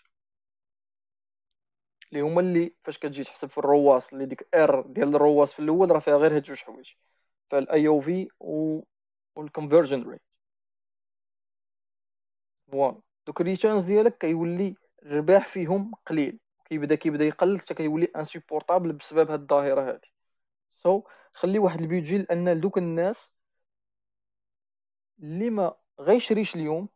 اللي 2.09 2.20
هما 2.20 2.41
اللي 2.41 2.74
فاش 2.82 2.99
كتجي 2.99 3.24
تحسب 3.24 3.49
في 3.49 3.59
ال 3.59 3.69
ROAS 3.69 4.12
اللي 4.12 4.26
ديك 4.26 4.49
R 4.54 4.80
ديال 4.80 5.16
ال 5.16 5.24
ROAS 5.24 5.52
في 5.53 5.61
الأول 5.61 5.91
راه 5.91 5.99
فيها 5.99 6.16
غير 6.16 6.37
هاد 6.37 6.43
جوج 6.43 6.59
حوايج 6.59 6.93
فال 7.50 7.88
AOV 7.88 8.00
وال 8.00 8.28
conversion 9.36 10.02
rate 10.11 10.22
voilà 12.72 13.00
دوك 13.26 13.41
ال 13.40 13.46
returns 13.46 13.84
ديالك 13.84 14.18
كيولي 14.18 14.74
الرباح 15.03 15.47
فيهم 15.47 15.95
قليل 16.07 16.39
كيبدا 16.64 16.95
كيبدا 16.95 17.24
يقل 17.24 17.59
حتى 17.61 17.74
كيولي 17.74 18.09
insupportable 18.16 18.92
بسبب 18.93 19.30
هاد 19.30 19.41
الظاهره 19.41 19.80
هادي 19.89 20.12
so, 20.70 21.04
خلي 21.37 21.59
واحد 21.59 21.80
ال 21.80 21.86
budget 21.86 22.18
لأن 22.18 22.61
دوك 22.61 22.78
الناس 22.78 23.32
اللي 25.18 25.50
ما 25.50 25.76
غيشريش 26.00 26.54
اليوم 26.54 26.88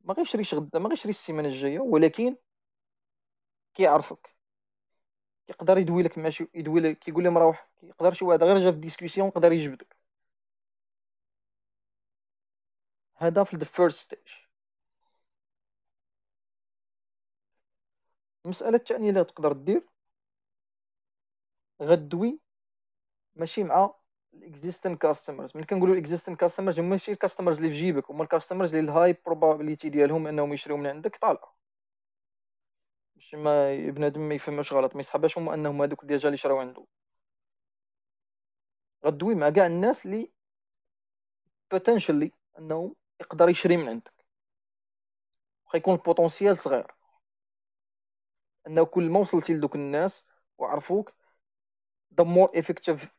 ما 0.00 0.14
غيشريش 0.14 0.54
غدا 0.54 0.78
ما 0.78 0.88
غيشريش 0.88 1.16
السيمانة 1.16 1.48
الجاية 1.48 1.78
ولكن 1.80 2.36
كيعرفك 3.74 4.36
يقدر 5.48 5.78
يدوي 5.78 6.02
لك 6.02 6.18
ماشي 6.18 6.48
يدوي 6.54 6.80
لك 6.80 6.98
كيقول 6.98 7.22
لي 7.22 7.30
مروح 7.30 7.70
يقدر 7.82 8.12
شي 8.12 8.24
واحد 8.24 8.42
غير 8.42 8.58
جا 8.58 8.72
في 8.72 8.78
discussion 8.78 9.28
يقدر 9.28 9.52
يجبدك. 9.52 9.96
هذا 13.16 13.44
في 13.44 13.54
ال 13.54 13.61
first 13.61 13.98
stage 13.98 14.28
المسألة 18.44 18.76
الثانية 18.76 19.10
اللي 19.10 19.24
تقدر 19.24 19.52
دير 19.52 19.86
غدوي 21.82 22.40
ماشي 23.36 23.64
مع 23.64 23.94
ال 24.36 24.43
existent 24.43 25.02
customers 25.02 25.52
ملي 25.54 25.66
كنقولوا 25.66 25.94
ال 25.94 25.99
existent 25.99 26.40
customers 26.40 26.80
هما 26.80 26.88
ماشي 26.88 27.12
ال 27.12 27.16
customers 27.16 27.56
اللي 27.56 27.70
في 27.70 27.76
جيبك 27.76 28.10
هما 28.10 28.22
ال 28.22 28.27
customers 28.27 28.74
اللي 28.74 28.90
ال 28.90 29.16
high 29.26 29.43
probability 29.43 29.88
ديالهم 29.88 30.26
إنهم 30.26 30.52
يشريو 30.52 30.76
من 30.76 30.86
عندك 30.86 31.16
طالعه 31.16 31.56
باش 33.16 33.34
ما 33.34 33.76
بنادم 33.90 34.20
ما 34.20 34.34
يفهمش 34.34 34.72
غلط 34.72 34.94
ما 34.94 35.00
يسحبهاش 35.00 35.38
هما 35.38 35.54
إنهم 35.54 35.82
هذوك 35.82 36.04
déjà 36.04 36.28
اللي 36.28 36.36
شراو 36.36 36.58
عنده 36.58 36.86
غدوي 39.06 39.34
مع 39.34 39.50
كاع 39.50 39.66
الناس 39.66 40.06
اللي 40.06 40.32
potentially 41.70 42.32
إنه 42.58 42.94
يقدر 43.20 43.48
يشري 43.48 43.76
من 43.76 43.88
عندك. 43.88 44.26
واخا 45.66 45.78
يكون 45.78 45.94
ال 45.94 46.00
potentiel 46.00 46.58
صغير. 46.58 46.94
إنه 48.66 48.84
كل 48.84 49.10
ما 49.10 49.20
وصلتي 49.20 49.54
لدوك 49.54 49.74
الناس 49.74 50.24
وعرفوك 50.58 51.12
the 52.20 52.24
more 52.24 52.50
effective 52.60 53.15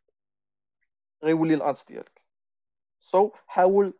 غيولي 1.24 1.54
ال 1.54 1.61
ads 1.61 1.84
ديالك. 1.84 2.22
so, 3.00 3.32
حاول 3.48 3.94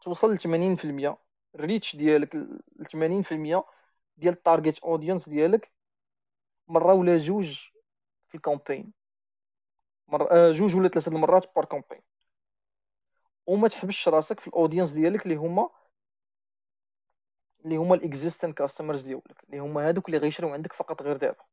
توصل 0.00 0.34
ل 0.34 0.38
80% 0.38 1.18
ال 1.54 1.61
reach 1.61 1.96
ديالك 1.96 2.34
ل 2.36 2.86
80% 2.86 3.64
ديال 4.16 4.34
ال 4.34 4.40
target 4.40 4.78
audience 4.78 5.28
ديالك 5.28 5.72
مرة 6.68 6.94
ولا 6.94 7.18
جوج 7.18 7.68
في 8.28 8.34
ال 8.34 8.40
campaign 8.40 8.92
مر... 10.08 10.30
آه 10.32 10.52
جوج 10.52 10.76
ولا 10.76 10.88
ثلاثة 10.88 11.12
المرات 11.12 11.54
par 11.56 11.64
campaign 11.64 12.02
وما 13.46 13.68
تحبش 13.68 14.08
راسك 14.08 14.40
في 14.40 14.48
ال 14.48 14.53
audience 14.53 14.92
ديالك 14.92 15.22
اللي 15.22 15.36
هما 15.36 15.70
اللي 17.64 17.76
هما 17.76 17.94
ال 17.94 18.01
existent 18.01 18.58
customers 18.58 19.02
ديالك 19.02 19.44
اللي 19.44 19.58
هما 19.58 19.88
هادوك 19.88 20.06
اللي 20.08 20.18
غيشريو 20.18 20.50
عندك 20.50 20.72
فقط 20.72 21.02
غير 21.02 21.16
دابا. 21.16 21.49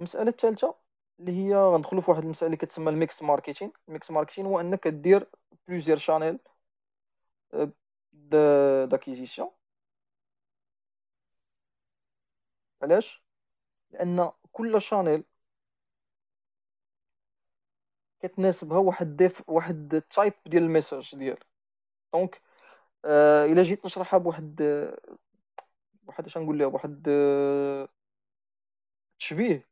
المساله 0.00 0.28
الثالثه 0.30 0.74
اللي 1.20 1.32
هي 1.32 1.54
غندخلوا 1.54 2.02
في 2.02 2.10
واحد 2.10 2.24
المسألة 2.24 2.46
اللي 2.46 2.56
كتسمى 2.56 2.90
ال 2.90 2.98
mix 2.98 3.22
marketing 3.22 3.72
ال 3.88 3.93
mix 3.93 4.10
marketing 4.10 4.46
هو 4.46 4.60
أنك 4.60 4.88
دير 4.88 5.30
plusieurs 5.68 5.96
channel 5.96 6.38
d'acquisition 8.88 9.50
علاش؟ 12.82 13.22
لأن 13.90 14.32
كل 14.52 14.82
channel 14.82 15.24
كتناسبها 18.20 18.78
واحد 18.78 19.16
ديف 19.16 19.42
واحد 19.50 19.94
ال 19.94 20.02
type 20.02 20.32
ديال 20.46 20.62
ال 20.62 20.68
message 20.68 21.14
ديال. 21.16 21.38
donc 22.12 22.42
آه 23.04 23.44
إلا 23.46 23.62
جيت 23.62 23.84
نشرحها 23.86 24.18
بواحد 24.18 24.60
واحد 26.06 26.26
اش 26.26 26.38
نقول 26.38 26.58
لها 26.58 26.68
بواحد 26.68 27.08
التشبيه 29.14 29.69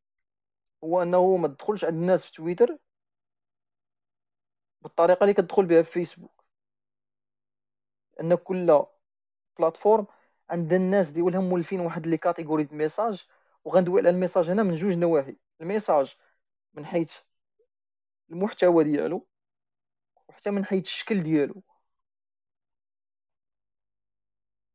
هو 0.84 1.02
أنه 1.02 1.36
ما 1.36 1.48
تدخلش 1.48 1.84
عند 1.84 1.94
الناس 1.94 2.26
في 2.26 2.32
تويتر 2.32 2.78
بالطريقة 4.82 5.22
اللي 5.22 5.34
كتدخل 5.34 5.66
بها 5.66 5.82
في 5.82 5.92
فيسبوك. 5.92 6.44
أن 8.20 8.34
كل 8.34 8.86
platform 9.59 10.06
عند 10.50 10.72
الناس 10.72 11.10
ديالهم 11.10 11.48
مولفين 11.48 11.80
واحد 11.80 12.06
les 12.06 12.16
catégories 12.16 12.64
de 12.64 12.74
messages 12.74 13.26
وغندوي 13.64 14.00
على 14.00 14.10
ال 14.11 14.15
message 14.15 14.50
هنا 14.50 14.62
من 14.62 14.74
جوج 14.74 14.96
نواحي. 14.98 15.36
ال 15.61 15.67
message 15.67 16.16
من 16.74 16.86
حيث 16.86 17.18
المحتوى 18.30 18.84
ديالو 18.84 19.26
وحتى 20.28 20.50
من 20.50 20.64
حيث 20.64 20.84
الشكل 20.86 21.22
ديالو. 21.22 21.62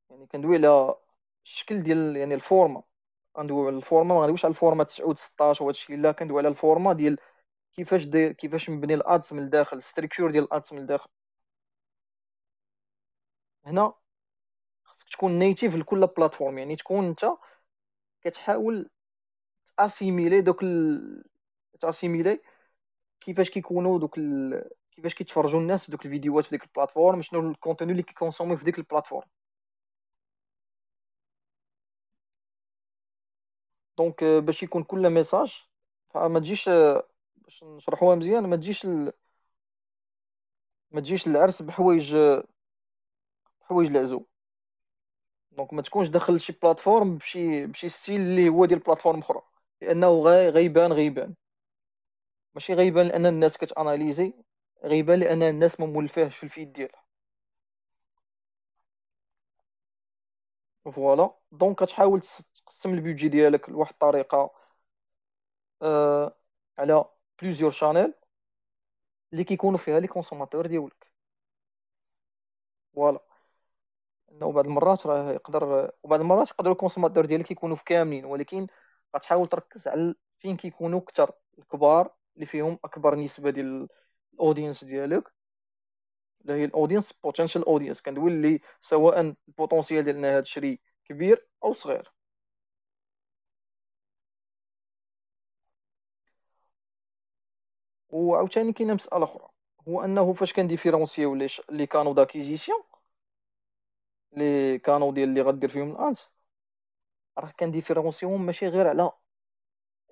يعني 0.09 0.27
كندوي 0.27 0.55
على 0.57 0.95
الشكل 1.45 1.83
ديال 1.83 2.15
يعني 2.17 2.33
ال 2.35 2.42
format 2.42 2.83
غندوي 3.37 3.67
على 3.67 3.77
ال 3.77 3.83
format 3.83 4.15
ما 4.15 4.21
غندويش 4.21 4.45
على 4.45 4.51
ال 4.51 4.56
format 4.56 4.83
9 4.83 5.13
16 5.15 5.63
وهادشي. 5.63 5.95
لا 5.95 6.11
كندوي 6.11 6.39
على 6.39 6.47
ال 6.47 6.54
format 6.54 6.93
ديال 6.93 7.17
كيفاش 7.73 8.05
داير 8.05 8.31
كيفاش 8.31 8.69
مبني 8.69 8.93
ال 8.93 9.03
ads 9.03 9.33
من 9.33 9.39
الداخل 9.43 9.83
structure 9.83 10.31
ديال 10.31 10.43
ال 10.43 10.51
ads 10.51 10.73
من 10.73 10.79
الداخل. 10.79 11.09
هنا 13.65 13.93
خصك 14.83 15.09
تكون 15.09 15.39
native 15.39 15.75
لكل 15.75 16.07
platform 16.07 16.57
يعني 16.57 16.75
تكون 16.75 17.05
أنت 17.07 17.25
كتحاول 18.21 18.89
تأسيميلي 19.77 20.41
دوك 20.41 20.63
ال... 20.63 21.23
تأسيميلي 21.81 22.41
كيفاش 23.19 23.49
كيكونوا 23.49 23.99
دوك 23.99 24.17
ال... 24.17 24.63
كيفاش 24.91 25.15
كيتفرجوا 25.15 25.59
الناس 25.59 25.89
دوك 25.89 26.05
الفيديوهات 26.05 26.45
في 26.45 26.49
ديك 26.51 26.63
ال 26.63 26.70
platform 26.70 27.21
شنو 27.21 27.51
ال 27.51 27.56
contenu 27.56 27.91
اللي 27.91 28.03
كيكونسومي 28.03 28.57
في 28.57 28.65
ديك 28.65 28.77
ال 28.79 28.84
platform. 28.84 29.27
donc 33.97 34.23
باش 34.23 34.63
يكون 34.63 34.83
كل 34.83 35.09
message 35.09 35.63
ما 36.15 36.39
تجيش 36.39 36.69
باش 37.35 37.63
نشرحوها 37.63 38.15
مزيان 38.15 38.49
ما 38.49 38.55
تجيش 38.55 38.85
ال... 38.85 39.13
ما 40.91 41.01
تجيش 41.01 41.27
العرس 41.27 41.61
بحوايج 41.61 42.17
بحوايج 43.61 43.89
العزو. 43.89 44.25
donc 45.51 45.73
ما 45.73 45.81
تكونش 45.81 46.07
داخل 46.07 46.39
شي 46.39 46.53
plateforme 46.53 47.17
بشي 47.17 47.65
بشي 47.67 47.89
style 47.89 48.21
اللي 48.21 48.49
هو 48.49 48.65
ديال 48.65 48.79
plateforme 48.79 49.19
أخرى. 49.19 49.41
لأنه 49.81 50.21
غي 50.21 50.49
غيبان 50.49 50.93
غيبان. 50.93 51.35
ماشي 52.55 52.73
غيبان 52.73 53.05
لأن 53.07 53.25
الناس 53.25 53.57
كتأناليزي 53.57 54.33
غيبان 54.83 55.19
لأن 55.19 55.43
الناس 55.43 55.79
ما 55.79 55.85
مولفاهش 55.85 56.37
في 56.37 56.43
ال 56.43 56.49
feed 56.49 56.73
ديالها. 56.73 57.02
voilà 60.91 61.35
donc 61.51 61.83
كتحاول 61.83 62.21
تقسم 62.65 62.93
ال 62.93 62.98
budget 62.98 63.29
ديالك 63.29 63.69
لواحد 63.69 63.91
الطريقة. 63.93 64.51
آه 65.81 66.35
على 66.77 67.05
plusieurs 67.41 67.71
channels 67.71 68.13
اللي 69.33 69.43
كيكونوا 69.43 69.77
فيها 69.77 69.99
les 69.99 70.07
consommateurs 70.07 70.67
ديالك. 70.67 71.11
voilà 72.95 73.19
إنه 74.31 74.51
بعض 74.51 74.65
المرات 74.65 75.05
راه 75.07 75.31
يقدر 75.31 75.91
وبعض 76.03 76.19
المرات 76.19 76.49
يقدر 76.51 76.71
ال 76.71 76.75
consommateur 76.75 77.25
ديالك 77.25 77.51
يكونوا 77.51 77.75
في 77.75 77.83
كاملين 77.83 78.25
ولكن 78.25 78.67
غتحاول 79.15 79.47
تركز 79.47 79.87
على 79.87 80.15
فين 80.39 80.57
كيكونوا 80.57 80.99
أكثر 80.99 81.31
الكبار 81.59 82.15
اللي 82.35 82.45
فيهم 82.45 82.79
أكبر 82.85 83.15
نسبة 83.15 83.49
ديال 83.49 83.87
ال 84.33 84.39
audience 84.39 84.83
ديالك. 84.83 85.33
اللي 86.45 86.53
هي 86.61 86.65
ال 86.65 86.71
audience 86.71 87.13
potential 87.13 87.65
audience 87.65 88.01
كندوي 88.01 88.31
اللي 88.31 88.59
سواء 88.81 89.19
ال 89.21 89.30
potentiel 89.30 90.03
ديال 90.03 90.25
هذا 90.25 90.39
الشري 90.39 90.79
كبير 91.05 91.47
أو 91.63 91.73
صغير. 91.73 92.13
وعاوتاني 98.09 98.73
كاينة 98.73 98.93
مسألة 98.93 99.23
أخرى 99.23 99.49
هو 99.87 100.01
أنه 100.03 100.33
فاش 100.33 100.53
كنديفيرونسيو 100.53 101.35
les 101.69 101.87
canaux 101.87 102.13
d'acquisition 102.13 102.83
les 104.33 104.79
canaux 104.79 105.11
ديال 105.11 105.29
اللي 105.29 105.41
غدير 105.41 105.69
فيهم 105.69 105.91
ال 105.91 106.01
ads 106.01 106.29
راه 107.37 107.51
كنديفيرونسيوهم 107.59 108.45
ماشي 108.45 108.67
غير 108.67 108.87
على 108.87 109.11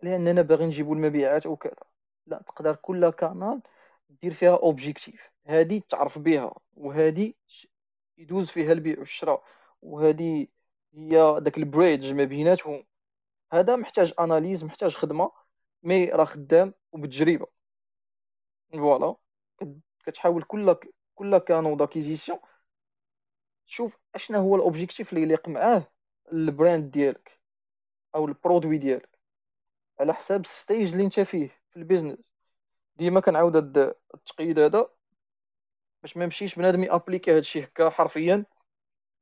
لأننا 0.03 0.41
باغي 0.41 0.65
نجيبو 0.65 0.93
المبيعات 0.93 1.45
أو 1.45 1.55
كذا 1.55 1.75
لا 2.27 2.41
تقدر 2.47 2.75
كل 2.75 3.09
canal 3.09 3.61
دير 4.09 4.33
فيها 4.33 4.57
objectif 4.57 5.30
هادي 5.45 5.79
تعرف 5.79 6.19
بها 6.19 6.55
وهادي 6.73 7.37
يدوز 8.17 8.51
فيها 8.51 8.71
البيع 8.71 8.99
والشراء 8.99 9.43
وهادي 9.81 10.51
هي 10.93 11.39
داك 11.39 11.57
ال 11.57 11.65
bridge 11.65 12.13
ما 12.13 12.23
بيناتهم. 12.23 12.85
هذا 13.51 13.75
محتاج 13.75 14.13
analyse 14.19 14.63
محتاج 14.63 14.95
خدمة 14.95 15.31
mais 15.83 16.05
راه 16.05 16.25
خدام 16.25 16.73
وبالتجربه 16.91 17.47
voilà. 18.71 19.15
كتحاول 20.05 20.43
كل 20.43 20.75
كل 21.15 21.37
canaux 21.37 21.75
d'acquisition 21.75 22.39
شوف 23.65 23.97
أشنا 24.15 24.37
هو 24.37 24.55
ال 24.55 24.62
objectif 24.62 25.13
اللي 25.13 25.23
يليق 25.23 25.47
معاه 25.47 25.91
ال 26.31 26.41
brand 26.41 26.91
ديالك 26.91 27.39
أو 28.15 28.25
ال 28.25 28.32
produit 28.32 28.77
ديالك. 28.77 29.19
على 29.99 30.13
حساب 30.13 30.41
ال 30.41 30.50
stage 30.50 30.91
اللي 30.91 31.03
انت 31.05 31.19
فيه 31.19 31.47
في 31.69 31.77
ال 31.77 31.81
business. 31.81 32.17
ديما 32.95 33.19
كنعاود 33.19 33.55
هاد 33.55 33.95
التقييد 34.13 34.59
هذا 34.59 34.89
باش 36.01 36.17
ما 36.17 36.23
يمشيش 36.23 36.55
بنادم 36.55 36.83
يابليكي 36.83 37.37
هادشي 37.37 37.63
هكا 37.63 37.89
حرفيا 37.89 38.45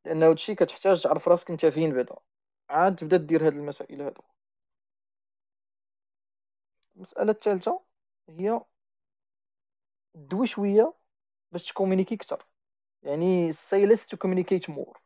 لأن 0.06 0.24
هادشي 0.24 0.56
كتحتاج 0.56 1.04
تعرف 1.04 1.28
راسك 1.28 1.52
أنت 1.52 1.66
فين 1.66 1.94
بعدا. 1.94 2.16
عاد 2.70 2.96
تبدا 2.96 3.18
دير 3.18 3.48
هاد 3.48 3.54
المسائل 3.54 4.02
هادو. 4.02 4.22
المسألة 6.96 7.32
الثالثة 7.32 7.82
هي 8.30 8.62
دوي 10.16 10.48
شوية 10.48 10.94
باش 11.52 11.66
تكومونيكي 11.72 12.16
أكثر 12.16 12.46
يعني 13.04 13.54
say 13.54 13.90
less 13.90 14.08
to 14.08 14.18
more. 14.72 15.00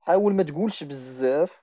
حاول 0.00 0.34
ما 0.34 0.42
تقولش 0.42 0.84
بزاف. 0.84 1.62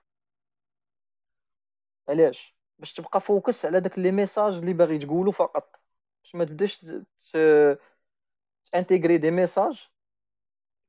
علاش؟ 2.10 2.56
باش 2.80 2.94
تبقى 2.94 3.22
focus 3.22 3.66
على 3.66 3.80
داك 3.82 4.00
les 4.00 4.12
messages 4.12 4.54
اللي 4.56 4.74
باغي 4.74 4.98
تقولو 5.00 5.32
فقط. 5.32 5.80
باش 6.24 6.36
ما 6.36 6.46
تبداش 6.46 6.86
تانتيغري 8.72 9.18
des 9.18 9.32
messages 9.32 9.88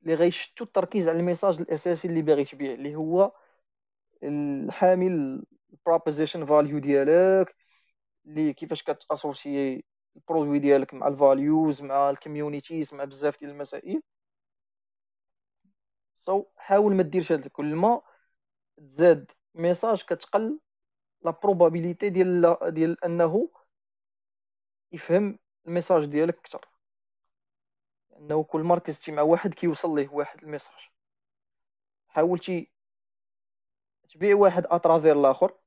اللي 0.03 0.15
غيشتتو 0.15 0.63
التركيز 0.63 1.09
على 1.09 1.19
ال 1.19 1.24
message 1.24 1.59
الاساسي 1.61 2.07
اللي 2.07 2.21
باغي 2.21 2.45
تبيع 2.45 2.73
اللي 2.73 2.95
هو 2.95 3.31
الحامل 4.23 5.43
ال 5.73 5.79
proposition 5.79 6.45
value 6.45 6.79
ديالك 6.79 7.55
اللي 8.25 8.53
كيفاش 8.53 8.83
كتاسوسي 8.83 9.83
ال 10.15 10.21
produit 10.21 10.59
ديالك 10.59 10.93
مع 10.93 11.07
ال 11.07 11.18
values 11.18 11.81
مع 11.81 12.09
ال 12.09 12.16
communities 12.16 12.93
مع 12.93 13.03
بزاف 13.03 13.39
ديال 13.39 13.51
المسائل 13.51 14.01
so 16.15 16.41
so, 16.41 16.45
حاول 16.57 16.95
ما 16.95 17.03
ديرش 17.03 17.31
هذا 17.31 17.49
كل 17.49 17.75
ما 17.75 18.01
تزاد 18.77 19.31
message 19.55 20.03
كتقل 20.03 20.59
la 21.21 21.31
probabilité 21.31 22.09
ديال 22.09 22.57
ديال 22.67 23.05
انه 23.05 23.49
يفهم 24.91 25.39
ال 25.67 25.72
message 25.72 26.05
ديالك 26.05 26.37
أكثر 26.37 26.70
إنه 28.21 28.43
كل 28.43 28.63
مره 28.63 28.79
كتجي 28.79 29.11
مع 29.11 29.21
واحد 29.21 29.53
كيوصل 29.53 29.95
ليه 29.95 30.09
واحد 30.09 30.43
ال 30.43 30.48
message. 30.48 30.89
حاولتي 32.07 32.71
تبيع 34.09 34.35
واحد 34.35 34.65
à 34.69 34.75
travers 34.75 35.19
الآخر 35.19 35.57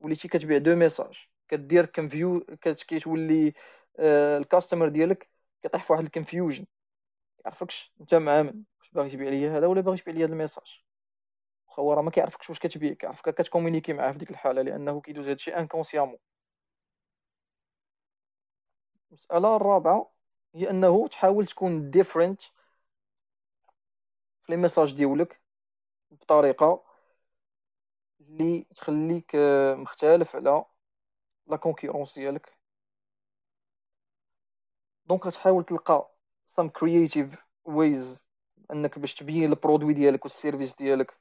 وليتي 0.00 0.28
كتبيع 0.28 0.58
deux 0.58 0.74
messages. 0.76 1.28
كدير 1.48 1.86
confus 1.86 2.40
كتولي 2.62 3.54
آه 3.98 4.38
ال 4.38 4.44
customer 4.44 4.88
ديالك 4.88 5.30
كيطيح 5.62 5.82
في 5.84 5.92
واحد 5.92 6.04
ال 6.04 6.10
confusion 6.10 6.66
يعرفكش 7.44 7.94
أنت 8.00 8.14
مع 8.14 8.42
من 8.42 8.64
واش 8.80 8.90
باغي 8.92 9.10
تبيع 9.10 9.28
ليا 9.30 9.58
هذا 9.58 9.66
ولا 9.66 9.80
باغي 9.80 9.98
تبيع 9.98 10.14
ليا 10.14 10.26
هذا 10.26 10.32
ال 10.32 10.38
message. 10.38 10.84
واخا 11.68 11.82
هو 11.82 11.92
راه 11.92 12.02
ما 12.02 12.10
كيعرفكش 12.10 12.50
واش 12.50 12.58
كتبيع 12.58 12.92
كيعرفك 12.94 13.34
كتكومونيكي 13.34 13.92
معاه 13.92 14.12
في 14.12 14.18
ديك 14.18 14.30
الحالة 14.30 14.62
لأنه 14.62 15.00
كيدوز 15.00 15.28
هادشي 15.28 15.56
inconsciemment 15.56 16.18
المسألة 19.10 19.56
الرابعة 19.56 20.13
هي 20.54 20.70
أنه 20.70 21.08
تحاول 21.08 21.46
تكون 21.46 21.90
different 21.90 22.42
في 24.42 24.52
les 24.52 24.56
messages 24.56 24.94
ديالك 24.94 25.40
بطريقة 26.10 26.84
اللي 28.20 28.66
تخليك 28.76 29.36
آه، 29.36 29.74
مختلف 29.74 30.36
على 30.36 30.64
la 31.46 31.56
concurrence 31.56 32.14
ديالك. 32.18 32.58
donc 35.06 35.26
غتحاول 35.26 35.64
تلقى 35.64 36.10
some 36.60 36.68
creative 36.68 37.36
ways 37.68 38.18
أنك 38.70 38.98
باش 38.98 39.14
تبين 39.14 39.50
ال 39.52 39.57
produit 39.57 39.94
ديالك 39.94 40.24
وال 40.24 40.36
service 40.36 40.76
ديالك 40.76 41.18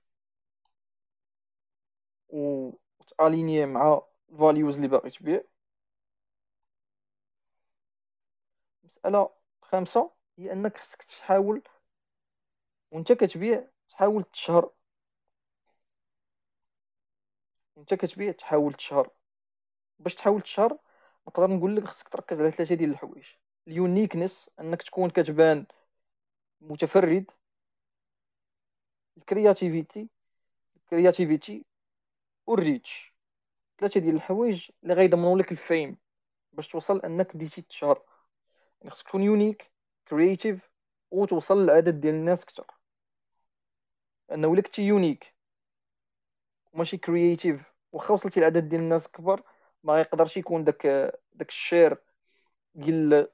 و 2.30 2.72
تاليني 3.18 3.66
مع 3.66 4.02
ال 4.32 4.38
values 4.38 4.76
اللي 4.76 4.88
باغي 4.88 5.10
تبيع. 5.10 5.42
المساله 9.06 9.30
الخامسه 9.64 10.12
هي 10.38 10.52
أنك 10.52 10.78
خصك 10.78 11.04
تحاول 11.04 11.62
وأنت 12.92 13.12
كتبيع 13.12 13.68
تحاول 13.90 14.24
تشهر. 14.24 14.72
انت 17.78 17.94
كتبيع 17.94 18.32
تحاول 18.32 18.74
تشهر. 18.74 19.10
باش 20.00 20.16
تحاول 20.16 20.42
تشهر 20.42 20.78
نقدر 21.28 21.48
نقول 21.48 21.76
لك 21.76 21.84
خصك 21.84 22.10
تركز 22.10 22.42
على 22.42 22.52
ثلاثة 22.52 22.76
ديال 22.76 22.90
الحوايج. 22.90 23.26
ال 23.68 23.75
uniqueness 23.75 24.50
أنك 24.60 24.82
تكون 24.82 25.10
كتبان 25.10 25.66
متفرد. 26.62 27.32
ال 29.18 29.26
creativity 29.26 30.10
ال 30.78 30.86
creativity 30.86 31.66
وال 32.48 32.67
reach 32.67 33.14
ثلاثة 33.80 34.00
ديال 34.00 34.16
الحوايج 34.16 34.72
اللي 34.84 34.94
غيضمنوا 34.94 35.38
لك 35.38 35.52
ال 35.52 35.59
fame. 35.59 35.98
باش 36.54 36.68
توصل 36.68 37.00
أنك 37.02 37.36
بديتي 37.36 37.62
تشهر. 37.62 38.13
يعني 38.84 38.92
خصك 38.92 39.08
تكون 39.08 39.24
unique 39.24 39.72
creative 40.08 40.70
وتوصل 41.12 41.66
لعدد 41.66 42.00
ديال 42.00 42.16
الناس 42.16 42.46
كثر 42.46 42.66
انه 44.32 44.48
ولا 44.48 44.62
كنتي 44.62 44.82
unique 44.82 45.36
وماشي 46.74 46.98
creative 46.98 47.62
واخا 47.92 48.14
وصلتي 48.14 48.40
لعدد 48.40 48.70
ديال 48.70 48.82
الناس 48.82 49.08
كبر 49.08 49.44
ما 49.84 50.00
يقدرش 50.00 50.38
يكون 50.38 50.64
داك 50.64 50.88
داك 51.34 51.50
ال 51.50 51.58
share 51.58 51.98
ديال 52.76 53.28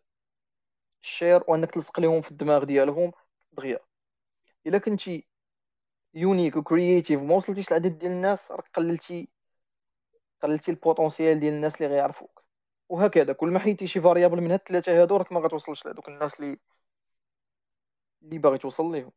ال 1.04 1.11
share 1.11 1.44
وأنك 1.48 1.72
تلصق 1.72 2.00
لهم 2.00 2.22
في 2.22 2.32
الدماغ 2.32 2.64
ديالهم 2.64 3.12
دغيا. 3.52 3.80
إلا 4.68 4.78
كنتي 4.78 5.28
unique 6.14 6.56
و 6.56 6.63
creative 6.63 7.22
وما 7.22 7.36
وصلتيش 7.36 7.72
لعدد 7.72 7.98
ديال 7.98 8.12
الناس 8.12 8.52
راك 8.52 8.68
قللتي 8.74 9.30
قللتي 10.42 10.72
ال 10.72 10.79
potentiel 10.79 11.40
ديال 11.40 11.54
الناس 11.54 11.76
اللي 11.76 11.88
غيعرفوك. 11.94 12.44
وهكذا. 12.90 13.34
كل 13.34 13.52
ما 13.52 13.60
حيدتي 13.60 13.88
شي 13.88 14.02
variable 14.02 14.42
من 14.42 14.52
هاد 14.52 14.60
الثلاثه 14.60 15.02
هادو 15.02 15.18
راك 15.18 15.32
ما 15.32 15.40
غتوصلش 15.40 15.86
لهذوك 15.86 16.08
الناس 16.08 16.40
اللي 16.40 16.60
اللي 18.22 18.38
باغي 18.38 18.58
توصل 18.58 18.92
ليهم. 18.92 19.12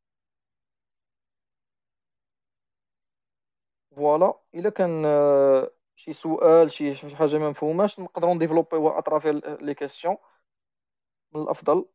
voilà 3.97 4.35
إلا 4.55 4.70
كان 4.70 5.03
آه، 5.07 5.70
شي 5.97 6.12
سؤال 6.12 6.70
شي 6.70 7.16
حاجة 7.16 7.39
ما 7.39 7.51
مفهوماش 7.51 8.01
نقدروا 8.01 8.35
نديفلوبيوها 8.35 8.99
à 8.99 9.06
travers 9.06 9.57
les 9.61 9.74
questions 9.74 10.16
من 11.35 11.43
الأفضل 11.43 11.87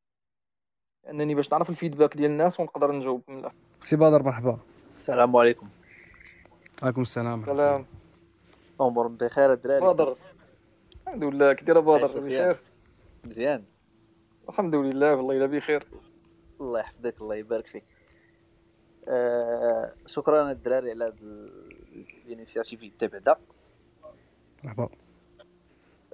أنني 1.10 1.36
باش 1.36 1.52
نعرف 1.52 1.70
ال 1.70 1.75
feedback 1.75 2.18
ديال 2.18 2.32
الناس 2.32 2.60
ونقدر 2.60 2.92
نجاوب 2.92 3.24
من 3.28 3.40
الافضل 3.40 3.60
سي 3.80 3.96
بدر 3.96 4.24
مرحبا. 4.24 4.60
السلام 4.96 5.36
عليكم. 5.36 5.70
عليكم 6.84 7.02
السلام. 7.02 7.38
سلام. 7.38 7.86
أمور 8.82 9.08
بخير 9.08 9.54
الدراري. 9.54 9.94
بدر 9.94 10.18
الحمد 11.08 11.24
لله 11.24 11.54
كي 11.54 11.66
داير 11.66 11.80
بدر. 11.80 12.20
بخير. 12.20 12.60
مزيان. 13.26 13.64
الحمد 14.50 14.76
لله 14.76 15.16
والله 15.16 15.38
إلا 15.38 15.46
بخير. 15.46 15.84
الله 16.62 16.80
يحفظك 16.80 17.22
الله 17.22 17.36
يبارك 17.36 17.68
فيك. 17.68 17.84
آه 19.08 19.94
شكرا 20.06 20.52
الدراري 20.52 20.92
على 20.92 21.06
هاد 21.06 21.20
ال 22.26 22.32
initiative 22.32 22.98
تاع 23.00 23.08
بعدا 23.08 23.36
مرحبا. 24.64 24.90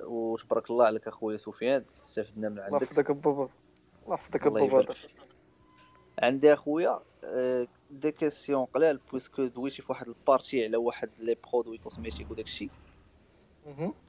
وتبارك 0.04 0.70
الله 0.70 0.86
عليك 0.86 1.08
اخويا 1.08 1.38
سفيان 1.38 1.86
استفدنا 2.02 2.50
من 2.50 2.60
الله 2.60 2.66
عندك. 2.66 2.82
يحفظك 2.82 3.12
بابا 3.12 3.50
الله 4.06 4.14
يحفظك 4.14 4.48
الله 4.48 4.68
بابا 4.68 4.94
عندي 6.20 6.54
أخويا 6.54 7.00
des 7.92 8.12
questions 8.12 8.66
قلال 8.66 9.00
puisque 9.12 9.46
دويتي 9.46 9.82
في 9.82 9.92
واحد 9.92 10.08
ال 10.08 10.16
partie 10.16 10.66
على 10.66 10.78
واحد 10.78 11.10
les 11.20 11.38
produits 11.52 11.78
cosmétiques 11.78 12.32
وداك 12.32 12.46
الشيء 12.46 12.70
مهم. 12.70 12.83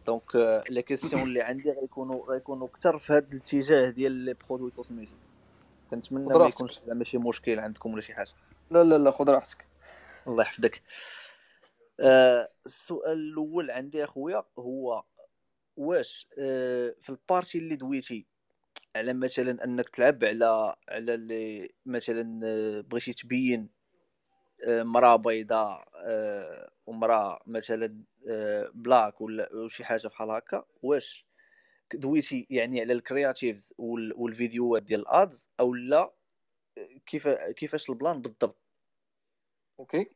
donc 0.07 0.37
les 0.71 0.83
questions 0.83 1.23
اللي 1.23 1.43
عندي 1.43 1.71
غيكونوا 1.71 2.27
غيكونوا 2.27 2.67
أكثر 2.67 2.99
في 2.99 3.13
هذا 3.13 3.27
الاتجاه 3.33 3.91
ديال 3.91 4.13
les 4.13 4.35
produits 4.35 4.71
cosmétiques 4.71 5.17
كنتمنى 5.91 6.25
ما. 6.27 6.49
يكونش 6.49 6.81
زعما 6.87 7.05
شي 7.05 7.19
مشكل 7.19 7.59
عندكم 7.59 7.93
ولا 7.93 8.03
شي 8.03 8.15
حاجة. 8.15 8.31
لا 8.71 8.85
لا 8.85 8.99
لا 8.99 9.11
خذ 9.11 9.31
راحتك. 9.31 9.67
الله 10.27 10.43
يحفظك. 10.43 10.83
آه 12.01 12.49
السؤال 12.67 13.19
الأول 13.19 13.71
عندي 13.71 14.05
اخويا 14.05 14.45
هو 14.59 15.05
واش 15.77 16.29
آه 16.39 16.95
في 17.01 17.11
la 17.11 17.23
partie 17.23 17.59
اللي 17.59 17.77
دويتي 17.77 18.27
على 18.97 19.13
مثلا 19.13 19.65
أنك 19.65 19.89
تلعب 19.89 20.25
على 20.25 20.75
على 20.89 21.15
اللي 21.15 21.71
مثلا 21.87 22.41
آه، 22.45 22.81
بغيتي 22.81 23.13
تبين 23.13 23.69
مراه 24.69 25.17
بيضاء 25.17 25.89
آه، 25.97 26.71
ومراه 26.87 27.41
مثلا 27.47 28.03
آه، 28.31 28.71
بلاك 28.75 29.21
ولا 29.21 29.49
ولا 29.53 29.69
شي 29.69 29.85
حاجة 29.85 30.09
بحال 30.09 30.31
هكا. 30.31 30.65
واش؟ 30.83 31.27
دويتي 31.95 32.47
يعني 32.51 32.81
على 32.81 32.93
ال 32.93 33.01
creatives 33.01 33.75
وال- 33.79 34.13
والفيديوهات 34.17 34.83
ديال 34.83 35.01
ال 35.01 35.13
ads 35.13 35.49
أو 35.61 35.75
لا؟ 35.75 36.13
كيف 37.07 37.29
كيفاش 37.29 37.91
le 37.91 38.01
plan 38.01 38.21
بالضبط؟ 38.23 38.61
okay 39.81 40.11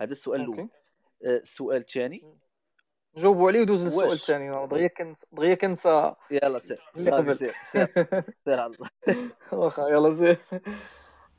هذا 0.00 0.12
السؤال 0.12 0.40
الأول. 0.40 0.68
آه، 1.26 1.36
السؤال 1.36 1.80
الثاني. 1.80 2.36
نجاوبوا 3.16 3.48
عليه 3.48 3.60
ودوز 3.60 3.84
للسؤال 3.84 4.12
الثاني. 4.12 4.66
دغيا 4.66 4.88
كنت 4.88 5.18
دغيا 5.32 5.54
كنسى. 5.54 6.14
يلا 6.30 6.58
سير. 6.58 6.82
اللي 6.96 7.10
صافي 7.10 7.22
قبل. 7.22 7.36
سير 7.38 7.54
سير 7.72 8.08
سير. 8.44 8.78
واخا 9.58 9.88
يلا 9.88 10.36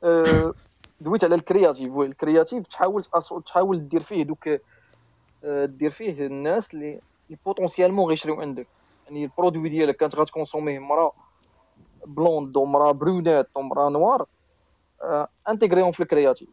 آه، 0.02 0.54
دويت 1.00 1.24
على 1.24 1.34
ال 1.34 1.40
créative 1.40 1.92
oui 1.92 2.06
ال 2.06 2.13
créative 2.13 2.66
تحاول 2.66 3.04
تحاول 3.46 3.88
دير 3.88 4.00
فيه 4.00 4.22
دوك 4.22 4.48
آه، 5.44 5.64
دير 5.64 5.90
فيه 5.90 6.26
الناس 6.26 6.74
اللي 6.74 7.00
potentiellement 7.46 8.08
غيشريو 8.08 8.40
عندك. 8.40 8.66
يعني 9.06 9.24
le 9.24 9.34
produit 9.34 9.68
ديالك 9.68 9.96
كانت 9.96 10.16
غتكونسوميه 10.16 10.78
مرا 10.78 11.12
blonde 12.06 12.56
ومرا 12.56 12.92
brunette 12.92 13.50
ومرا 13.54 13.88
noire 13.88 14.26
آه، 15.02 15.28
انتيغريهم 15.48 15.92
في 15.92 16.02
ال 16.02 16.07
créative. 16.07 16.48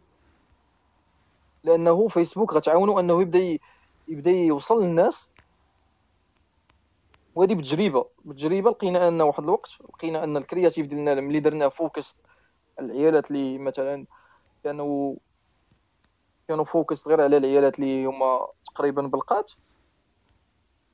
لأنه 1.64 2.08
فيسبوك 2.08 2.54
غتعاونو 2.54 3.00
أنه 3.00 3.22
يبدأ 3.22 3.60
يبدأ 4.08 4.32
يوصل 4.32 4.84
للناس. 4.84 5.30
وهذه 7.36 7.56
بتجربة. 7.56 8.06
بتجربة 8.26 8.72
لقينا 8.72 9.08
أن 9.08 9.22
واحد 9.22 9.44
الوقت 9.44 9.70
لقينا 9.94 10.24
أن 10.24 10.38
ال 10.38 10.43
créative 10.43 10.88
ديالنا 10.88 11.22
ملي 11.22 11.39
درناه 11.39 11.68
focus 11.68 12.18
العيالات 12.80 13.32
اللي 13.32 13.58
مثلا 13.58 14.06
كانوا 14.64 15.16
كانوا 16.47 16.64
focus 16.64 17.07
غير 17.07 17.22
على 17.22 17.38
العيالات 17.38 17.80
اللي 17.80 18.05
هما 18.05 18.47
تقريبا 18.66 19.01
بلقات 19.01 19.51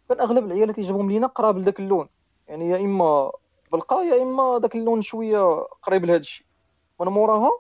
كان 0.10 0.20
أغلب 0.20 0.46
العيالات 0.46 0.78
اللي 0.78 0.88
جابهم 0.90 1.12
لينا 1.12 1.28
قراب 1.28 1.58
لذاك 1.58 1.80
اللون. 1.80 2.10
يعني 2.48 2.70
يا 2.70 2.78
إما 2.78 3.32
بلقا 3.72 4.04
يا 4.04 4.22
إما 4.24 4.58
داك 4.58 4.76
اللون 4.76 5.02
شوية 5.02 5.68
قريب 5.82 6.06
لهذا 6.06 6.20
الشيء. 6.20 6.48
من 7.00 7.08
موراها 7.08 7.52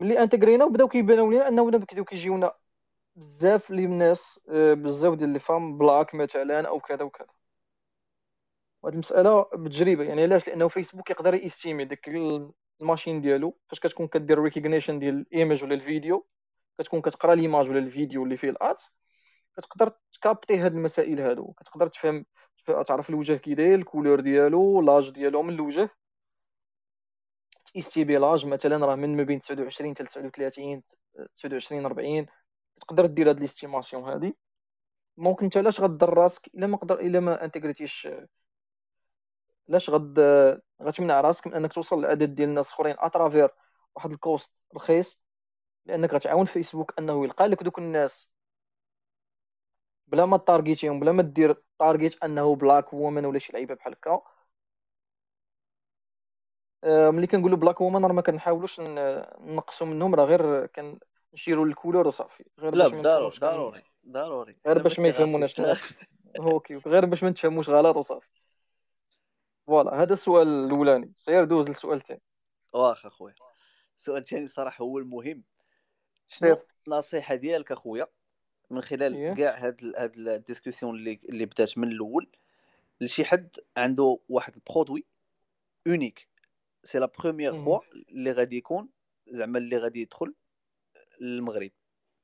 ملي 0.00 0.22
انتغرينا 0.22 0.64
وبداو 0.64 0.88
كيبانوا 0.88 1.30
لينا 1.32 1.48
أنه 1.48 1.70
بداو 1.70 2.04
كيجيونا. 2.04 2.52
بزاف 3.16 3.70
اللي 3.70 3.84
الناس 3.84 4.40
آه، 4.48 4.74
بزاف 4.74 5.14
ديال 5.14 5.28
les 5.28 5.38
femmes 5.38 5.78
black 5.78 6.14
مثلا 6.14 6.68
أو 6.68 6.80
كذا 6.80 7.02
وكذا. 7.02 7.28
وهاد 8.82 8.94
المسألة 8.94 9.42
بتجربة. 9.54 10.04
يعني 10.04 10.22
علاش؟ 10.22 10.48
لأنه 10.48 10.68
فيسبوك 10.68 11.10
يقدر 11.10 11.34
يستيمي 11.34 11.84
ديك 11.84 12.08
la 12.82 12.90
machine 12.90 13.20
ديالو 13.20 13.58
فاش 13.68 13.80
كتكون 13.80 14.08
كدير 14.08 14.38
recognition 14.38 14.98
ديال 14.98 15.14
ال 15.14 15.22
image 15.22 15.64
ولا 15.64 15.74
الفيديو 15.74 16.26
كتكون 16.78 17.00
كتقرا 17.00 17.34
l'image 17.34 17.70
ولا 17.70 17.78
الفيديو 17.78 18.24
اللي 18.24 18.36
فيه 18.36 18.50
الات 18.50 18.82
كتقدر 19.56 19.92
تكابتي 20.12 20.58
هاد 20.58 20.72
المسائل 20.74 21.20
هادو. 21.20 21.52
كتقدر 21.52 21.86
تفهم 21.86 22.26
تعرف 22.86 23.10
الوجه 23.10 23.34
كي 23.36 23.54
داير 23.54 23.74
la 23.78 23.87
couleur 23.87 24.20
ديالو 24.20 24.80
l'âge 24.82 25.10
ديالو 25.10 25.42
من 25.42 25.54
الوجه. 25.54 25.90
تيستي 27.74 28.04
l'âge 28.04 28.46
مثلا 28.46 28.86
راه 28.86 28.94
من 28.94 29.16
ما 29.16 29.22
بين 29.22 29.40
29 29.40 29.94
حتى 29.94 30.04
39 30.04 30.82
29 31.34 31.84
40 31.86 32.26
تقدر 32.80 33.06
دير 33.06 33.30
هاد 33.30 33.40
l'estimation 33.40 34.04
هادي. 34.04 34.36
donc 35.18 35.42
انت 35.42 35.56
علاش 35.56 35.80
غدر 35.80 36.14
راسك؟ 36.14 36.50
إلا 36.54 36.66
ما 36.66 36.76
قدر 36.76 37.00
إلا 37.00 37.20
ما 37.20 37.44
انتغريتيش 37.44 38.08
علاش 39.68 39.90
غد 39.90 40.18
غتمنع 40.82 41.20
راسك 41.20 41.46
من 41.46 41.54
انك 41.54 41.72
توصل 41.72 42.02
لعدد 42.02 42.34
ديال 42.34 42.48
الناس 42.48 42.72
اخرين 42.72 42.96
à 42.98 43.05
travers 43.05 43.50
واحد 43.94 44.12
ال 44.12 44.20
cost 44.20 44.52
رخيص؟ 44.76 45.20
لانك 45.86 46.14
غتعاون 46.14 46.44
فيسبوك 46.44 46.94
انه 46.98 47.24
يلقى 47.24 47.46
لك 47.46 47.62
دوك 47.62 47.78
الناس 47.78 48.30
بلا 50.06 50.26
ما 50.26 50.36
تارجيتيهم 50.36 51.00
بلا 51.00 51.12
ما 51.12 51.22
دير 51.22 51.62
target 51.78 52.24
انه 52.24 52.56
black 52.56 52.92
women 52.92 53.24
ولا 53.24 53.38
شي 53.38 53.52
لعيبة 53.52 53.74
بحال 53.74 53.92
هكا. 53.92 54.22
آه، 56.84 57.10
ملي 57.10 57.26
كنقولوا 57.26 57.58
black 57.58 57.80
women 57.80 58.04
راه 58.04 58.12
ما 58.12 58.22
كنحاولوش 58.22 58.80
نقصوا 59.40 59.86
منهم 59.86 60.14
راه 60.14 60.24
غير 60.24 60.66
كنشيروا 60.66 61.66
la 61.66 61.75
couleur 61.75 62.06
وصافي. 62.06 62.44
غير 62.58 62.74
لا 62.74 62.88
ضروري 62.88 63.38
ضروري 63.38 63.82
ضروري 64.08 64.56
غير 64.66 64.78
باش 64.78 64.98
ما 65.00 65.08
يفهموناش 65.08 65.60
okay 66.38 66.74
غير 66.86 67.06
باش 67.06 67.22
ما 67.22 67.30
نتفهموش 67.30 67.68
غلط 67.68 67.96
وصافي. 67.96 68.28
voilà 69.72 70.02
هذا 70.02 70.12
السؤال 70.12 70.48
الأولاني. 70.48 71.12
سير 71.16 71.44
دوز 71.44 71.68
للسؤال 71.68 71.98
الثاني 71.98 72.20
واخا 72.72 73.08
أخويا. 73.08 73.34
السؤال 74.00 74.18
الثاني 74.18 74.46
صراحة 74.46 74.82
هو 74.82 74.98
المهم. 74.98 75.42
شنو 76.28 76.56
النصيحة 76.88 77.34
ديالك 77.34 77.72
أخويا 77.72 78.06
من 78.70 78.82
خلال 78.82 79.34
كاع 79.34 79.66
هاد 79.66 79.92
هاد 79.96 80.18
la 80.18 80.31
discussion 80.31 80.94
اللي 80.94 81.20
اللي 81.28 81.46
بدات 81.46 81.78
من 81.78 81.88
الأول 81.88 82.30
لشي 83.00 83.24
حد 83.24 83.56
عنده 83.76 84.18
واحد 84.28 84.54
le 84.54 84.65
produit 84.65 85.04
unique 85.86 86.28
c'est 86.84 86.98
la 86.98 87.12
première 87.18 87.56
fois 87.56 87.80
اللي 88.08 88.32
غادي 88.32 88.56
يكون 88.56 88.88
زعما 89.26 89.58
اللي 89.58 89.76
غادي 89.76 90.00
يدخل 90.00 90.34
للمغرب. 91.20 91.70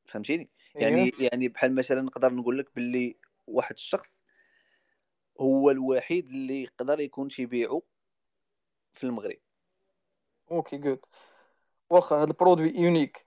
فهمتيني؟ 0.06 0.50
يعني 0.74 1.12
يعني 1.20 1.48
بحال 1.48 1.74
مثلا 1.74 2.02
نقدر 2.02 2.32
نقول 2.32 2.58
لك 2.58 2.74
باللي 2.74 3.16
واحد 3.46 3.74
الشخص 3.74 4.16
هو 5.40 5.70
الوحيد 5.70 6.28
اللي 6.28 6.62
يقدر 6.62 7.00
يكون 7.00 7.28
تيبيعو 7.28 7.84
في 8.94 9.04
المغرب. 9.04 9.38
okay 10.50 10.76
good 10.76 11.00
واخا 11.90 12.16
هذا 12.16 12.24
le 12.24 12.34
produit 12.34 12.68
unique. 12.68 13.26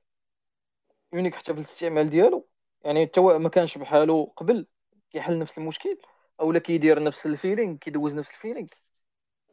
unique 1.14 1.36
حتى 1.36 1.53
في 1.53 1.59
الاستعمال 1.59 2.09
ديالو. 2.09 2.47
يعني 2.86 3.07
حتى 3.07 3.22
ما 3.22 3.49
كانش 3.49 3.78
بحالو 3.78 4.24
قبل 4.24 4.68
كيحل 5.12 5.39
نفس 5.39 5.57
المشكل 5.57 5.97
اولا 6.39 6.59
كيدير 6.59 7.03
نفس 7.03 7.26
ال 7.26 7.32
feeling 7.32 7.78
كيدوز 7.78 8.16
نفس 8.16 8.32
ال 8.32 8.36
feeling 8.36 8.68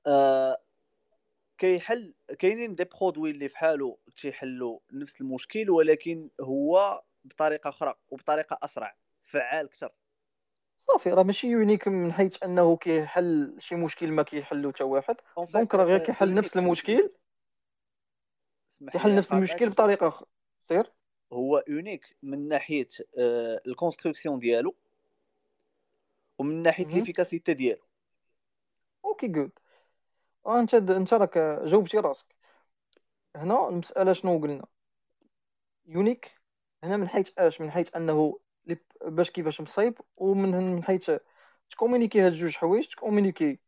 آه 0.06 0.58
كيحل 1.58 2.14
كاينين 2.38 2.72
des 2.72 2.84
produits 2.84 3.30
اللي 3.30 3.48
فحالو 3.48 3.98
تيحلوا 4.16 4.78
نفس 4.92 5.20
المشكل 5.20 5.70
ولكن 5.70 6.30
هو 6.40 7.02
بطريقة 7.24 7.68
أخرى 7.68 7.94
وبطريقة 8.10 8.58
أسرع 8.62 8.96
فعال 9.22 9.66
أكثر 9.66 9.92
صافي 10.88 11.10
راه 11.10 11.22
ماشي 11.22 11.46
unique 11.46 11.88
من 11.88 12.12
حيث 12.12 12.42
أنه 12.42 12.76
كيحل 12.76 13.56
شي 13.58 13.74
مشكل 13.74 14.10
ما 14.12 14.22
كيحلو 14.22 14.72
حتى 14.72 14.84
واحد. 14.84 15.16
donc 15.52 15.74
راه 15.74 15.84
غير 15.84 15.98
كيحل 15.98 16.34
نفس 16.34 16.56
المشكل. 16.56 17.10
كيحل 18.92 19.16
نفس 19.16 19.32
المشكل 19.32 19.70
بطريقة 19.70 20.08
أخرى 20.08 20.26
سير 20.60 20.92
هو 21.32 21.64
unique 21.68 22.16
من 22.22 22.48
ناحية 22.48 22.88
آه، 23.18 23.60
la 23.66 23.76
construction 23.76 24.38
ديالو 24.38 24.74
ومن 26.38 26.62
ناحية 26.62 26.86
l'efficacité 26.86 27.54
ديالو. 27.54 27.82
okay 29.04 29.28
good 29.28 29.58
أنت 30.46 30.74
أنت 30.74 31.14
راك 31.14 31.38
جاوبتي 31.64 31.98
راسك. 31.98 32.36
هنا 33.36 33.68
المسألة 33.68 34.12
شنو 34.12 34.38
قلنا؟ 34.38 34.66
unique 35.86 36.40
هنا 36.84 36.96
من 36.96 37.08
حيث 37.08 37.30
أش؟ 37.38 37.60
من 37.60 37.70
حيث 37.70 37.96
أنه 37.96 38.38
باش 39.04 39.30
كيفاش 39.30 39.60
مصايب 39.60 40.00
ومن 40.16 40.50
من 40.50 40.84
حيث 40.84 41.10
هاد 41.10 42.32
جوج 42.32 42.56
حوايج 42.56 42.88
تكومونيكي 42.88 43.58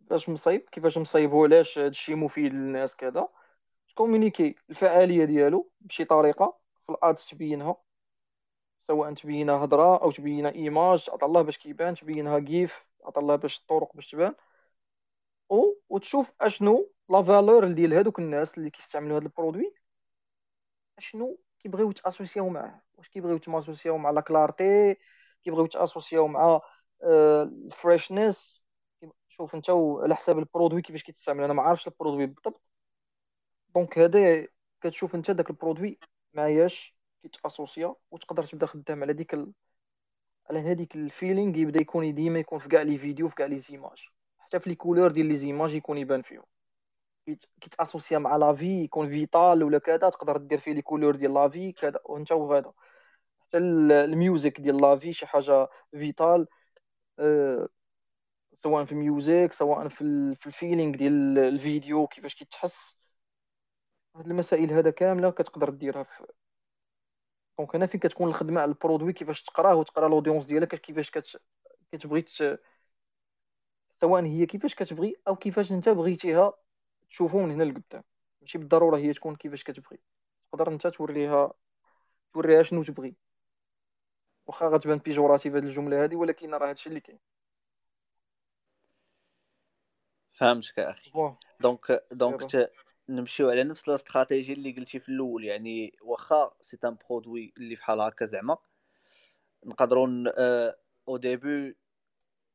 باش 0.00 0.28
مصايب 0.28 0.60
كيفاش 0.60 0.98
مصايب 0.98 1.32
وعلاش 1.32 1.78
هادشي 1.78 2.14
مفيد 2.14 2.52
للناس 2.52 2.96
كذا. 2.96 3.28
تكومونيكي 3.88 4.54
الفعالية 4.70 5.24
ديالو 5.24 5.70
بشي 5.80 6.04
طريقة 6.04 6.58
في 6.86 6.92
ال 6.92 7.01
ads 7.01 7.26
تبينها 7.28 7.76
سواء 8.82 9.14
تبينها 9.14 9.64
هضره 9.64 10.02
أو 10.02 10.10
تبينها 10.10 10.50
image 10.50 11.10
عطا 11.10 11.26
الله 11.26 11.42
باش 11.42 11.58
كيبان 11.58 11.94
تبينها 11.94 12.38
كيف 12.38 12.86
عطا 13.04 13.20
الله 13.20 13.36
باش 13.36 13.58
الطرق 13.58 13.94
باش 13.94 14.10
تبان. 14.10 14.34
أو 15.50 15.80
وتشوف 15.88 16.32
أشنو 16.40 16.92
la 17.10 17.22
valeur 17.22 17.72
ديال 17.72 17.92
هادوك 17.94 18.18
الناس 18.18 18.58
اللي 18.58 18.70
كيستعملوا 18.70 19.16
هاد 19.16 19.22
le 19.22 19.34
produit 19.34 19.74
أشنو 20.98 21.38
كيبغيو 21.58 21.90
يتاسوسياو 21.90 22.48
معاه. 22.48 22.87
واش 22.98 23.08
كيبغيو 23.08 23.36
يتاسوسياو 23.36 23.98
مع 23.98 24.10
la 24.10 24.20
clarté 24.20 24.96
كيبغيو 25.44 25.64
يتاسوسياو 25.64 26.28
مع 26.28 26.60
ال 27.04 27.18
freshness. 27.18 28.62
شوف 29.28 29.54
انت 29.54 29.70
على 29.70 30.14
حساب 30.14 30.38
le 30.38 30.48
produit 30.48 30.82
كيفاش 30.82 31.02
كيتستعمل. 31.02 31.44
أنا 31.44 31.52
ما 31.52 31.62
عارفش 31.62 31.88
le 31.88 31.96
produit 31.96 32.26
بالضبط. 32.26 32.62
donc 33.74 33.98
هذا 33.98 34.46
كتشوف 34.80 35.14
انت 35.14 35.30
داك 35.30 35.50
produit 35.50 35.98
معاياش 36.34 36.96
كيتاسوسيا 37.22 37.94
وتقدر 38.10 38.42
تبدا 38.42 38.66
خدام 38.66 39.02
على 39.02 39.12
ديك 39.12 39.34
ال... 39.34 39.52
على 40.50 40.58
هذيك 40.58 40.96
ال 40.96 41.04
feeling 41.04 41.56
يبدا 41.56 41.80
يكون 41.80 42.14
ديما 42.14 42.38
يكون 42.38 42.58
في 42.58 42.68
كاع 42.68 42.82
les 42.82 42.98
vidéos 42.98 43.28
في 43.28 43.34
كاع 43.34 43.46
les 43.46 43.58
images. 43.58 44.08
حتى 44.38 44.60
في 44.60 44.70
les 44.70 44.76
couleurs 44.76 45.10
ديال 45.10 45.26
les 45.26 45.36
images 45.36 45.74
يكون 45.74 45.98
يبان 45.98 46.22
فيهم. 46.22 46.44
كيتأسوسيا 47.60 48.18
مع 48.18 48.36
la 48.36 48.52
vie 48.54 48.84
يكون 48.84 49.08
vital 49.08 49.62
ولا 49.64 49.78
كذا 49.78 49.96
تقدر 50.10 50.36
دير 50.36 50.58
فيه 50.58 50.72
les 50.72 50.82
couleurs 50.82 51.16
ديال 51.16 51.34
la 51.34 51.48
vie 51.48 51.72
كذا 51.72 52.00
وانت 52.04 52.32
وهذا 52.32 52.72
حتى 53.40 53.58
ال 53.58 53.75
music 53.75 54.60
ديال 54.60 54.76
la 54.82 54.96
vie 54.96 55.12
شي 55.12 55.26
حاجة 55.26 55.68
vital 55.92 56.46
أه 57.18 57.68
سواء 58.54 58.84
في 58.84 58.92
ال 58.92 59.02
music 59.02 59.52
سواء 59.52 59.88
في, 59.88 60.34
في 60.34 60.46
ال 60.46 60.52
feeling 60.52 60.96
ديال 60.96 61.38
الفيديو 61.38 62.06
كيفاش 62.06 62.34
كيتحس 62.34 62.96
هاد 64.16 64.26
المسائل 64.26 64.72
هذا 64.72 64.90
كاملة 64.90 65.30
كتقدر 65.30 65.70
ديرها 65.70 66.02
في 66.02 66.26
donc 67.58 67.74
هنا 67.76 67.86
فين 67.86 68.00
كتكون 68.00 68.28
الخدمة 68.28 68.60
على 68.60 68.68
les 68.68 68.80
produits 68.80 69.12
كيفاش 69.12 69.42
تقراه 69.42 69.74
وتقرا 69.76 70.08
l'audience 70.08 70.44
ديالك 70.44 70.74
كيفاش 70.74 71.10
كت... 71.10 71.40
كتبغي. 71.92 72.24
سواء 74.00 74.24
هي 74.24 74.46
كيفاش 74.46 74.74
كتبغي 74.74 75.16
أو 75.28 75.36
كيفاش 75.36 75.72
أنت 75.72 75.88
بغيتيها 75.88 76.52
تشوفو 77.08 77.42
من 77.42 77.50
هنا 77.50 77.64
لقدام. 77.64 78.02
ماشي 78.40 78.58
بالضرورة 78.58 78.96
هي 78.96 79.12
تكون 79.12 79.36
كيفاش 79.36 79.64
كتبغي. 79.64 79.98
تقدر 80.52 80.72
أنت 80.72 80.86
توريها 80.86 81.52
توريها 82.34 82.62
شنو 82.62 82.82
تبغي. 82.82 83.14
واخا 84.46 84.68
غتبان 84.68 84.98
péjorative 84.98 85.54
هاد 85.54 85.64
الجملة 85.64 86.02
هادي 86.02 86.16
ولكن 86.16 86.54
راه 86.54 86.68
هادشي 86.68 86.88
اللي 86.88 87.00
كاين. 87.00 87.18
فهمتك 90.32 90.78
أخي. 90.78 91.10
donc 91.60 92.04
donc 92.12 92.70
نمشيو 93.08 93.50
على 93.50 93.64
نفس 93.64 93.88
la 93.88 94.00
stratégie 94.00 94.52
اللي 94.52 94.72
قلتي 94.72 95.00
في 95.00 95.08
الأول. 95.08 95.44
يعني 95.44 95.96
واخا 96.02 96.54
c'est 96.60 96.78
un 96.84 96.96
produit 97.08 97.52
اللي 97.56 97.76
فحال 97.76 98.00
هكا 98.00 98.26
زعما 98.26 98.58
نقدروا 99.64 100.08
au 101.08 101.16
début 101.16 101.76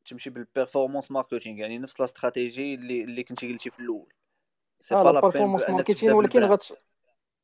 تمشي 0.05 0.29
بال 0.29 0.39
en: 0.40 0.55
performance 0.55 1.11
marketing 1.11 1.59
يعني 1.59 1.77
نفس 1.77 1.99
الاستراتيجي 1.99 2.73
اللي 2.73 3.03
اللي 3.03 3.23
كنتي 3.23 3.51
قلتي 3.51 3.69
في 3.69 3.79
الأول. 3.79 4.13
c'est 4.83 4.95
pas 4.95 5.09
la 5.09 5.21
performance 5.21 5.69
marketing 5.69 6.15
ولكن 6.15 6.43
غت 6.43 6.71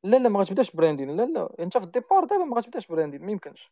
لا 0.03 0.17
لا 0.17 0.29
ما 0.29 0.39
غتبداش 0.39 0.71
branding 0.71 1.17
لا 1.17 1.23
لا 1.25 1.55
انت 1.59 1.77
في 1.77 1.83
ال 1.83 1.89
départ 1.89 2.23
دابا 2.25 2.43
ما 2.43 2.57
غتبداش 2.57 2.87
branding 2.87 3.25
ما 3.25 3.31
يمكنش. 3.31 3.71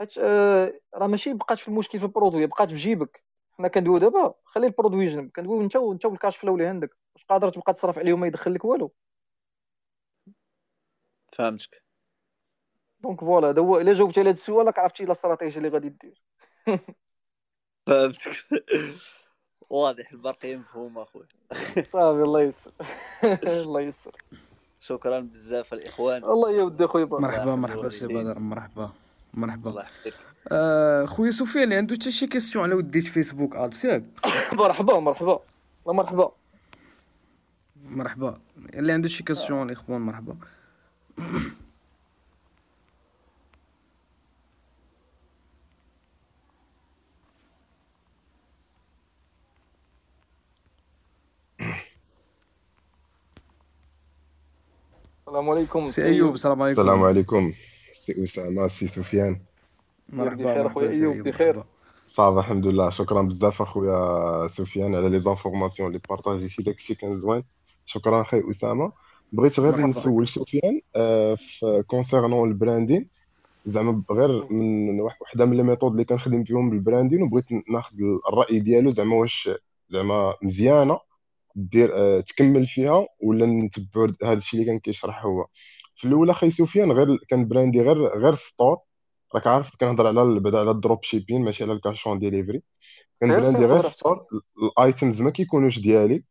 حيت 0.00 0.18
آه 0.18 0.80
راه 0.94 1.06
ماشي 1.06 1.34
بقات 1.34 1.58
في 1.58 1.68
المشكل 1.68 1.98
في 1.98 2.04
ال 2.04 2.09
produit 2.09 2.46
بقات 2.46 2.70
في 2.70 2.76
جيبك. 2.76 3.24
حنا 3.52 3.68
كندويو 3.68 3.98
دابا 3.98 4.34
خلي 4.44 4.66
ال 4.66 4.71
produit 4.71 5.06
جنب 5.06 5.30
كندويو 5.30 5.62
انت 5.62 5.76
وانت 5.76 6.04
وال 6.04 6.15
cash 6.15 6.36
flow 6.36 6.54
اللي 6.54 6.66
عندك. 6.66 6.96
واش 7.14 7.24
قادر 7.24 7.48
تبقى 7.48 7.72
تصرف 7.72 7.98
عليه 7.98 8.12
وما 8.12 8.26
يدخل 8.26 8.54
لك 8.54 8.64
والو؟ 8.64 8.92
فهمتك. 11.32 11.82
donc 13.00 13.20
voilà 13.20 13.48
هذا 13.48 13.62
هو 13.62 13.78
الا 13.80 13.92
جاوبتي 13.92 14.20
على 14.20 14.30
هذا 14.30 14.38
السؤال 14.38 14.66
راك 14.66 14.78
عرفتي 14.78 15.04
la 15.04 15.12
stratégie 15.12 15.58
اللي 15.58 15.68
غادي 15.68 15.88
دير. 15.88 16.22
فهمتك. 17.86 18.36
واضح 19.70 20.12
البرقية 20.12 20.56
مفهومة 20.56 21.02
اخويا 21.02 21.26
صافي 21.92 22.22
الله 22.28 22.42
يسر. 22.42 22.72
الله 23.62 23.80
يسر. 23.80 24.16
شكرا 24.80 25.20
بزاف 25.20 25.72
الإخوان. 25.72 26.24
الله 26.24 26.50
يودي 26.50 26.86
خويا 26.86 27.04
مرحبا 27.04 27.54
مرحبا 27.54 27.88
سي 27.88 28.06
بدر 28.06 28.38
مرحبا 28.38 28.90
مرحبا. 29.34 29.70
الله 29.70 29.82
يحفظك. 29.82 30.14
آه، 30.52 31.04
خويا 31.04 31.30
سفيان 31.30 31.64
اللي 31.64 31.76
عنده 31.76 31.94
حتى 31.94 32.10
شي 32.10 32.26
كيستيون 32.26 32.64
على 32.64 32.74
وديت 32.74 33.06
فيسبوك 33.06 33.56
ادس 33.56 33.84
ياك 33.84 34.04
مرحبا 34.52 34.98
مرحبا. 34.98 35.40
مرحبا. 35.86 36.32
مرحبا. 37.84 38.38
اللي 38.74 38.92
عنده 38.92 39.08
شي 39.08 39.24
كاستيون 39.24 39.70
الاخوان 39.70 40.00
مرحبا. 40.00 40.36
السلام 55.38 55.50
عليكم 55.56 55.86
سي 55.86 56.04
أيوب 56.04 56.34
السلام 56.34 56.62
عليكم. 56.62 56.80
السلام 56.80 57.02
عليكم. 57.02 57.52
سي 57.94 58.22
اسامه 58.22 58.68
سي 58.68 58.86
سفيان. 58.86 59.40
مرحبا 60.08 60.44
بخير 60.44 60.66
أخويا 60.66 60.90
أيوب 60.90 61.16
بخير. 61.16 61.64
صافي 62.06 62.38
الحمد 62.38 62.66
لله 62.66 62.90
شكرا 62.90 63.22
بزاف 63.22 63.62
أخويا 63.62 64.46
سفيان 64.48 64.94
على 64.94 65.08
les 65.08 65.20
informations 65.20 65.88
اللي 65.88 66.00
partagيتي 66.08 66.62
داكشي 66.62 66.94
كان 66.94 67.18
زوين 67.18 67.42
شكرا 67.86 68.20
أخي 68.22 68.42
اسامه 68.50 68.92
بغيت 69.32 69.60
غير 69.60 69.86
نسول 69.86 70.28
سفيان 70.28 70.80
آه، 70.96 71.34
في 71.34 71.84
concernant 71.86 72.48
ال 72.48 72.55
branding 72.55 73.08
زعما 73.66 74.02
غير 74.10 74.52
من 74.52 75.00
واحد- 75.00 75.16
وحده 75.20 75.44
من 75.46 75.56
les 75.56 75.62
méthodes 75.62 75.90
اللي 75.92 76.04
كنخدم 76.04 76.44
فيهم 76.44 76.70
بال 76.70 76.80
branding 76.80 77.22
وبغيت 77.22 77.46
ناخذ 77.70 77.96
الرأي 78.28 78.60
ديالو. 78.60 78.90
زعما 78.90 79.16
واش 79.16 79.50
زعما 79.88 80.34
مزيانة. 80.42 80.98
دير 81.54 81.90
آه، 81.94 82.20
تكمل 82.20 82.66
فيها 82.66 83.06
ولا 83.22 83.46
نتبعوا 83.46 84.08
هذا 84.24 84.32
الشيء 84.38 84.60
اللي 84.60 84.70
كان 84.72 84.78
كيشرح 84.80 85.24
هو. 85.24 85.46
في 85.96 86.08
الأولى 86.08 86.32
أخي 86.32 86.50
سفيان 86.50 86.92
غير 86.92 87.06
كان 87.28 87.48
brandي 87.48 87.80
غير 87.80 87.98
غير 88.18 88.34
store. 88.34 88.78
راك 89.34 89.46
عارف 89.46 89.70
كنهضر 89.80 90.06
على 90.06 90.40
بعدا 90.40 90.58
على 90.60 90.70
ال 90.70 91.04
dropshipping 91.04 91.42
ماشي 91.42 91.64
على 91.64 91.72
ال 91.72 91.79
cash 91.79 92.06
on 92.06 92.18
delivery. 92.18 92.62
كان 93.20 93.28
brandي 93.40 93.64
غير 93.64 93.82
store 93.82 94.26
ال 94.62 94.72
items 94.72 95.22
ما 95.22 95.30
كيكونوش 95.30 95.78
ديالي. 95.78 96.24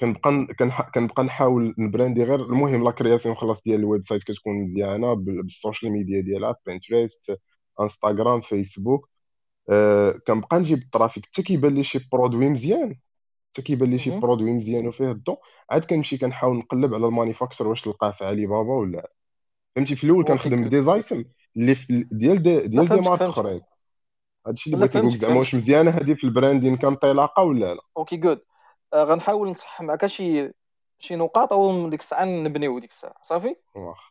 كنبقى 0.00 0.46
كنبقى 0.94 1.22
نحاول 1.24 1.74
نbrandي 1.78 2.24
غير 2.24 2.40
المهم 2.40 2.84
la 2.84 2.90
création 2.90 3.34
خلاص 3.34 3.62
ديال 3.62 3.80
ال 3.80 4.04
website 4.04 4.24
كتكون 4.24 4.62
مزيانة 4.64 5.14
بال- 5.14 5.42
بال 5.42 5.55
social 5.55 5.92
media 5.92 6.20
ديالها 6.20 6.56
Pinterest 6.66 7.38
Instagram 7.80 8.40
Facebook 8.40 9.08
كنبقى 10.26 10.58
نجيب 10.60 10.78
ال 10.78 10.83
traffic. 10.83 11.26
حتى 11.26 11.42
كيبان 11.42 11.74
لي 11.74 11.82
شي 11.84 12.08
produit 12.12 12.48
مزيان. 12.48 12.96
حتى 13.56 13.62
كيبان 13.62 13.90
لي 13.90 13.98
شي 13.98 14.10
produit 14.10 14.52
مزيان 14.52 14.86
وفيه 14.86 15.10
الضوء. 15.10 15.38
عاد 15.70 15.84
كنمشي 15.84 16.18
كنحاول 16.18 16.56
نقلب 16.56 16.94
على 16.94 17.06
ال 17.06 17.11
manufacturer 17.11 17.68
واش 17.68 17.86
نلقاه 17.88 18.10
في 18.10 18.24
علي 18.24 18.46
بابا 18.46 18.74
ولا. 18.74 18.96
لا. 18.96 19.12
فهمتي 19.76 19.96
في 19.96 20.04
الأول 20.04 20.24
كنخدم 20.24 20.62
جود 20.62 20.70
des 20.70 20.82
items 20.82 21.24
اللي 21.56 21.74
في 21.74 22.06
ديال 22.12 22.42
دي 22.42 22.60
ديال 22.68 22.88
des 22.88 23.00
marques 23.00 23.22
أخرين. 23.22 23.60
هادشي 24.46 24.74
اللي 24.74 24.86
بغيت 24.86 24.96
نقول 24.96 25.16
زعما 25.16 25.38
واش 25.38 25.54
مزيانة 25.54 25.90
هذه 25.90 26.14
في 26.14 26.24
ال 26.24 26.30
branding 26.30 26.76
كانطلاقة 26.76 27.42
ولا 27.42 27.74
لا. 27.74 27.80
okay 27.96 28.16
جود 28.16 28.40
آه 28.92 29.04
غنحاول 29.04 29.50
نصحح 29.50 29.82
معك 29.82 30.06
شي 30.06 30.52
شي 30.98 31.16
نقاط 31.16 31.52
أو 31.52 31.88
ديك 31.90 32.00
الساعة 32.00 32.24
نبنيو 32.24 32.78
ديك 32.78 32.90
الساعة. 32.90 33.14
صافي؟ 33.22 33.56
واخا. 33.74 34.05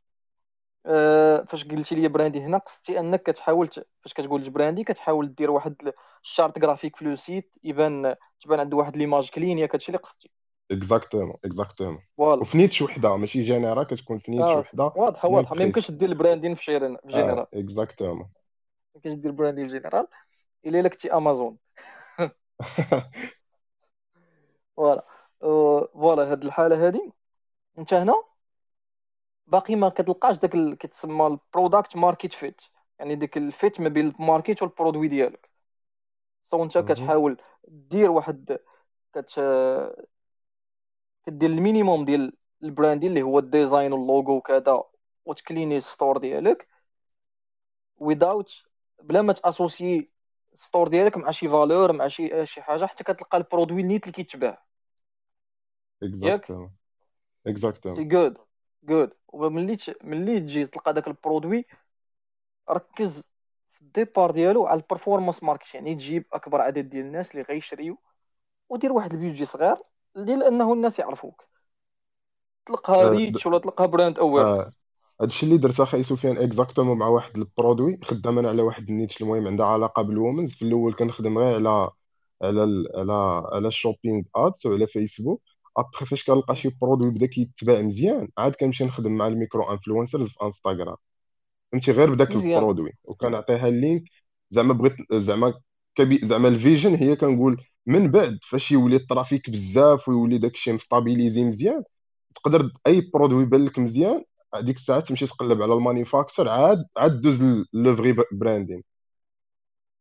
فاش 1.48 1.66
قلتي 1.66 1.96
لي 1.96 2.08
brandي 2.08 2.42
هنا 2.42 2.58
قصدتي 2.58 3.00
أنك 3.00 3.24
كتحاول. 3.24 3.70
فاش 4.02 4.14
كتقول 4.14 4.50
براندي 4.50 4.84
كتحاول 4.84 5.36
دير 5.36 5.52
واحد 5.52 5.76
ال 6.24 6.29
charte 6.29 6.60
graphique 6.60 6.96
في 6.96 7.06
le 7.06 7.16
site 7.16 7.56
يبان 7.64 8.16
تبان 8.40 8.60
عنده 8.60 8.78
واحد 8.78 8.98
l'image 8.98 9.30
clean 9.30 9.58
ياك 9.58 9.76
هادشي 9.76 9.88
اللي 9.88 9.98
قصدتي. 9.98 10.32
exactement 10.72 11.36
exactement 11.46 12.00
voilà 12.18 12.42
وفي 12.42 12.58
niche 12.58 12.82
وحدة 12.82 13.16
ماشي 13.18 13.42
général 13.42 13.88
كتكون 13.88 14.20
في 14.20 14.32
niche 14.32 14.44
آه 14.44 14.60
وحدة. 14.60 14.84
واضحة 14.84 15.30
واضحة. 15.30 15.56
ما 15.56 15.64
يمكنش 15.64 15.92
دير 15.92 16.10
ال 16.10 16.15
branding 16.15 16.56
في 16.56 16.72
جيرين 16.72 16.98
في 16.98 17.06
آه 17.06 17.10
général 17.10 17.48
exactement 17.54 18.18
ما 18.18 18.30
يمكنش 18.96 19.14
دير 19.14 19.32
branding 19.32 19.68
général 19.68 20.08
إلا 20.66 20.80
إلا 20.80 20.90
كنتي 20.90 21.14
Amazon 21.14 21.58
voilà 24.78 25.06
آه، 25.44 25.90
فوالا 25.94 26.32
هاد 26.32 26.46
الحالة 26.46 26.88
هادي. 26.88 27.12
أنت 27.80 27.94
هنا؟ 27.94 28.35
باقي 29.48 29.76
ما 29.76 29.90
كتلقاش 29.90 30.38
داك 30.38 30.56
ال... 30.56 30.78
كتسمى 30.78 31.28
ال 31.28 31.36
product 31.36 31.96
market 31.96 32.34
fit. 32.34 32.62
يعني 33.00 33.16
ديك 33.16 33.38
ال 33.38 33.49
fit 33.49 33.82
ما 33.82 33.90
بين 33.90 34.08
ال 34.08 34.15
market 34.15 34.62
وال 34.62 34.72
produit 34.72 35.08
ديالك. 35.08 35.50
so 36.44 36.64
انت. 36.64 36.78
كتحاول 36.78 37.42
دير 37.68 38.12
واحد 38.12 38.60
كت 39.14 39.40
كدير 41.26 41.50
ال 41.50 41.57
minimum 41.57 42.06
ديال 42.06 42.34
ال 42.64 42.69
branding 42.69 43.10
اللي 43.10 43.22
هو 43.22 43.40
ال 43.40 43.47
design 43.47 43.94
وال 43.94 44.08
logo 44.08 44.38
وكذا 44.38 44.84
وتcleanي 45.26 45.78
ال 45.78 45.84
store 45.84 46.18
ديالك. 46.18 46.68
without 48.04 48.52
بلا 49.04 49.22
ما 49.22 49.34
تassocier 49.34 50.10
ال 50.54 50.59
store 50.59 50.88
ديالك 50.88 51.18
مع 51.18 51.32
شي 51.32 51.50
valeur 51.50 51.94
مع 51.94 52.08
شي 52.08 52.46
شي 52.46 52.62
حاجة 52.62 52.86
حتى 52.86 53.04
كتلقى 53.04 53.38
ال 53.38 53.43
produit 53.43 53.84
net 53.84 54.04
اللي 54.04 54.14
كيتباع. 54.14 54.66
ياك؟ 56.02 56.52
exactement 57.48 57.96
سي 57.96 58.04
جود 58.04 58.38
جود 58.86 59.14
وملي 59.28 59.78
ملي 60.04 60.40
تجي 60.40 60.66
تلقى 60.68 60.94
داك 60.94 61.08
ال 61.08 61.15
produit 61.15 61.66
ركز 62.72 63.24
في 63.74 63.82
ال 63.82 63.89
départ 63.89 64.32
ديالو 64.32 64.66
على 64.68 64.82
ال 64.82 64.87
performance 64.87 65.44
market 65.44 65.76
يعني 65.76 65.96
تجيب 65.96 66.26
أكبر 66.34 66.62
عدد 66.62 66.90
ديال 66.90 67.06
الناس 67.06 67.32
اللي 67.32 67.44
غيشريو 67.50 67.98
ودير 68.70 68.92
واحد 68.94 69.14
ال 69.14 69.18
budget 69.18 69.46
صغير 69.46 69.78
ديال 70.16 70.44
انه 70.44 70.74
الناس 70.74 71.00
يعرفوك. 71.00 71.44
تلقاها 72.66 73.06
آه، 73.06 73.10
د- 73.16 73.16
reach 73.18 73.46
ولا 73.46 73.60
تلقاها 73.60 73.88
brand 73.88 74.20
آه، 74.20 74.22
awareness 74.22 74.78
هادشي 75.22 75.46
اللي 75.46 75.58
درت 75.58 75.80
أخي 75.80 76.04
سفيان 76.04 76.38
exactement 76.38 76.98
مع 76.98 77.08
واحد 77.08 77.38
ال 77.38 77.45
produit 77.45 78.00
خدام 78.04 78.40
أنا 78.40 78.50
على 78.50 78.62
واحد 78.62 78.90
ال 78.90 78.95
niche 78.95 79.22
المهم 79.22 79.48
عندها 79.48 79.66
علاقة 79.66 80.02
بال 80.02 80.14
women's 80.14 80.56
في 80.56 80.62
الأول 80.66 80.94
كنخدم 80.96 81.38
غير 81.38 81.56
على 81.56 81.90
على 82.44 82.62
على 82.96 83.44
على 83.54 83.68
ال 83.68 83.74
shopping 83.74 84.24
ads 84.36 84.68
وعلى 84.68 84.88
Facebook 84.88 85.42
après 85.78 86.06
فاش 86.06 86.24
كنلقى 86.24 86.56
شي 86.56 86.70
produit 86.82 87.12
بدا 87.12 87.26
كيتباع 87.26 87.82
مزيان 87.82 88.30
عاد 88.38 88.56
كنمشي 88.56 88.86
نخدم 88.86 89.12
مع 89.12 89.28
ال 89.28 89.35
micro 89.35 89.72
influencers 89.72 90.30
في 90.30 90.44
انستغرام. 90.46 90.96
فهمتي؟ 91.72 91.92
غير 91.92 92.14
بداك 92.14 92.32
ال 92.32 92.39
produit 92.39 92.92
وكنعطيها 93.04 93.68
ال 93.68 93.74
link. 93.74 94.04
زعما 94.50 94.74
بغيت 94.74 94.96
زعما 95.14 95.54
كبي 95.96 96.20
زعما 96.24 96.48
ال 96.48 96.55
vision 96.55 96.96
هي 96.96 97.16
كنقول 97.16 97.64
من 97.86 98.12
بعد 98.12 98.40
فاش 98.44 98.72
يولي 98.72 98.96
ال 98.96 99.02
traffic 99.02 99.50
بزاف 99.50 100.10
ويولي 100.10 100.38
داكشي 100.38 100.74
مstabilisé 100.74 101.44
مزيان 101.44 101.84
تقدر 102.36 102.72
أي 102.88 103.12
produit 103.14 103.44
يبان 103.44 103.66
لك 103.66 103.80
مزيان 103.80 104.24
ديك 104.62 104.76
الساعة 104.76 105.00
تمشي 105.00 105.28
تقلب 105.28 105.62
على 105.62 105.74
ال 105.74 105.79
manufacturer 105.79 106.50
عاد 106.50 106.86
عاد 106.98 107.22
دوز 107.22 107.44
le 107.74 107.96
vrai 107.96 108.16
branding 108.32 108.84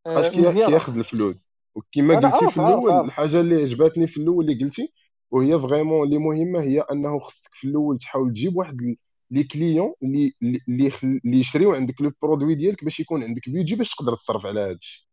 آه، 0.06 0.30
مزيان. 0.30 0.66
كياخذ 0.66 0.98
الفلوس. 0.98 1.48
وكما 1.74 2.14
قلتي 2.14 2.50
في 2.50 2.56
الأول 2.56 3.04
الحاجة 3.04 3.40
اللي 3.40 3.62
عجبتني 3.62 4.06
في 4.06 4.16
الأول 4.16 4.50
اللي 4.50 4.64
قلتي 4.64 4.92
وهي 5.30 5.60
vraiment 5.60 6.06
اللي 6.06 6.18
مهمة 6.18 6.62
هي 6.62 6.80
أنه 6.80 7.18
خصك 7.20 7.50
في 7.54 7.68
الأول 7.68 7.98
تحاول 7.98 8.30
تجيب 8.30 8.56
واحد 8.56 8.96
les 9.30 9.44
clients 9.44 9.94
اللي 10.02 10.32
اللي 10.42 10.92
اللي 11.24 11.40
يشريو 11.40 11.74
عندك 11.74 12.00
le 12.02 12.12
produit 12.22 12.54
ديالك 12.54 12.84
باش 12.84 13.00
يكون 13.00 13.24
عندك 13.24 13.48
بيجي 13.48 13.76
باش 13.76 13.94
تقدر 13.94 14.16
تصرف 14.16 14.46
على 14.46 14.60
هذا 14.60 14.72
الشيء 14.72 15.06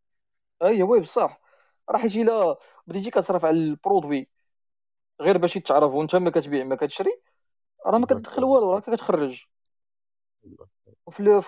أي 0.64 0.84
oui 0.84 1.00
بصح. 1.00 1.42
راه 1.90 1.98
حيت 2.00 2.16
الا 2.16 2.58
بديتي 2.88 3.12
كتصرف 3.12 3.46
على 3.46 3.58
ال 3.58 3.67
produit 3.67 4.30
غير 5.22 5.38
باش 5.38 5.56
يتعرف 5.56 5.94
وأنت 5.94 6.16
ما 6.16 6.32
كتبيع 6.32 6.64
ما 6.64 6.76
كتشري 6.76 7.22
راه 7.88 7.98
ما 8.00 8.06
كتدخل 8.08 8.44
والو 8.44 8.74
راك 8.74 8.90
كتخرج. 8.90 9.46
وفي 11.06 11.42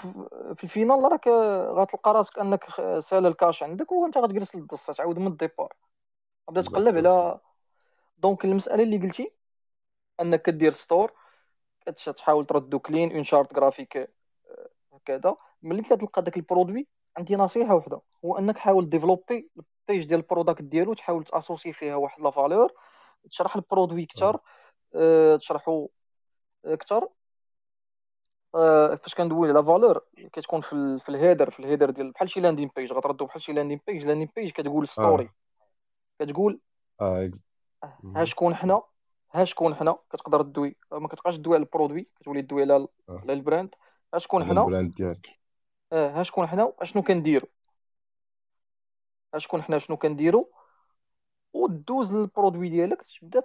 في 0.56 0.64
ال 0.64 0.70
final 0.70 1.04
راك 1.12 1.28
غتلقى 1.80 2.14
راسك 2.14 2.40
أنك 2.40 2.66
سال 3.00 3.26
الكاش 3.26 3.64
عندك 3.64 3.92
وأنت 3.92 4.18
غتجلس 4.18 4.56
للدصة 4.56 4.94
تعاود 4.94 5.20
من 5.20 5.28
ال 5.28 5.33
départ. 5.34 5.74
تبدا 6.48 6.62
تقلب 6.62 6.98
على 6.98 7.40
donc 8.18 8.46
المسألة 8.46 8.84
اللي 8.84 8.98
قلتي 8.98 9.32
أنك 10.22 10.42
كدير 10.42 10.72
store 10.72 11.14
كتحاول 11.86 12.46
تردو 12.46 12.80
clean 12.80 13.12
en 13.12 13.24
charte 13.24 13.54
graphique 13.54 14.10
هكذا. 14.94 15.36
ملي 15.62 15.82
كتلقى 15.84 16.22
داك 16.22 16.38
ال 16.38 16.44
produit 16.44 16.88
عندي 17.18 17.36
نصيحة 17.36 17.76
واحدة 17.76 18.02
هو 18.26 18.38
أنك 18.38 18.58
حاول 18.58 18.90
développer 18.90 19.50
ال 19.58 19.67
page 19.67 20.06
ديال 20.06 20.20
ال 20.20 20.25
product 20.25 20.62
ديالو 20.62 20.94
تحاول 20.94 21.24
تassocier 21.24 21.74
فيها 21.74 21.96
واحد 21.96 22.22
la 22.22 22.30
valeur 22.30 22.72
تشرح 23.32 23.56
ال 23.56 23.62
produit 23.62 24.04
أكثر 24.04 24.40
أه 24.96 25.36
تشرحو 25.36 25.90
أكثر 26.66 27.08
أه 28.56 28.96
فاش 28.96 29.16
كندوي 29.16 29.50
على 29.50 29.64
valeur 29.64 30.02
كتكون 30.34 30.62
في 30.62 30.74
ال 30.74 31.00
في 31.00 31.10
ال 31.10 31.15
header 31.15 31.50
في 31.50 31.60
ال 31.60 31.64
header 31.64 31.90
ديال 31.90 32.12
بحال 32.12 32.30
شي 32.30 32.40
landing 32.40 32.70
page 32.76 32.94
غتردو 32.94 33.26
بحال 33.26 33.42
شي 33.42 33.54
landing 33.54 33.80
page 33.88 34.06
landing 34.06 34.30
page 34.36 34.52
كتقول 34.52 34.88
story 34.88 35.30
كتقول 36.20 36.60
آه 37.02 37.28
إكز- 37.28 37.42
ها 38.16 38.26
شكون 38.26 38.56
حنا؟ 38.56 38.82
ها 39.32 39.46
شكون 39.46 39.76
حنا؟ 39.76 39.98
كتقدر 40.10 40.42
تدوي 40.42 40.76
ما 40.92 41.08
كتبقاش 41.08 41.38
تدوي 41.38 41.56
على 41.56 41.64
ال 41.64 41.69
produit 41.69 42.04
كتولي 42.20 42.42
تدوي 42.42 42.62
على 42.62 42.74
آه. 42.74 42.88
على 43.10 43.34
ال 43.34 43.40
brand. 43.40 43.76
ها 44.14 44.20
شكون 44.20 44.44
حنا؟ 44.46 44.62
ال 44.62 44.67
brand 44.67 44.96
ديالك. 44.96 45.30
آه 45.92 46.20
ها 46.20 46.24
شكون 46.24 46.48
حنا؟ 46.48 46.74
اشنو 46.80 47.02
كنديرو؟ 47.02 47.48
ها 49.34 49.40
شكون 49.40 49.64
حنا؟ 49.64 49.78
شنو 49.78 49.98
كنديرو؟ 49.98 50.50
ودوز 51.54 52.14
لل 52.14 52.26
produit 52.26 52.70
ديالك 52.70 53.02
تبدا 53.22 53.44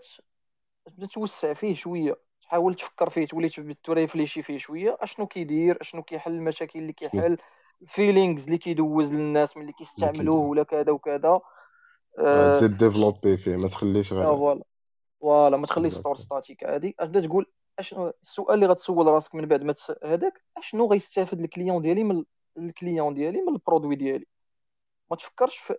تبدا 0.85 1.07
توسع 1.07 1.53
فيه 1.53 1.75
شوية. 1.75 2.17
تحاول 2.43 2.75
تفكر 2.75 3.09
فيه 3.09 3.27
تولي 3.27 3.49
تريفليشي 3.85 4.43
فيه 4.43 4.59
شوية. 4.59 4.97
اشنو 5.01 5.27
كيدير؟ 5.27 5.79
اشنو 5.81 6.03
كيحل 6.03 6.33
المشاكل 6.33 6.79
اللي 6.79 6.93
كيحل؟ 6.93 7.39
ال 7.83 7.90
feelings 7.90 8.45
اللي 8.45 8.59
كيدوز 8.59 9.15
للناس 9.15 9.57
ملي 9.57 9.73
كيستعملوه. 9.73 10.47
ولا 10.47 10.63
كذا 10.63 10.93
وكذا. 10.93 11.41
تزيد 12.55 12.77
développer 12.77 13.37
فيه 13.37 13.57
ما 13.57 13.69
تخليش 13.69 14.13
آه، 14.13 14.17
غير. 14.17 14.27
voilà. 14.27 14.65
voilà 15.21 15.57
ما 15.57 15.67
تخليش 15.67 15.93
store 15.93 16.15
statique. 16.15 16.65
عادي 16.65 16.97
بدا 17.01 17.21
تقول 17.21 17.47
أشنو 17.79 18.13
السؤال 18.23 18.55
اللي 18.55 18.67
غتسول 18.67 19.07
راسك 19.07 19.35
من 19.35 19.47
بعد؟ 19.47 19.63
ما. 19.63 19.75
هذاك 20.05 20.43
أشنو 20.57 20.87
غيستافد 20.87 21.41
ال 21.41 21.47
client 21.47 21.83
ديالي 21.83 22.05
من 22.05 22.25
ال 22.59 22.67
client 22.67 23.15
ديالي 23.15 23.43
من 23.43 23.53
ال 23.53 23.58
produit 23.58 23.97
ديالي؟ 23.97 24.27
ما 25.11 25.17
تفكرش 25.17 25.57
في 25.57 25.75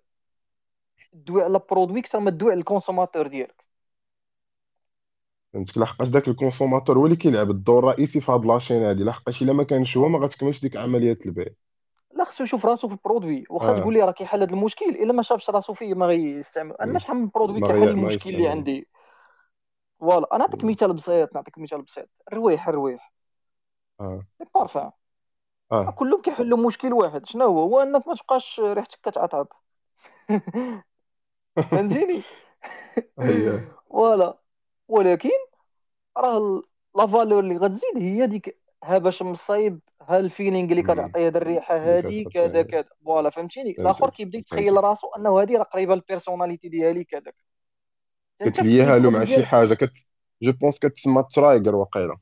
دوي 1.13 1.43
على 1.43 1.61
produit 1.71 1.99
أكثر 1.99 2.19
ما 2.19 2.31
دوي 2.31 2.51
على 2.51 2.59
ال 2.59 2.65
consommateur 2.65 3.27
ديالك. 3.27 3.65
فهمتك؟ 5.53 5.77
لحقاش 5.77 6.09
داك 6.09 6.27
ال 6.27 6.33
consommateur 6.33 6.97
هو 6.97 7.05
اللي 7.05 7.15
كيلعب 7.17 7.49
الدور 7.49 7.79
الرئيسي 7.79 8.21
في 8.21 8.31
هاد 8.31 8.45
la 8.45 8.55
chaîne 8.55 8.83
هادي. 8.83 9.03
لحقاش 9.03 9.41
إلا 9.41 9.53
ما 9.53 9.63
كانش 9.63 9.97
هو 9.97 10.07
ما 10.07 10.19
غتكملش 10.19 10.61
ديك 10.61 10.77
عمليه 10.77 11.19
البيع. 11.25 11.47
لا 12.19 12.25
خصو 12.25 12.43
يشوف 12.43 12.65
راسو 12.65 12.87
في 12.87 12.93
ال 12.93 13.00
produit 13.00 13.43
واخا 13.49 13.71
آه. 13.71 13.79
تقول 13.79 13.93
لي 13.93 14.01
راه 14.01 14.11
كيحل 14.11 14.41
هذا 14.41 14.53
المشكل 14.53 14.85
إلا 14.85 15.13
ما 15.13 15.21
شافش 15.21 15.49
راسو 15.49 15.73
فيه 15.73 15.93
ما 15.93 16.05
غيستعمل. 16.05 16.75
أنا 16.81 16.91
ما 16.91 16.99
شحال 16.99 17.17
من 17.17 17.27
produit 17.27 17.61
كيحل 17.61 17.87
المشكل 17.87 18.29
اللي 18.29 18.47
عندي. 18.47 18.87
voilà 19.99 20.27
أنا 20.31 20.39
نعطيك 20.39 20.63
مثال 20.63 20.93
بسيط 20.93 21.35
نعطيك 21.35 21.57
مثال 21.57 21.81
بسيط. 21.81 22.09
الرويح 22.27 22.67
الرويح. 22.67 23.13
آه. 24.01 24.25
بارفان. 24.55 24.91
آه. 25.71 25.91
كلهم 25.91 26.21
كيحلوا 26.21 26.57
مشكل 26.57 26.93
واحد. 26.93 27.25
شنو 27.25 27.45
هو؟ 27.45 27.59
هو 27.59 27.81
أنك 27.81 28.07
ما 28.07 28.13
تبقاش 28.15 28.59
ريحتك 28.59 28.99
كتعطعط 29.03 29.55
فهمتيني؟ 31.71 32.21
هي 33.19 33.59
voilà. 33.89 34.37
ولكن 34.87 35.29
راه 36.17 36.63
la 36.95 37.07
valeur 37.07 37.39
اللي 37.39 37.57
غتزيد 37.57 37.97
هي 37.97 38.27
ديك 38.27 38.58
ها 38.83 38.97
باش 38.97 39.21
مصايب 39.21 39.79
ها 40.01 40.19
ال 40.19 40.26
feeling 40.26 40.71
اللي. 40.71 40.83
كتعطي 40.83 41.25
هاد 41.25 41.35
الريحه 41.35 41.77
هادي 41.77 42.23
كذا 42.23 42.61
كذا. 42.61 42.89
voilà 43.05 43.29
فهمتيني؟ 43.29 43.71
الآخر 43.71 44.09
كيبدا 44.09 44.37
يتخيل 44.37 44.83
راسو 44.83 45.07
أنه 45.07 45.41
هادي 45.41 45.57
راه 45.57 45.63
قريبة 45.63 45.95
لل 45.95 46.06
personnalité 46.06 46.69
ديالي 46.69 47.03
كذا. 47.03 47.31
أنت 48.41 48.55
في 48.55 48.61
كتليها 48.61 48.99
له 48.99 49.11
مع 49.11 49.25
شي 49.25 49.45
حاجة 49.45 49.73
كت 49.73 49.93
جو 50.41 50.51
بونس 50.51 50.79
كتسمى 50.79 51.23
trigger 51.33 51.75
وقيلا 51.75 52.17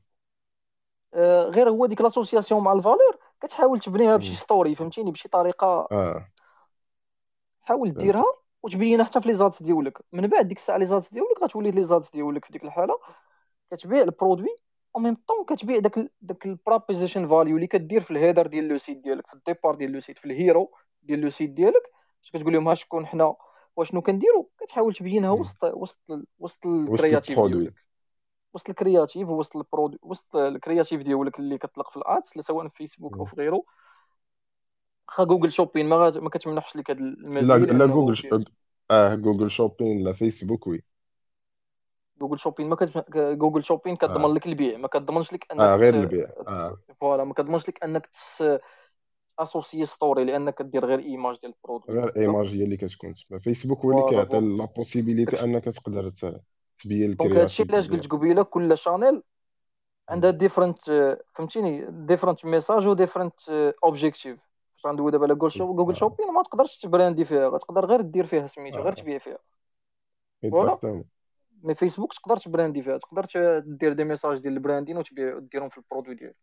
آه، 1.14 1.42
غير 1.42 1.70
هو 1.70 1.86
ديك 1.86 2.00
l'association 2.00 2.64
مع 2.64 2.72
ال 2.72 2.79
valeur 2.79 3.18
كتحاول 3.40 3.80
تبنيها 3.80 4.16
بشي. 4.16 4.34
story 4.34 4.74
فهمتيني؟ 4.74 5.10
بشي 5.10 5.28
طريقة. 5.28 5.88
آه. 5.92 6.28
حاول 7.62 7.94
ديرها 7.94 8.24
وتبينها 8.62 9.04
حتى 9.04 9.20
في 9.20 9.28
les 9.28 9.34
ads 9.34 9.62
ديالك. 9.62 9.98
من 10.12 10.26
بعد 10.26 10.48
ديك 10.48 10.58
الساعة 10.58 10.76
les 10.76 10.86
ads 10.86 11.12
ديالك 11.12 11.42
غتولي 11.42 11.70
les 11.70 11.84
ads 11.84 12.08
ديالك 12.12 12.44
في 12.44 12.52
ديك 12.52 12.64
الحالة. 12.64 12.98
كتبيع 13.70 14.02
ال 14.02 14.09
produit 14.09 14.56
au 14.98 15.02
même 15.02 15.16
temps 15.28 15.56
كتبيع 15.56 15.78
داك 15.78 16.10
داك 16.20 16.46
ال 16.46 16.53
proposition 16.53 17.28
value 17.28 17.56
اللي 17.56 17.66
كدير 17.66 18.00
في 18.00 18.10
ال 18.10 18.15
header 18.15 18.46
ديال 18.46 18.68
le 18.68 18.78
site 18.78 18.98
ديالك 18.98 19.26
في 19.26 19.34
ال 19.34 19.40
départ 19.40 19.74
ديال 19.74 19.92
le 19.92 20.00
site 20.00 20.18
في 20.18 20.24
ال 20.24 20.34
hero 20.34 20.72
ديال 21.02 21.20
le 21.20 21.30
site 21.30 21.50
ديالك 21.50 21.82
باش 22.22 22.30
كتقول 22.30 22.52
لهم 22.52 22.68
ها 22.68 22.74
شكون 22.74 23.06
حنا 23.06 23.34
واشنو 23.76 24.02
كنديرو؟ 24.02 24.50
كتحاول 24.60 24.94
تبينها. 24.94 25.30
وسط 25.30 25.64
وسط 25.64 25.98
وسط 26.38 26.66
الكرياتيف 26.66 27.40
ديالك. 27.40 27.74
وسط 28.54 28.68
الكرياتيف 28.68 29.28
وسط 29.28 29.56
البرودوي 29.56 29.98
وسط 30.02 30.36
الكرياتيف 30.36 31.02
ديالك 31.02 31.38
اللي 31.38 31.58
كتطلق 31.58 31.90
في 31.90 31.96
ال 31.96 32.07
ads 32.07 32.38
سواء 32.40 32.68
في 32.68 32.74
فيسبوك 32.76 33.16
أو. 33.16 33.24
في 33.24 33.36
غيره. 33.36 33.62
واخا 35.08 35.24
جوجل 35.24 35.52
shopping 35.52 35.86
ما 35.86 36.10
ما 36.10 36.30
كتمنحش 36.30 36.76
لك 36.76 36.90
هذه 36.90 36.98
لا 36.98 37.00
المزيه 37.00 37.56
لا 37.56 37.66
لأنه 37.66 37.86
جوجل 37.86 38.44
آه 38.90 39.14
جوجل 39.14 39.50
shopping 39.50 40.04
لا 40.04 40.12
فيسبوك 40.12 40.66
oui. 40.66 40.82
جوجل 42.20 42.38
shopping 42.38 42.68
ما 42.68 42.76
كت... 42.76 43.04
جوجل 43.16 43.64
shopping 43.64 43.96
كتضمن 43.96 44.24
آه. 44.24 44.34
لك 44.34 44.46
البيع 44.46 44.78
ما 44.78 44.88
كتضمنش 44.88 45.32
لك 45.32 45.46
أنك 45.52 45.60
آه 45.60 45.76
غير. 45.76 45.94
البيع. 45.94 46.28
آه. 46.48 46.76
voilà 47.00 47.24
ما 47.24 47.34
كتضمنش 47.34 47.68
لك 47.68 47.84
أنك 47.84 48.06
تس 48.06 48.44
associer 49.38 49.84
story 49.84 50.24
لأنك 50.24 50.54
كدير 50.54 50.84
غير 50.84 50.98
image 50.98 51.38
ديال 51.40 51.54
ال 51.64 51.68
produit. 51.68 52.00
غير 52.00 52.16
image 52.16 52.46
هي 52.46 52.64
اللي 52.64 52.76
كتكون 52.76 53.14
تما 53.14 53.38
فيسبوك 53.38 53.84
هو 53.84 53.90
اللي 53.90 54.10
كيعطي 54.10 54.40
la 54.40 54.64
possibilité 54.64 55.44
أنك 55.44 55.64
تقدر 55.64 56.12
تبين 56.78 57.14
donc 57.14 57.32
هادشي 57.32 57.62
علاش 57.70 57.90
قلت 57.90 58.06
قبيلة 58.06 58.42
كل 58.42 58.78
channel 58.78 59.22
عندها. 60.08 60.30
different 60.30 60.78
فهمتيني؟ 61.34 61.86
different 61.90 62.44
message 62.44 62.86
و 62.86 62.92
different 62.92 63.48
objectif 63.84 64.38
فاش 64.74 64.86
غندوي 64.86 65.10
دابا 65.10 65.24
على 65.24 65.34
جوجل 65.34 65.52
شو 65.52 65.74
جوجل 65.74 65.96
shopping 65.96 66.32
ما 66.32 66.42
تقدرش 66.42 66.78
تبراندي 66.78 67.24
فيها 67.24 67.48
غتقدر 67.48 67.86
غير 67.86 68.00
دير 68.00 68.26
فيها 68.26 68.46
سميتو 68.46 68.78
غير 68.78 68.88
آه. 68.88 68.94
تبيع 68.94 69.18
فيها. 69.18 69.38
voilà. 70.50 71.04
mais 71.62 71.74
فيسبوك 71.74 72.12
تقدر 72.12 72.36
تبراندي 72.36 72.82
فيها 72.82 72.98
تقدر 72.98 73.58
دير 73.58 73.92
des 73.92 74.04
messages 74.04 74.38
ديال 74.38 74.52
ال 74.52 74.57
branding 74.57 74.96
وتبيع 74.96 75.38
ديرهم 75.38 75.68
في 75.68 75.78
ال 75.78 75.82
produit 75.82 76.14
ديالك. 76.14 76.36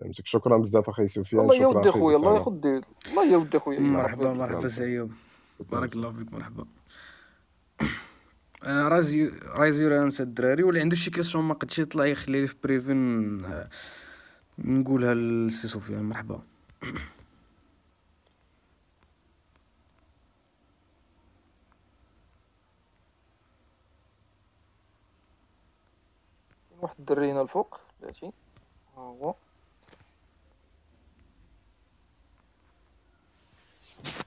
فهمتك. 0.00 0.26
شكرا 0.26 0.58
بزاف 0.58 0.88
أخي 0.88 1.08
سفيان 1.08 1.42
الله 1.42 1.54
يا 1.54 1.60
شكرا 1.60 1.78
ودي 1.78 1.88
أخي 1.88 1.98
خويا 1.98 2.16
الله 2.16 2.34
ياخد 2.34 2.66
الله 2.66 3.32
يا 3.32 3.36
ودي 3.36 3.58
خويا. 3.58 3.80
مرحبا 3.80 4.32
مرحبا 4.32 4.68
سي 4.68 4.84
ايوب 4.84 5.12
بارك 5.60 5.92
الله 5.92 6.12
فيك 6.12 6.32
مرحبا. 6.32 6.66
آه، 8.66 8.88
رازي 8.88 9.32
raise 9.44 9.88
hands 9.88 10.20
الدراري 10.20 10.62
واللي 10.62 10.80
عنده 10.80 10.96
شي 10.96 11.10
question 11.10 11.44
ما 11.44 11.54
قدش 11.54 11.78
يطلع 11.78 12.06
يخلي 12.06 12.40
لي 12.40 12.46
في 12.46 12.56
privé 12.64 13.44
آه، 13.44 13.68
نقولها 14.58 15.14
للسي 15.14 15.68
سفيان 15.68 16.02
مرحبا. 16.02 16.42
واحد 26.78 26.94
الدري 26.98 27.32
هنا 27.32 27.42
الفوق 27.42 27.80
بلاتي 28.02 28.26
ها 28.96 29.00
هو. 29.00 29.34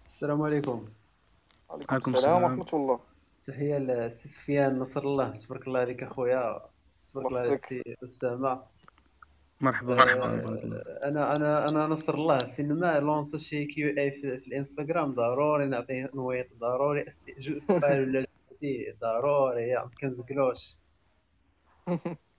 السلام 0.06 0.42
عليكم. 0.42 0.86
عليكم 1.70 1.94
عليكم 1.94 2.14
السلام 2.14 2.44
ورحمة 2.44 2.66
الله. 2.74 3.00
تحية 3.48 3.78
للسي 3.78 4.28
سفيان 4.30 4.80
نصر 4.80 5.02
الله. 5.02 5.30
تبارك 5.30 5.68
الله 5.68 5.80
عليك 5.80 6.04
أخويا. 6.04 6.62
تبارك 7.12 7.26
الله 7.28 7.42
بك. 7.50 7.52
السي 7.54 7.84
أسامة. 8.04 8.62
مرحبا. 9.62 9.96
مرحبا 9.96 10.26
آه، 10.26 11.08
أنا 11.08 11.36
أنا 11.36 11.68
أنا 11.70 11.88
نصر 11.88 12.14
الله. 12.14 12.46
فين 12.46 12.74
ما 12.74 13.00
لونس 13.00 13.36
شي 13.36 13.66
كيو 13.66 13.98
أي 13.98 14.12
في, 14.12 14.38
في 14.38 14.48
الإنستغرام 14.48 15.14
ضروري 15.14 15.66
نعطيه 15.66 16.10
نويط. 16.16 16.48
ضروري 16.60 17.06
جو- 17.40 17.58
سؤال 17.58 18.10
ولا 18.10 18.26
ضروري 19.02 19.68
يا 19.70 19.80
ما 19.84 19.92
كنزقلوش. 20.02 20.76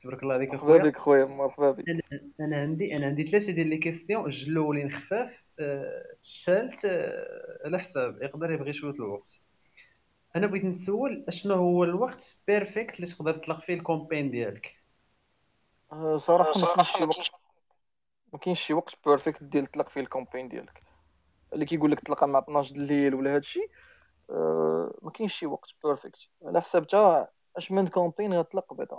تبارك 0.00 0.22
الله 0.22 0.34
عليك 0.34 0.48
مرحبا 0.48 0.66
اخويا 0.66 0.82
بك 0.82 0.96
خويا 0.98 1.24
مرحبا 1.24 1.70
بك 1.70 1.84
أنا 1.88 2.00
أنا 2.40 2.60
عندي 2.60 2.96
أنا 2.96 3.06
عندي 3.06 3.26
ثلاثة 3.26 3.52
ديال 3.52 3.66
les 3.66 3.76
questions 3.76 4.22
جوج 4.22 4.50
الأولين 4.50 4.90
خفاف 4.90 5.44
آه، 5.60 6.02
الثالث 6.34 6.84
آه، 6.84 7.58
على 7.64 7.78
حساب 7.78 8.22
يقدر 8.22 8.50
يبغي 8.50 8.72
شوية 8.72 8.92
الوقت. 9.00 9.40
أنا 10.36 10.46
بغيت 10.46 10.64
نسول 10.64 11.24
أشنو 11.28 11.54
هو 11.54 11.84
الوقت 11.84 12.40
perfect 12.46 12.96
اللي 12.96 13.06
تقدر 13.06 13.34
تطلق 13.34 13.60
فيه 13.60 13.74
ال 13.74 13.80
campagne 13.80 14.30
ديالك. 14.30 14.76
آه، 15.92 16.16
صراحة 16.16 16.52
ما 16.60 16.66
كاينش 16.66 16.90
شي 16.92 17.04
وقت 17.04 17.30
ما 18.32 18.38
كاينش 18.38 18.60
شي 18.60 18.74
وقت 18.74 18.94
perfect 19.06 19.42
ديال 19.42 19.66
تطلق 19.66 19.88
فيه 19.88 20.00
ال 20.00 20.05
campagne 20.05 20.48
ديالك. 20.48 20.82
اللي 21.52 21.66
كيقول 21.66 21.92
لك 21.92 22.00
تطلقها 22.00 22.26
مع 22.26 22.38
12 22.38 22.74
د 22.74 22.76
الليل 22.76 23.14
ولا 23.14 23.34
هادشي 23.34 23.60
ما 25.02 25.10
كاينش 25.14 25.34
شي 25.34 25.46
وقت 25.46 25.70
perfect 25.84 26.18
على 26.42 26.60
حساب 26.60 26.86
تا 26.86 27.28
أش 27.56 27.72
من 27.72 27.86
campagne 27.86 28.34
غتطلق 28.34 28.74
بعدا 28.74 28.98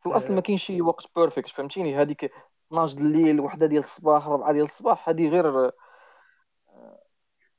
في 0.00 0.06
الأصل 0.06 0.34
ما 0.34 0.40
كاينش 0.40 0.64
شي 0.64 0.82
وقت 0.82 1.06
perfect 1.16 1.48
فهمتيني؟ 1.48 1.96
هذيك 1.96 2.32
12 2.66 2.94
د 2.98 3.00
الليل 3.00 3.40
وحدة 3.40 3.66
ديال 3.66 3.82
الصباح 3.82 4.28
ربعة 4.28 4.52
ديال 4.52 4.64
الصباح 4.64 5.08
هذه 5.08 5.28
غير 5.28 5.70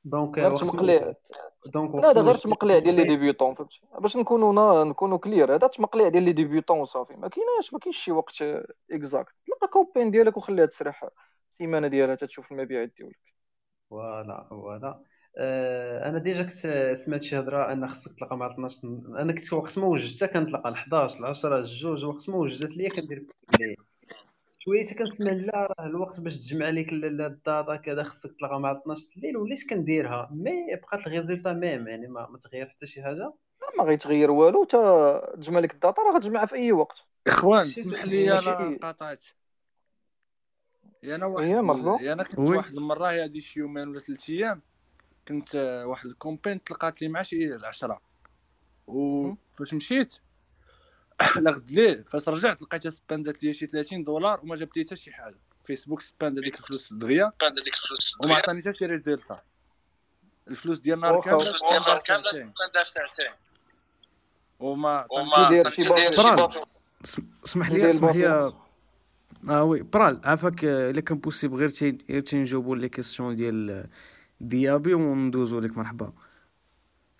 donc 0.03 0.37
غير 0.39 0.51
وقت 0.53 0.61
تمقليع 0.63 0.99
donc 1.73 1.95
لا 1.95 2.09
هذا 2.09 2.21
غير 2.21 2.33
تمقليع 2.33 2.79
ديال 2.79 2.95
les 2.95 3.03
débutants 3.03 3.55
فهمتي؟ 3.55 3.81
باش 3.99 4.17
نكونوا 4.17 4.53
نا- 4.53 4.83
نكونوا 4.83 5.17
clair 5.17 5.55
هذا 5.55 5.67
تمقليع 5.67 6.07
ديال 6.07 6.23
les 6.23 6.31
débutants 6.33 6.79
وصافي 6.79 7.13
ما 7.13 7.27
كايناش 7.27 7.73
ما 7.73 7.79
كاينش 7.79 7.97
شي 7.97 8.11
وقت 8.11 8.43
exact 8.91 9.33
طلق 9.47 9.63
ال 9.77 9.81
campagne 9.81 10.11
ديالك 10.11 10.37
وخليها 10.37 10.65
تسرح 10.65 11.05
السيمانه 11.49 11.87
ديالها 11.87 12.15
تتشوف 12.15 12.51
المبيعات 12.51 12.93
ديالك. 12.97 13.19
voilà 13.89 14.47
voilà 14.49 14.87
آه، 14.87 15.03
أنا 15.37 16.17
déjà 16.17 16.43
كنت 16.43 16.93
سمعت 16.97 17.21
شي 17.23 17.39
هضرة 17.39 17.71
أن 17.73 17.87
خصك 17.87 18.13
تطلقها 18.19 18.37
مع 18.37 18.51
12 18.51 18.87
أنا 19.21 19.33
كنت 19.33 19.53
وقت 19.53 19.77
ما 19.77 19.85
وجدتها 19.85 20.25
كنطلقها 20.27 20.71
ل 20.71 20.73
11 20.73 21.21
ل 21.21 21.25
10 21.25 21.57
الجوج 21.59 22.05
وقت 22.05 22.29
ما 22.29 22.35
وجدت 22.35 22.77
ليا 22.77 22.89
كندير 22.89 23.25
بالليل 23.51 23.75
شوية 24.59 24.83
كنسمع 24.99 25.31
لا 25.31 25.73
راه 25.79 25.85
الوقت 25.87 26.19
باش 26.19 26.37
تجمع 26.39 26.69
لك 26.69 26.93
ال- 26.93 27.05
ال- 27.05 27.21
ال 27.21 27.32
data 27.32 27.75
كذا 27.75 28.03
خصك 28.03 28.31
تطلقها 28.39 28.59
مع 28.59 28.71
12 28.71 29.09
الليل 29.17 29.37
وليت 29.37 29.69
كنديرها؟ 29.69 30.29
mais 30.31 30.75
بقات 30.75 31.07
ال 31.07 31.12
résultat 31.12 31.53
même 31.53 31.87
يعني 31.87 32.07
ما, 32.07 32.27
ما 32.29 32.37
تغير 32.37 32.69
حتى 32.69 32.85
شي 32.85 33.03
حاجة. 33.03 33.33
لا 33.61 33.67
ما 33.77 33.83
غيتغير 33.83 34.31
والو 34.31 34.63
تا 34.63 35.35
تجمع 35.35 35.59
لك 35.59 35.73
ال 35.73 35.79
data 35.79 36.01
راه 36.01 36.11
غتجمعها 36.15 36.45
في 36.45 36.55
أي 36.55 36.71
وقت. 36.71 36.97
إخوان 37.27 37.63
شي 37.63 37.81
لي 37.83 38.39
أنا 38.39 38.77
قاطعت 38.81 39.23
يا 41.03 41.15
أنا 41.15 41.25
هي 41.25 41.55
واحد 41.55 41.63
مرحبا. 41.63 41.95
ال... 41.95 42.03
يا 42.03 42.13
أنا 42.13 42.23
كنت 42.23 42.39
واحد 42.39 42.73
المرة 42.73 43.07
هذه 43.07 43.39
شي 43.39 43.59
يومين 43.59 43.87
ولا 43.87 43.99
ثلاث 43.99 44.29
أيام 44.29 44.61
كنت 45.31 45.55
آه، 45.55 45.85
واحد 45.85 46.05
الكومبين 46.05 46.63
تلقات 46.63 47.01
لي 47.01 47.07
مع 47.07 47.21
شي 47.21 47.55
العشرة. 47.55 48.01
مهم. 48.87 49.37
وفاش 49.49 49.73
مشيت 49.73 50.17
لغد 51.35 51.71
ليه 51.71 52.03
فاش 52.07 52.29
رجعت 52.29 52.61
لقيتها 52.61 52.89
سباندات 52.89 53.43
لي 53.43 53.53
شي 53.53 53.67
30 53.67 54.03
دولار 54.03 54.39
وما 54.43 54.55
جابت 54.55 54.77
لي 54.77 54.83
حتى 54.83 54.95
شي 54.95 55.11
حاجة. 55.11 55.39
فيسبوك 55.65 56.01
سباند 56.01 56.39
هذيك 56.39 56.59
الفلوس 56.59 56.93
دغيا 56.93 57.31
وما 58.23 58.35
عطاني 58.35 58.61
حتى 58.61 58.73
شي 58.73 58.85
ريزلتا 58.85 59.41
الفلوس 60.47 60.79
ديال 60.79 60.95
النهار 60.95 61.15
واخا 61.15 61.29
كاملة 61.29 61.51
واخا 61.51 62.31
spend 62.31 62.75
ها 62.75 62.83
في 62.83 62.91
ساعتين. 62.91 63.35
وما 64.59 65.07
وما 65.11 65.61
اسمح 67.45 67.71
لي 67.71 67.89
اسمح 67.89 68.15
لي. 68.15 68.53
آه 69.49 69.63
وي 69.63 69.81
برال 69.81 70.21
عافاك 70.25 70.65
إلا 70.65 71.01
كان 71.01 71.17
possible 71.17 71.57
غير 71.57 71.69
تنجاوبوا 72.21 72.75
لي 72.75 72.89
question 72.89 73.35
ديال 73.35 73.87
ديابي 74.41 74.93
وندوزو 74.93 75.59
لك 75.59 75.77
مرحبا. 75.77 76.13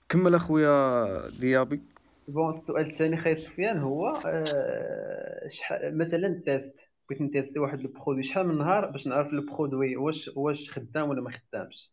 كمل 0.10 0.36
أخويا 0.36 1.30
ديابي. 1.30 1.82
Bon 2.28 2.50
السؤال 2.50 2.86
الثاني 2.86 3.18
خاي 3.18 3.36
سفيان 3.36 3.80
هو 3.80 4.08
أه 4.26 5.48
شحال 5.48 5.98
مثلا 5.98 6.28
ال 6.28 6.40
test 6.40 6.88
بغيت 7.10 7.22
ن 7.22 7.27
tester 7.27 7.60
واحد 7.60 7.80
ال 7.80 7.85
produit 7.85 8.24
شحال 8.24 8.48
من 8.48 8.58
نهار 8.58 8.92
باش 8.92 9.08
نعرف 9.08 9.34
ال 9.34 9.41
produit 9.41 9.96
واش 9.96 10.32
واش 10.36 10.72
خدام 10.72 11.10
ولا 11.10 11.22
ما 11.22 11.32
خدامش؟ 11.32 11.92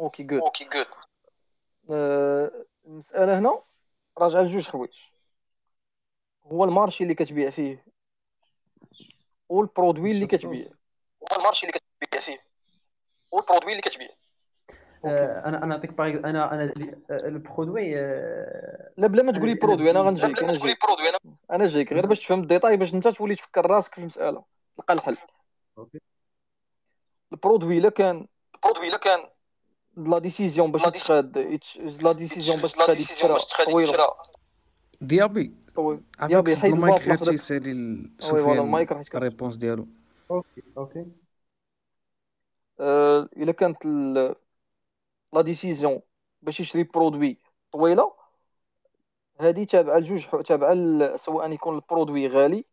Okay 0.00 0.22
good 0.22 0.40
okay 0.40 0.64
good 0.64 0.86
المسألة 2.86 3.38
هنا 3.38 3.62
راجعه 4.18 4.42
لجوج 4.42 4.68
حوايج 4.68 4.92
هو 6.42 6.64
ال 6.64 6.70
marché 6.70 7.04
اللي 7.04 7.14
كتبيع 7.14 7.50
فيه 7.50 7.84
وال 9.48 9.62
produit 9.62 10.10
اللي 10.10 10.26
كتبيع. 10.26 10.66
هو 11.22 11.36
ال 11.38 11.42
marché 11.42 11.66
اللي 11.66 11.78
كتبيع 11.78 12.20
فيه. 12.20 12.47
وال 13.32 13.40
produit 13.40 13.70
اللي 13.70 13.82
كتبيع 13.82 14.08
أنا 15.04 15.58
أنا 15.58 15.66
نعطيك 15.66 15.92
باغ 15.92 16.08
أنا 16.08 16.54
أنا 16.54 16.72
ال 17.10 17.21
produit 17.21 17.98
آه، 17.98 18.90
لا 18.96 19.06
بلا 19.06 19.22
ما 19.22 19.32
تقولي 19.32 19.54
produit 19.54 19.90
أنا 19.90 20.00
غنجيك 20.00 20.42
أنا 20.42 20.52
جايك 20.52 20.78
أنا 21.50 21.66
جايك 21.66 21.92
غير 21.92 22.06
باش 22.06 22.20
تفهم 22.20 22.40
ال 22.40 22.45
détail 22.45 22.76
باش 22.76 22.94
أنت 22.94 23.08
تولي 23.08 23.34
تفكر 23.34 23.66
راسك 23.66 23.94
في 23.94 24.00
المسألة. 24.00 24.44
تلقى 24.76 24.94
الحل. 24.94 25.16
ال 27.32 27.38
produit 27.38 27.78
إلا 27.78 27.88
كان 27.88 28.26
ال 28.54 28.58
produit 28.58 28.88
إلا 28.88 28.96
كان 28.96 29.18
la 29.96 30.18
décision 30.18 30.72
باش 30.72 30.82
تخاد 30.82 31.38
la 32.02 32.12
décision 32.12 32.58
باش 32.60 32.74
تخاد 32.74 32.96
ديابي 35.00 35.54
ديابي 36.22 36.56
حيت 36.56 36.72
المايك 36.74 37.02
غير 37.02 37.16
تيسالي 37.16 37.72
ال 39.14 39.19
réponse 39.19 39.56
ديالو 39.56 39.86
Okay 40.30 40.62
Okay. 40.78 41.06
إلا 42.80 43.52
كانت 43.52 43.86
la 45.32 45.40
décision 45.42 46.00
باش 46.42 46.60
يشري 46.60 46.82
produit 46.82 47.38
طويلة 47.72 48.12
هذه 49.40 49.64
تابعة 49.64 49.98
لجوج 49.98 50.42
تابعة 50.42 51.16
سواء 51.16 51.52
يكون 51.52 51.74
ال 51.74 51.81
produit 51.81 52.28
غالي 52.28 52.64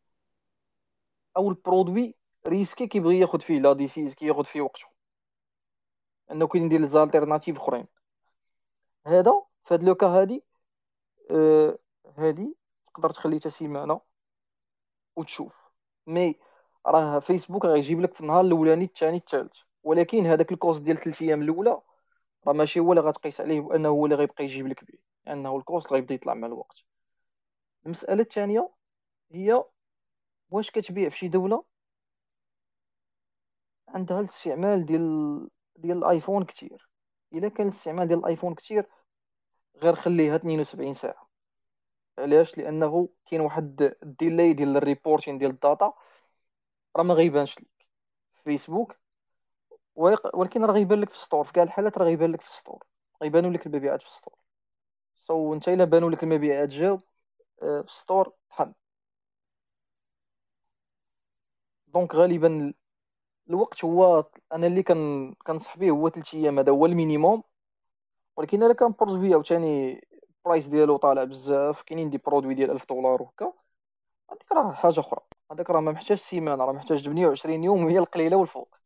أو 1.37 1.49
ال 1.49 1.57
produit 1.58 2.15
risqué 2.47 2.87
كيبغي 2.87 3.19
ياخذ 3.19 3.39
فيه 3.39 3.59
la 3.59 3.73
décis 3.73 4.13
كياخذ 4.13 4.43
فيه 4.43 4.61
وقته. 4.61 4.85
أنه 6.31 6.47
كاين 6.47 6.65
ندير 6.65 6.85
des 6.85 7.00
alternatives 7.00 7.57
أخرين. 7.57 7.87
هذا 9.07 9.43
في 9.63 9.73
هاد 9.73 9.83
le 9.83 9.93
cas 9.93 10.07
هادي 10.07 10.43
آه 11.31 11.77
هادي 12.17 12.55
تقدر 12.93 13.09
تخلي 13.09 13.39
حتى 13.39 13.49
سيمانة 13.49 14.01
وتشوف. 15.15 15.69
mais 16.07 16.39
راه 16.85 17.19
فيسبوك 17.19 17.65
غيجيب 17.65 18.01
لك 18.01 18.13
في 18.13 18.21
النهار 18.21 18.41
الأولاني 18.41 18.85
الثاني 18.85 19.17
الثالث. 19.17 19.57
ولكن 19.85 20.25
هذاك 20.25 20.51
ال 20.51 20.57
cost 20.57 20.81
ديال 20.81 20.97
3 20.97 21.25
أيام 21.25 21.41
الأولى 21.41 21.81
راه 22.47 22.53
ماشي 22.53 22.79
هو 22.79 22.91
اللي 22.93 23.03
غتقيس 23.03 23.41
عليه 23.41 23.61
بانه 23.61 23.89
هو 23.89 24.05
اللي 24.05 24.15
غيبقى 24.15 24.43
يجيب 24.43 24.67
لك 24.67 24.83
به 24.83 24.97
لأنه 25.25 25.57
ال 25.57 25.64
cost 25.64 25.93
غيبدا 25.93 26.15
يطلع 26.15 26.33
مع 26.33 26.47
الوقت. 26.47 26.77
المسألة 27.85 28.21
الثانية 28.21 28.69
هي 29.31 29.63
واش 30.51 30.71
كتبيع 30.71 31.09
في 31.09 31.17
شي 31.17 31.27
دولة 31.27 31.65
عندها 33.87 34.19
الاستعمال 34.19 34.85
ديال 34.85 35.49
ديال 35.75 35.97
الآيفون 35.97 36.45
كتير. 36.45 36.89
إلا 37.33 37.49
كان 37.49 37.67
الاستعمال 37.67 38.07
ديال 38.07 38.19
الآيفون 38.19 38.55
كتير 38.55 38.89
غير 39.77 39.95
خليها 39.95 40.35
72 40.35 40.93
ساعة. 40.93 41.29
علاش؟ 42.17 42.57
لأنه 42.57 43.09
كاين 43.25 43.41
واحد 43.41 43.95
ال 44.03 44.12
délai 44.12 44.53
ديال 44.53 44.77
ال 44.77 44.83
reporting 44.83 45.37
ديال 45.37 45.51
ال 45.51 45.60
data 45.60 45.93
راه 46.97 47.03
ما 47.03 47.13
غيبانش 47.13 47.59
لك. 47.59 47.87
فيسبوك 48.43 49.04
ولكن 49.95 50.65
راه 50.65 50.73
غيبان 50.73 51.01
لك 51.01 51.09
في 51.09 51.15
ال 51.15 51.19
store. 51.19 51.43
في 51.43 51.53
كاع 51.53 51.63
الحالات 51.63 51.97
راه 51.97 52.05
غيبان 52.05 52.31
لك 52.31 52.41
في 52.41 52.47
ال 52.47 52.52
store. 52.52 52.83
غيبانوا 53.23 53.51
لك 53.51 53.65
المبيعات 53.67 54.01
في 54.01 54.07
ال 54.07 54.11
store. 54.11 54.35
So 55.13 55.53
انت 55.53 55.69
إلا 55.69 55.85
بانوا 55.85 56.09
لك 56.09 56.23
المبيعات 56.23 56.69
جاو 56.69 56.99
آه، 57.63 57.81
في 57.81 57.87
ال 57.87 57.95
store 57.95 58.33
طحن 58.49 58.73
donc 61.87 62.15
غالبا 62.15 62.73
الوقت 63.49 63.85
هو 63.85 64.25
أنا 64.53 64.67
اللي 64.67 64.83
كان 64.83 65.33
كنصح 65.33 65.77
به 65.77 65.89
هو 65.89 66.09
3 66.09 66.35
أيام 66.37 66.59
هذا 66.59 66.71
هو 66.71 66.85
ال 66.85 66.92
minimum. 66.92 67.43
ولكن 68.37 68.63
إلا 68.63 68.73
كان 68.73 68.91
produit 68.99 69.33
عاوتاني 69.33 70.01
ال 70.29 70.36
price 70.36 70.67
ديالو 70.67 70.97
طالع 70.97 71.23
بزاف 71.23 71.81
كاينين 71.81 72.09
des 72.09 72.17
produits 72.17 72.53
ديال 72.53 72.71
1000 72.71 72.85
دولار 72.89 73.21
وهكا 73.21 73.53
هذيك 74.31 74.51
راه 74.51 74.73
حاجة 74.73 74.99
أخرى. 74.99 75.21
هذاك 75.51 75.69
راه 75.69 75.81
ما 75.81 75.91
محتاج 75.91 76.17
سيمانة 76.17 76.65
راه 76.65 76.73
محتاج 76.73 77.05
28 77.05 77.63
يوم 77.63 77.85
وهي 77.85 77.99
القليلة 77.99 78.37
والفوق. 78.37 78.77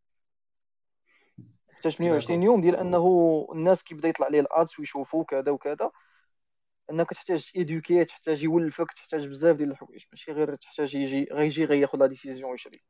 محتاج 1.80 1.95
28 1.95 2.43
يوم 2.43 2.61
ديال 2.61 2.75
أنه 2.75 3.47
الناس 3.51 3.84
كيبدا 3.84 4.09
يطلع 4.09 4.27
ليه 4.27 4.39
ال 4.39 4.49
ads 4.49 4.80
ويشوفوا 4.80 5.23
كذا 5.23 5.51
وكذا 5.51 5.91
أنك 6.91 7.09
تحتاج 7.09 7.51
éduquer 7.55 8.05
تحتاج 8.05 8.43
يولفك 8.43 8.91
تحتاج 8.91 9.27
بزاف 9.27 9.55
ديال 9.55 9.71
الحوايج 9.71 10.03
ماشي 10.11 10.32
غير 10.32 10.55
تحتاج 10.55 10.95
يجي 10.95 11.27
غيجي 11.32 11.65
غياخذ 11.65 11.97
la 11.97 12.05
décision 12.05 12.53
يشري 12.53 12.82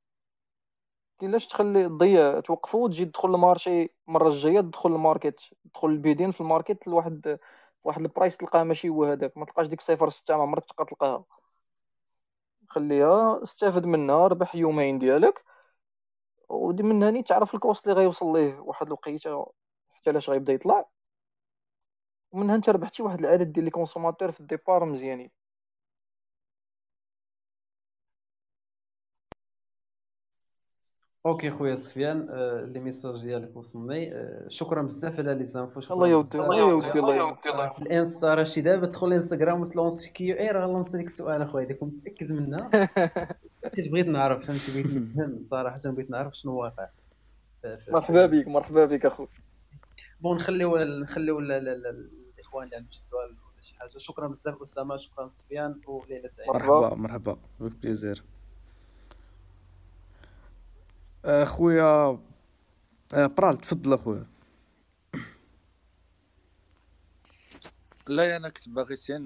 كاينلاش 1.20 1.48
تخلي 1.48 1.90
تضيع 1.90 2.40
توقفو 2.40 2.86
وتجي 2.86 3.06
تدخل 3.06 3.36
المارشي 3.36 3.90
المره 4.08 4.28
الجاية 4.28 4.62
تدخل 4.62 4.90
الماركت 4.90 5.40
تدخل 5.66 5.88
ال 5.88 5.93
bidding 5.93 6.32
في 6.32 6.42
ال 6.42 6.48
market 6.48 6.88
لواحد 6.88 7.40
واحد 7.84 8.02
ال 8.02 8.08
price 8.08 8.38
تلقاه 8.38 8.64
ماشي 8.64 8.90
هو 8.90 9.06
هذاك 9.06 9.38
ما 9.38 9.46
تلقاش 9.46 9.68
ديك 9.68 9.82
صفر 9.82 10.10
ستة 10.10 10.38
ما 10.38 10.42
عمرك 10.44 10.66
تلقاها. 10.66 11.26
خليها 12.72 13.44
استافد 13.44 13.86
منها 13.86 14.28
ربح 14.28 14.56
يومين 14.56 15.00
ديالك 15.00 15.44
ودي 16.50 16.84
من 16.84 17.04
هاني 17.04 17.24
تعرف 17.24 17.56
ال 17.56 17.62
cost 17.62 17.88
اللي 17.88 18.00
غيوصل 18.00 18.34
ليه. 18.34 18.60
واحد 18.60 18.88
الوقيتة 18.88 19.54
حتى 19.90 20.12
لاش 20.12 20.30
غيبدا 20.30 20.54
يطلع 20.54 20.90
ومنها 22.32 22.56
انت 22.56 22.70
ربحتي 22.70 23.04
واحد 23.04 23.20
العدد 23.20 23.52
ديال 23.54 23.66
les 23.66 23.72
consommateurs 23.72 24.32
في 24.32 24.40
ال 24.40 24.46
départ 24.46 24.86
مزيانين. 24.86 25.32
أوكي 31.26 31.52
خويا 31.52 31.76
سفيان 31.76 32.28
آه، 32.30 32.62
لي 32.66 32.80
ميساج 32.80 33.22
ديالك 33.24 33.58
وصلني. 33.58 34.14
آه، 34.16 34.46
شكرا 34.48 34.82
بزاف 34.82 35.20
على 35.20 35.36
لي 35.36 35.46
زانفو 35.46 35.80
شكرا 35.80 35.96
الله 35.96 36.08
يودي 36.08 36.28
بزاف. 36.28 36.42
الله 36.46 36.60
يودي 36.70 37.00
الله 37.00 37.16
يودي 37.16 37.50
آه، 37.50 37.74
في 37.74 37.80
الانستا 37.82 38.36
راه 38.36 38.44
شي 38.44 38.62
دابا 38.62 38.86
تدخل 38.88 39.08
الإنستغرام 39.08 39.62
وتلونسي 39.62 40.12
كيو 40.12 40.36
إي 40.36 40.52
راه 40.52 40.68
لونسي 40.68 40.98
لك 40.98 41.06
السؤال 41.06 41.42
أخويا 41.42 41.66
ديك 41.66 41.84
متأكد 41.84 42.32
منها 42.32 42.70
حيت 43.76 43.92
بغيت 43.92 44.06
نعرف 44.08 44.46
فهمتي 44.46 44.72
بغيت 44.72 44.86
نفهم 44.86 45.40
صراحة 45.40 45.78
بغيت 45.86 46.10
نعرف 46.12 46.34
شنو 46.34 46.56
واقع 46.60 46.90
مرحبا 47.90 48.26
بك 48.26 48.48
مرحبا 48.48 48.86
بك 48.86 49.06
اخو 49.06 49.26
بون 50.20 50.36
نخليو 50.36 50.78
نخليو 50.78 51.40
ال- 51.40 51.52
ال- 51.52 51.68
ال- 51.70 52.12
الإخوان 52.36 52.66
اللي 52.66 52.76
عندهم 52.76 52.92
شي 52.92 53.02
سؤال 53.02 53.30
ولا 53.30 53.62
شي 53.62 53.76
حاجة. 53.80 53.90
شكرا 53.98 54.28
بزاف 54.28 54.62
أسامة 54.62 54.96
شكرا 54.96 55.28
سفيان 55.28 55.82
وليله 55.88 56.28
سعيدة. 56.28 56.54
مرحبا. 56.54 56.80
مرحبا 56.80 56.96
مرحبا. 56.96 57.38
بك 57.60 57.72
plaisir. 57.72 58.24
اخويا 61.26 62.20
آه، 63.14 63.28
برال 63.28 63.58
تفضل 63.58 63.94
أخويا. 63.94 64.28
لا 68.08 68.38
أنا 68.38 68.50
كنت 68.50 68.70
باغي 68.70 68.96
غير 69.10 69.20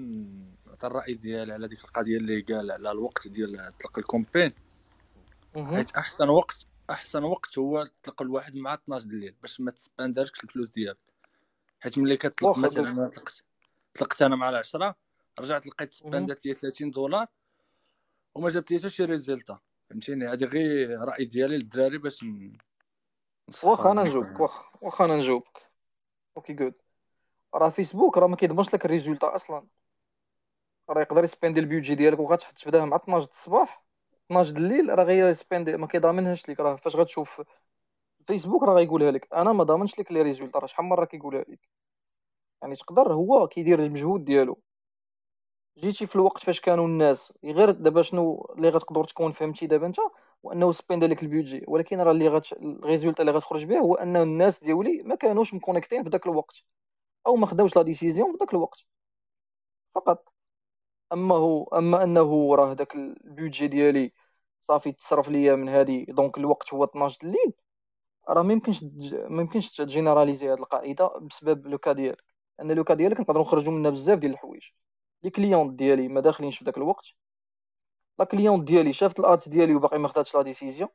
نعطي 0.66 0.86
الرأي 0.86 1.14
ديالي 1.14 1.52
على 1.52 1.68
ديك 1.68 1.84
القضية 1.84 2.16
اللي 2.16 2.40
قال 2.40 2.70
على 2.72 2.90
الوقت 2.90 3.28
ديال 3.28 3.72
طلق 3.78 3.98
ال 3.98 4.03
campagne. 4.03 4.52
حيت 5.56 5.96
أحسن 5.96 6.28
وقت 6.28 6.66
أحسن 6.90 7.22
وقت 7.22 7.58
هو 7.58 7.84
تطلق 7.84 8.22
الواحد 8.22 8.56
مع 8.56 8.74
12 8.74 9.06
الليل 9.06 9.34
باش 9.42 9.60
ما 9.60 9.70
ت 9.70 9.77
spend 9.77 10.14
ركش 10.14 10.44
الفلوس 10.44 10.70
ديالك. 10.70 10.98
حيت 11.80 11.98
ملي 11.98 12.16
كتطلق 12.16 12.58
مثلا. 12.58 12.90
أنا 12.90 13.08
طلقت 13.08 13.44
طلقت 13.94 14.22
أنا 14.22 14.36
مع 14.36 14.48
العشرة 14.48 14.96
رجعت 15.40 15.66
لقيت 15.66 15.92
سباندات 15.92 16.46
لي 16.46 16.54
30 16.54 16.90
دولار 16.90 17.26
وما 18.34 18.48
جابت 18.48 18.70
لي 18.70 18.78
حتى 18.78 18.88
شي 18.88 19.04
résultat. 19.04 19.58
فهمتيني؟ 19.90 20.28
هذه 20.28 20.44
غير 20.44 21.00
رأي 21.00 21.24
ديالي 21.24 21.56
للدراري 21.56 21.98
باش. 21.98 22.24
واخا 23.64 23.92
أنا 23.92 24.02
نجاوبك 24.02 24.40
واخا 24.82 25.04
أنا 25.04 25.16
نجاوبك. 25.16 25.70
OK 26.36 26.52
good 26.52 26.74
راه 27.54 27.68
فيسبوك 27.68 28.18
راه 28.18 28.26
ما 28.26 28.36
كيضمنش 28.36 28.74
لك 28.74 28.84
ال 28.84 28.90
résultat 28.90 29.34
أصلا. 29.34 29.66
راه 30.90 31.00
يقدر 31.00 31.24
يسبيندي 31.24 31.60
البيوجي 31.60 31.94
ديالك 31.94 32.18
وغتحط 32.18 32.58
تبداها 32.58 32.84
مع 32.84 32.96
12 32.96 33.26
د 33.26 33.28
الصباح 33.28 33.84
12 34.26 34.52
د 34.52 34.56
الليل 34.56 34.98
راه 34.98 35.04
غير 35.04 35.28
يسبيندي 35.28 35.76
ما 35.76 35.86
كيضامنهاش 35.86 36.48
لك 36.48 36.60
راه 36.60 36.76
فاش 36.76 36.96
غتشوف 36.96 37.42
فيسبوك 38.26 38.62
راه 38.62 38.74
غيقولها 38.74 39.10
لك. 39.10 39.28
أنا 39.34 39.52
ما 39.52 39.64
ضامنش 39.64 39.98
لك 39.98 40.12
les 40.12 40.22
résultats 40.22 40.58
راه 40.58 40.66
شحال 40.66 40.86
مرة 40.86 41.04
كيقولها 41.04 41.44
لك 41.48 41.68
يعني 42.62 42.76
تقدر 42.76 43.12
هو 43.12 43.48
كيدير 43.48 43.82
المجهود 43.82 44.24
ديالو. 44.24 44.58
جيتي 45.78 46.06
في 46.06 46.16
الوقت 46.16 46.42
فاش 46.44 46.60
كانوا 46.60 46.86
الناس 46.86 47.32
غير 47.44 47.70
دابا 47.70 48.02
شنو 48.02 48.54
اللي 48.56 48.68
غتقدر 48.68 49.04
تكون 49.04 49.32
فهمتي 49.32 49.66
دابا 49.66 49.86
انت 49.86 49.96
وانه 50.42 50.72
سبيند 50.72 51.04
لك 51.04 51.22
البيوجي 51.22 51.64
ولكن 51.68 52.00
راه 52.00 52.10
اللي 52.12 52.28
غت 52.28 52.52
اللي 53.20 53.30
غتخرج 53.32 53.64
به 53.64 53.78
هو 53.78 53.94
ان 53.94 54.16
الناس 54.16 54.60
ديولي 54.64 55.02
ما 55.02 55.14
كانوش 55.14 55.54
مكونيكتين 55.54 56.02
في 56.04 56.08
ذاك 56.10 56.26
الوقت. 56.26 56.62
أو 57.26 57.36
ما 57.36 57.46
خداوش 57.46 57.76
la 57.76 57.82
décision 57.82 58.32
في 58.32 58.38
ذاك 58.40 58.54
الوقت. 58.54 58.80
فقط. 59.94 60.32
أما 61.12 61.34
هو 61.36 61.64
أما 61.64 62.04
أنه 62.04 62.54
راه 62.56 62.74
داك 62.74 62.94
البيوجي 62.96 63.68
ديالي 63.68 64.12
صافي 64.60 64.92
تصرف 64.92 65.28
ليا 65.28 65.56
من 65.56 65.68
هذه 65.68 66.06
donc 66.08 66.38
الوقت 66.38 66.74
هو 66.74 66.84
12 66.84 67.18
د 67.22 67.24
الليل 67.26 67.52
راه 68.28 68.42
ما 68.42 68.52
يمكنش 68.52 68.84
ما 69.30 69.42
يمكنش 69.42 69.70
تجينيراليزي 69.76 70.48
هذه 70.48 70.54
القاعدة 70.58 71.08
بسبب 71.18 71.66
le 71.66 71.78
cas 71.78 71.92
ديالك. 71.92 72.24
ان 72.62 72.72
le 72.72 72.84
cas 72.84 72.94
ديالك 72.94 73.20
نقدروا 73.20 73.42
نخرجوا 73.44 73.72
منها 73.74 73.90
بزاف 73.90 74.18
ديال 74.18 74.32
الحوايج. 74.32 74.64
les 75.22 75.30
clients 75.30 75.76
ديالي 75.76 76.08
ما 76.08 76.20
داخلينش 76.20 76.58
في 76.58 76.64
ذاك 76.64 76.76
الوقت. 76.76 77.06
la 78.18 78.24
cliente 78.24 78.64
ديالي 78.64 78.92
شافت 78.92 79.20
ال 79.20 79.27
ads 79.27 79.48
ديالي 79.48 79.74
وباقي 79.74 79.98
ما 79.98 80.08
خداتش 80.08 80.34
la 80.36 80.42
décision. 80.42 80.90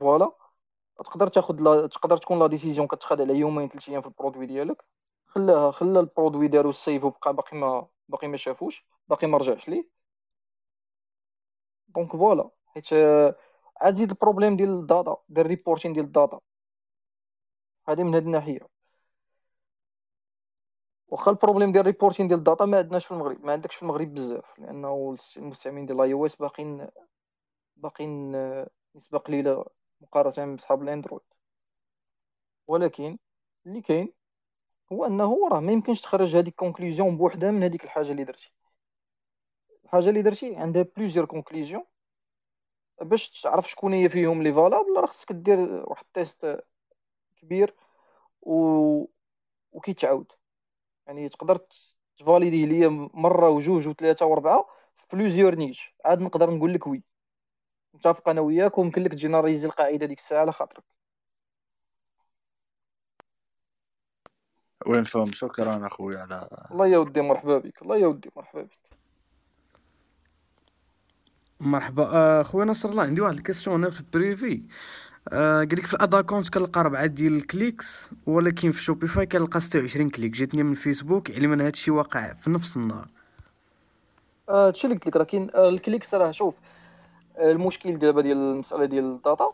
voilà 0.00 0.32
تقدر 1.04 1.26
تاخذ 1.28 1.54
لا 1.60 1.86
تقدر 1.86 2.16
تكون 2.16 2.38
la 2.38 2.46
décision 2.46 2.86
كتخاد 2.86 3.20
على 3.20 3.34
يومين 3.38 3.68
ثلاث 3.68 3.88
أيام 3.88 4.00
في 4.02 4.08
ال 4.08 4.13
produit 4.13 4.46
ديالك. 4.46 4.84
خلاها 5.26 5.70
خلى 5.70 6.00
ال 6.00 6.06
produit 6.06 6.48
دارو 6.48 6.70
ال 6.70 6.77
save 6.77 7.04
وبقى 7.04 7.34
باقي 7.34 7.56
ما 7.56 7.88
باقي 8.08 8.28
ما 8.28 8.36
شافوش 8.36 8.86
باقي 9.08 9.26
ما 9.26 9.38
رجعش 9.38 9.68
ليه. 9.68 9.88
donc 11.88 12.12
voilà 12.12 12.50
حيت 12.66 12.92
آه، 12.92 13.36
عاد 13.80 13.94
زيد 13.94 14.10
البروبليم 14.10 14.56
ديال 14.56 14.68
الداتا 14.70 15.16
ديال 15.28 15.46
الريبورتين 15.46 15.92
ديال 15.92 16.04
الداتا. 16.04 16.40
هذه 17.88 18.02
من 18.02 18.14
هذه 18.14 18.24
الناحية. 18.24 18.60
واخا 21.10 21.30
ال 21.30 21.35
problème 21.35 21.72
ديال 21.72 21.80
ال 21.80 21.85
reporting 21.85 22.28
ديال 22.28 22.38
ال 22.38 22.43
data 22.43 22.64
ما 22.64 22.78
عندناش 22.78 23.06
في 23.06 23.12
المغرب 23.12 23.44
ما 23.44 23.52
عندكش 23.52 23.76
في 23.76 23.82
المغرب 23.82 24.14
بزاف 24.14 24.58
لأنه 24.58 25.16
المستعملين 25.36 25.86
ديال 25.86 26.00
ال 26.00 26.12
iOS 26.12 26.36
باقيين 26.36 26.88
باقيين 27.76 28.34
آه، 28.34 28.70
نسبة 28.94 29.18
قليلة 29.18 29.64
مقارنة 30.00 30.56
بصحاب 30.56 30.82
الأندرويد. 30.82 31.22
ولكن 32.66 33.18
اللي 33.66 33.80
كاين 33.80 34.12
هو 34.92 35.04
أنه 35.06 35.48
راه 35.48 35.60
ما 35.60 35.72
يمكنش 35.72 36.00
تخرج 36.00 36.36
هذيك 36.36 36.54
conclusion 36.54 37.16
بوحدها 37.16 37.50
من 37.50 37.62
هذيك 37.62 37.84
الحاجة 37.84 38.12
اللي 38.12 38.24
درتي. 38.24 38.52
الحاجة 39.84 40.08
اللي 40.08 40.22
درتي 40.22 40.56
عندها 40.56 40.82
plusieurs 40.96 41.26
conclusions 41.26 41.84
باش 43.02 43.40
تعرف 43.40 43.70
شكون 43.70 43.92
هي 43.94 44.08
فيهم 44.08 44.42
اللي 44.42 44.52
valable 44.52 44.96
راه 44.96 45.06
خصك 45.06 45.32
دير 45.32 45.60
واحد 45.60 46.04
ال 46.04 46.15
test 46.15 46.60
كبير 47.36 47.74
و 48.42 49.06
وكيتعاود. 49.72 50.32
يعني 51.10 51.28
تقدر 51.28 51.58
تفاليديه 52.18 52.66
ليا 52.66 52.88
مرة 53.14 53.48
وجوج 53.48 53.88
وثلاثه 53.88 54.26
وأربعة 54.26 54.66
في 54.96 55.16
plusieurs 55.16 55.54
niches 55.54 55.94
عاد 56.04 56.20
نقدر 56.20 56.50
نقول 56.50 56.74
لك 56.74 56.86
oui. 56.86 57.02
متفق 57.94 58.28
أنا 58.28 58.40
وياك 58.40 58.78
ويمكن 58.78 59.02
لك 59.02 59.12
تجينيراليزي 59.12 59.66
القاعدة 59.66 60.06
ديك 60.06 60.18
الساعة 60.18 60.40
على 60.40 60.52
خاطرك. 60.52 60.84
وين 64.86 65.02
فهم؟ 65.02 65.32
شكرا 65.32 65.86
اخويا 65.86 66.18
على 66.18 66.48
الله 66.70 66.86
يا 66.86 66.98
ودي 66.98 67.20
مرحبا 67.20 67.58
بك 67.58 67.82
الله 67.82 67.96
يا 67.96 68.06
ودي 68.06 68.30
مرحبا 68.36 68.62
بك. 68.62 68.78
مرحبا. 71.60 72.04
آه، 72.04 72.42
خويا 72.42 72.64
نصر 72.64 72.88
الله 72.88 73.02
عندي 73.02 73.20
واحد 73.20 73.34
ال 73.34 73.39
question 73.39 73.76
هنا 73.76 73.90
في 73.90 74.00
ال 74.00 74.10
privé. 74.10 74.68
آه، 75.28 75.58
قال 75.58 75.78
لك 75.78 75.86
في 75.86 75.94
ال 75.94 75.99
ad 75.99 76.10
account 76.10 76.48
كنلقى 76.48 76.84
ربعة 76.84 77.06
ديال 77.06 77.36
ال 77.36 77.47
clicks 77.47 78.10
ولكن 78.26 78.72
في 78.72 78.82
Shopify 78.82 79.26
كنلقى 79.26 79.60
26 79.60 80.10
click. 80.10 80.32
جاتني 80.32 80.62
من 80.62 80.70
الفيسبوك 80.70 81.30
علما 81.30 81.54
إن 81.54 81.60
هادشي 81.60 81.90
واقع 81.90 82.32
في 82.32 82.50
نفس 82.50 82.76
النهار. 82.76 83.08
آه، 84.48 84.66
هادشي 84.66 84.86
اللي 84.86 84.94
قلت 84.96 85.06
لك 85.06 85.16
راه 85.16 85.24
كاين 85.24 85.50
ال 85.54 85.63
clicks 85.63 86.14
راه 86.14 86.30
شوف 86.30 86.54
آه، 87.36 87.52
المشكل 87.52 87.98
دابا 87.98 88.22
ديال 88.22 88.36
المسألة 88.36 88.84
ديال 88.84 89.04
ال 89.04 89.14
data 89.14 89.52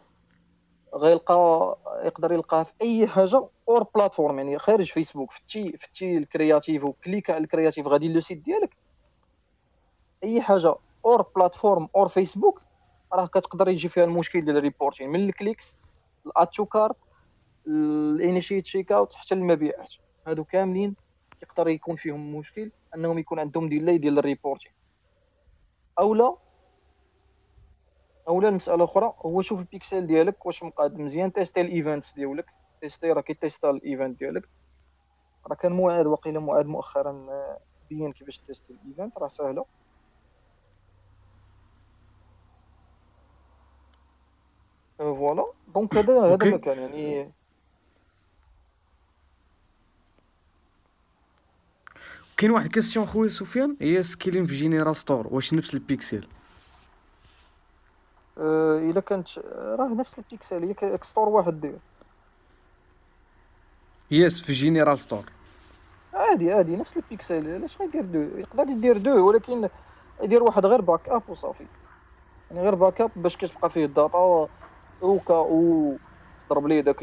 غيلقى 0.95 1.77
يقدر 2.05 2.33
يلقاه 2.33 2.63
في 2.63 2.73
أي 2.83 3.07
حاجة 3.07 3.49
hors 3.69 3.87
plateforme 3.95 4.39
يعني 4.39 4.59
خارج 4.59 4.91
فيسبوك 4.91 5.33
فتي 5.33 5.77
فتي 5.81 6.19
ال 6.19 6.26
creative 6.26 6.85
و 6.85 6.92
click 6.92 7.31
على 7.31 7.45
ال 7.45 7.49
creative 7.49 7.87
غادي 7.87 8.09
le 8.13 8.21
site 8.21 8.39
ديالك 8.39 8.77
أي 10.25 10.41
حاجة 10.41 10.75
hors 11.05 11.27
plateforme 11.37 11.89
hors 11.97 12.09
فيسبوك 12.09 12.63
راه 13.13 13.27
كتقدر 13.27 13.69
يجي 13.69 13.89
فيها 13.89 14.05
المشكل 14.05 14.41
ديال 14.41 14.57
ال 14.57 14.61
reporting. 14.61 15.11
من 15.11 15.29
ال 15.29 15.36
clicks 15.36 15.79
ال 16.27 16.32
add 16.32 16.47
to 16.47 16.67
cart 16.67 16.97
ال 17.67 17.77
initiate 17.77 18.65
checkout 18.65 19.15
حتى 19.15 19.35
المبيعات. 19.35 19.95
هادو 20.27 20.45
كاملين 20.45 20.97
يقدر 21.43 21.69
يكون 21.69 21.97
فيهم 21.97 22.37
مشكل 22.37 22.73
أنهم 22.95 23.19
يكون 23.19 23.39
عندهم 23.39 23.69
délai 23.69 23.99
ديال 23.99 24.19
ال 24.19 24.23
reporting. 24.23 24.73
أولا 25.99 26.37
أولا 28.29 28.49
المسألة 28.49 28.85
أخرى 28.85 29.15
هو 29.27 29.43
شوف 29.43 29.61
البيكسل 29.61 30.07
ديالك 30.07 30.47
واش 30.47 30.63
مقاد 30.63 30.99
مزيان 30.99 31.33
تيستي 31.33 31.61
الايفنتس 31.61 32.15
ديالك. 32.15 32.47
تيستي 32.81 33.13
راه 33.13 33.21
كيتيستا 33.21 33.71
الايفنت 33.71 34.19
ديالك. 34.19 34.51
راه 35.47 35.57
كان 35.57 35.73
موعد 35.73 36.07
وقيله 36.07 36.41
موعد 36.41 36.67
مؤخرا 36.67 37.27
آه، 37.31 37.59
بين 37.91 38.13
كيفاش 38.13 38.39
تيستي 38.39 38.73
الايفنت 38.73 39.19
راه 39.19 39.29
سهلة. 39.29 39.67
فوالا 44.99 45.47
دونك 45.75 45.97
هذا 45.97 46.21
هذا 46.21 46.33
أوكي. 46.33 46.51
ما 46.51 46.57
كان 46.57 46.79
يعني 46.79 47.33
كاين 52.37 52.51
واحد 52.51 52.67
ال 52.67 52.71
question 52.71 53.07
خويا 53.07 53.29
سفيان. 53.29 53.77
هي 53.81 54.03
scaling 54.03 54.47
في 54.47 54.55
general 54.55 54.97
store. 54.97 55.27
واش 55.31 55.55
نفس 55.55 55.75
البيكسل؟ 55.75 56.29
آه، 58.39 58.79
الا 58.79 59.01
كانت 59.01 59.39
راه 59.79 59.89
نفس 59.89 60.19
البيكسل. 60.19 60.65
هي 60.65 60.75
ك 60.75 60.84
store 60.84 61.29
واحد 61.29 61.61
داير 61.61 61.79
yes 64.11 64.43
في 64.43 64.53
general 64.53 64.99
store. 64.99 65.25
عادي 66.15 66.53
عادي. 66.53 66.77
نفس 66.77 66.97
البيكسل. 66.97 67.55
علاش 67.55 67.79
غيدير 67.81 68.03
deux؟ 68.03 68.39
يقدر 68.39 68.69
يدير 68.69 68.99
deux 68.99 69.29
ولكن 69.29 69.69
يدير 70.23 70.43
واحد 70.43 70.67
غير 70.67 70.81
backup 70.81 71.23
وصافي. 71.29 71.67
يعني 72.51 72.63
غير 72.63 72.75
backup 72.75 73.11
باش 73.17 73.37
كتبقى 73.37 73.71
فيه 73.71 73.85
ال 73.85 73.97
data 73.97 74.49
وكا 75.03 75.35
و 75.41 76.01
ضرب 76.51 76.67
ليه 76.67 76.81
داك. 76.81 76.97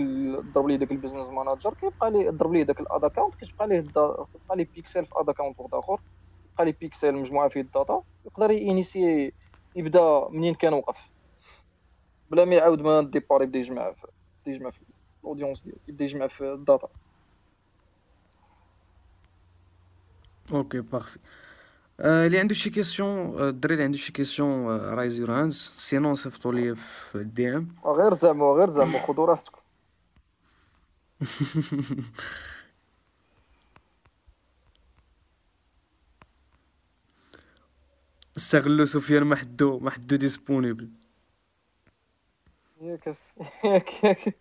ضرب 0.54 0.68
ليه 0.68 0.76
داك 0.78 0.92
ال 0.92 0.96
business 0.96 1.28
manager 1.30 1.74
كيبقى 1.74 2.12
ليه 2.12 2.30
ضرب 2.32 2.54
ليه 2.54 2.64
داك 2.64 2.82
ال 2.82 2.90
ad 2.90 3.06
account 3.06 3.36
كتبقى 3.36 3.68
ليه 3.68 3.80
ال 3.80 3.88
da... 3.88 4.26
كتبقى 4.34 4.58
ليه 4.58 4.70
بيكسل 4.76 5.06
في 5.06 5.12
ad 5.18 5.30
account 5.30 5.60
واحد 5.60 5.76
آخر 5.76 5.98
يبقى 6.46 6.66
ليه 6.66 6.78
بيكسل 6.82 7.16
مجموعة 7.16 7.50
فيه 7.50 7.62
ال 7.62 7.70
data 7.70 8.04
يقدر 8.26 8.52
ينيسي 8.52 9.34
يبدأ 9.76 10.30
منين 10.30 10.56
كان 10.56 10.74
وقف 10.74 11.12
بلا 12.30 12.46
ما 12.46 12.56
يعاود 12.56 12.82
من 12.82 13.02
départ 13.02 13.44
يبدأ 13.44 13.60
يجمع 13.60 13.94
في 13.94 14.08
يبدأ 14.48 14.58
يجمع 14.58 14.72
في 14.72 14.86
ال 15.24 15.28
audience 15.28 15.64
ديالو 15.64 15.80
يبدأ 15.88 16.04
يجمع 16.06 16.28
في 16.28 16.54
ال 16.54 16.61
data 16.61 16.90
OK 20.54 20.82
parfait 20.82 21.20
اللي 22.00 22.40
عنده 22.40 22.54
شي 22.54 22.70
question 22.70 23.40
الدري 23.42 23.74
اللي 23.74 23.84
عنده 23.84 23.98
شي 23.98 24.14
question 24.14 24.68
raise 24.78 25.20
your 25.20 25.32
hands 25.32 25.74
sinon 25.78 26.16
صيفطوا 26.16 26.54
لي 26.54 26.76
في 26.76 27.16
ال 27.16 27.56
DM 27.56 27.76
غير 27.86 28.14
زعما 28.14 28.46
غير 28.46 28.70
زعما 28.70 29.00
خذوا 29.00 29.26
راحتكم 29.26 29.60
استغلوا 38.38 38.86
سفيان 38.86 39.24
ما 39.24 39.36
حدو 39.36 39.80
ما 39.80 39.92
حدو 39.92 40.16
ديسپونيبل 40.16 40.90
ياك 42.82 43.16
ياك 43.64 44.04
ياك 44.04 44.38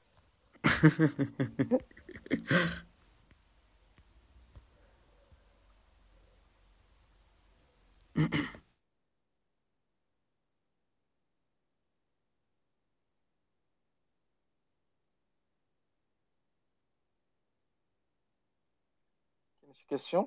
كاين 19.89 20.26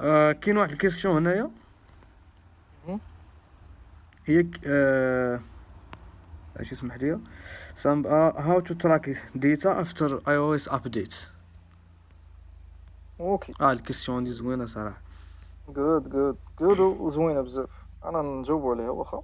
آه، 0.00 0.32
كاين 0.32 0.56
واحد 0.56 0.70
ال 0.70 0.75
question 0.75 1.16
هنايا. 1.16 1.50
هي 4.26 4.46
آه، 4.66 5.40
اش 6.56 6.72
اسمح 6.72 6.96
لي 6.96 7.20
some 7.74 8.04
uh, 8.04 8.40
how 8.40 8.60
to 8.60 8.74
track 8.74 9.06
data 9.36 9.70
after 9.84 10.08
iOS 10.26 10.72
update. 10.72 11.14
OK. 13.20 13.52
آه 13.60 13.72
ال 13.72 13.78
question 13.78 14.24
دي 14.24 14.32
زوينة 14.32 14.66
صراحة. 14.66 15.00
good 15.68 16.08
good 16.08 16.36
good 16.60 16.80
وزوينة 16.80 17.40
بزاف. 17.40 17.70
أنا 18.04 18.22
نجاوبو 18.22 18.72
عليها 18.72 18.90
واخا. 18.90 19.22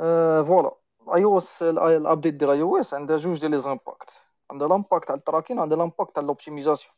آه 0.00 0.42
voilà. 0.42 0.72
iOS 1.14 1.62
ال 1.62 1.72
update 1.72 2.34
ديال 2.34 2.50
iOS 2.50 2.94
عندها 2.94 3.16
جوج 3.16 3.40
ديال 3.40 3.50
les 3.50 3.58
impacts 3.58 4.10
عندها 4.50 4.68
l'impact 4.68 5.10
على 5.10 5.18
ال 5.18 5.22
tracking 5.22 5.58
وعندها 5.58 5.78
l'impact 5.78 6.18
على 6.18 6.24
ال 6.24 6.29
optimisation 6.29 6.94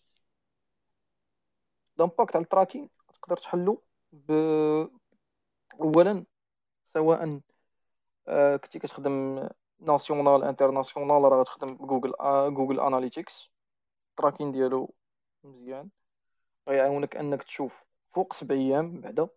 l'impact 2.00 2.36
على 2.36 2.42
ال 2.42 2.48
tracking 2.48 2.88
تقدر 3.14 3.36
تحلو 3.36 3.82
ب 4.12 4.32
اولا 5.80 6.24
سواء 6.86 7.40
آه 8.28 8.56
كنتي 8.56 8.78
كتخدم 8.78 9.48
national 9.80 10.44
international 10.44 11.22
راه 11.22 11.40
غتخدم 11.40 11.76
جوجل 11.86 12.12
آه 12.20 12.48
Google 12.48 12.80
Analytics 12.80 13.50
ال 14.10 14.15
tracking 14.15 14.52
ديالو 14.52 14.94
مزيان. 15.44 15.88
غيعاونك 16.68 17.16
أنك 17.16 17.42
تشوف 17.42 17.84
فوق 18.10 18.32
سبع 18.32 18.54
أيام 18.54 19.00
بعدا. 19.00 19.28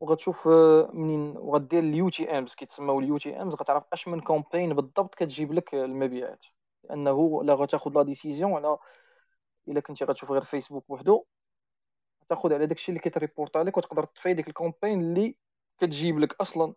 وغتشوف 0.00 0.48
آه، 0.48 0.90
منين 0.92 1.36
وغدير 1.36 1.82
ال 1.82 2.08
UTMs 2.08 2.54
كيتسموا 2.54 3.00
ال 3.00 3.18
UTMs 3.18 3.54
غتعرف 3.54 3.84
أش 3.92 4.08
من 4.08 4.20
campaign 4.20 4.74
بالضبط 4.74 5.14
كتجيب 5.14 5.52
لك 5.52 5.74
المبيعات. 5.74 6.44
لأنه 6.84 7.44
لا 7.44 7.54
غتاخذ 7.54 7.90
la 7.94 8.02
décision 8.02 8.52
على 8.52 8.78
إلا 9.68 9.80
كنتي 9.80 10.04
غتشوف 10.04 10.30
غير 10.30 10.42
فيسبوك 10.42 10.90
وحده 10.90 11.24
تاخذ 12.28 12.52
على 12.54 12.66
داكشي 12.66 12.88
اللي 12.92 13.00
كيتريبورت 13.00 13.56
عليك 13.56 13.76
وتقدر 13.76 14.04
تطفي 14.04 14.34
ديك 14.34 14.48
ال 14.48 14.54
campaign 14.54 15.00
اللي 15.00 15.36
كتجيب 15.78 16.18
لك 16.18 16.40
أصلا. 16.40 16.74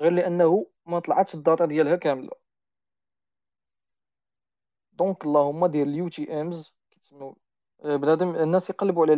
غير 0.00 0.12
لأنه 0.12 0.66
ما 0.86 0.98
طلعتش 1.00 1.34
ال 1.34 1.40
data 1.40 1.66
ديالها 1.66 1.96
كاملة. 1.96 2.30
donc 4.92 5.24
اللهم 5.24 5.66
دير 5.66 5.86
ال 5.86 6.08
UTMs 6.08 6.72
كيتسموا 6.90 7.34
آه، 7.84 7.96
بنادم 7.96 8.36
الناس 8.36 8.70
يقلبوا 8.70 9.06
على 9.06 9.14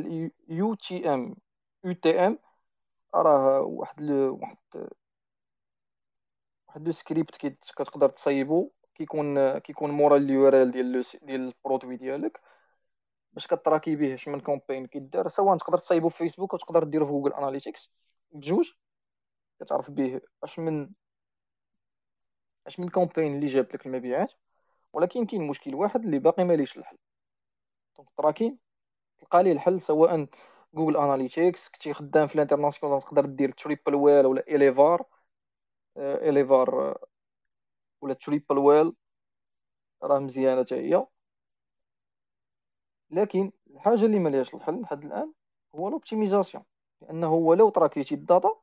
ال 0.48 0.74
UTM 0.74 1.36
UTM 1.84 2.38
راه 3.14 3.60
واحد 3.60 4.00
ال... 4.00 4.12
واحد 4.30 4.58
واحد 6.68 6.86
لو 6.86 6.92
سكريبت 6.92 7.36
كيت- 7.36 7.64
كتقدر 7.76 8.08
تصايبو 8.08 8.70
كيكون 8.94 9.58
كيكون 9.58 9.90
مورا 9.90 10.16
ال 10.16 10.48
URL 10.48 10.70
ديال 10.70 11.02
ديال 11.22 11.40
ال 11.40 11.47
produit 11.47 11.96
ديالك. 11.96 12.40
باش 13.32 13.46
ك 13.46 13.55
tracker 13.55 14.14
اش 14.14 14.28
من 14.28 14.40
campaign 14.40 14.86
كيدار 14.86 15.28
سواء 15.28 15.56
تقدر 15.56 15.78
تصايبو 15.78 16.08
في 16.08 16.16
فيسبوك 16.16 16.54
وتقدر 16.54 16.84
ديرو 16.84 17.06
في 17.06 17.12
Google 17.12 17.32
Analytics 17.32 17.90
بجوج 18.32 18.70
كتعرف 19.60 19.90
به 19.90 20.20
اش 20.44 20.58
من 20.58 20.90
اش 22.66 22.80
من 22.80 22.88
campaign 22.88 23.34
اللي 23.34 23.46
جابت 23.46 23.74
لك 23.74 23.86
المبيعات 23.86 24.32
ولكن 24.92 25.26
كاين 25.26 25.46
مشكل 25.48 25.74
واحد 25.74 26.04
اللي 26.04 26.18
باقي 26.18 26.44
ماليش 26.44 26.78
الحل. 26.78 26.96
donc 27.96 28.08
ال 28.08 28.14
tracking 28.14 28.58
تلقى 29.18 29.42
ليه 29.42 29.52
الحل 29.52 29.80
سواء 29.80 30.26
Google 30.74 30.96
Analytics 30.96 31.68
كنتي 31.68 31.92
خدام 31.92 32.26
في 32.26 32.34
l'international 32.34 33.02
تقدر 33.02 33.26
دير 33.26 33.52
Triple 33.52 33.94
Whale 33.94 34.26
ولا 34.26 34.44
Elevar 34.48 35.04
Elevar 35.96 36.98
ولا 38.00 38.14
Triple 38.14 38.58
Whale 38.58 38.92
راه 40.02 40.18
مزيانة 40.18 40.64
حتى 40.64 40.74
هي. 40.74 41.06
لكن 43.10 43.52
الحاجة 43.70 44.04
اللي 44.04 44.18
مالهاش 44.18 44.54
الحل 44.54 44.80
لحد 44.80 45.04
الآن 45.04 45.32
هو 45.74 45.88
ال 45.88 45.94
optimisation 45.94 46.64
لأنه 47.02 47.26
هو 47.26 47.54
لو 47.54 47.70
trackيتي 47.70 48.14
ال 48.14 48.22
data 48.22 48.54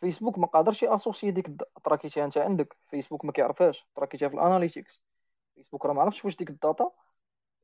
فيسبوك 0.00 0.38
ما 0.38 0.46
قادرش 0.46 0.82
يـ 0.82 0.87
associer 0.87 1.30
ديك 1.30 1.50
trackيتيها 1.84 2.24
أنت 2.24 2.38
عندك 2.38 2.76
فيسبوك 2.90 3.24
ما 3.24 3.32
كيعرفهاش 3.32 3.86
trackيتيها 3.96 4.28
في 4.28 4.34
ال 4.34 4.40
Analytics. 4.40 5.00
فيسبوك 5.54 5.86
راه 5.86 5.92
ما 5.92 6.02
عرفش 6.02 6.24
واش 6.24 6.36
ديك 6.36 6.50
ال 6.50 6.58
data 6.58 6.90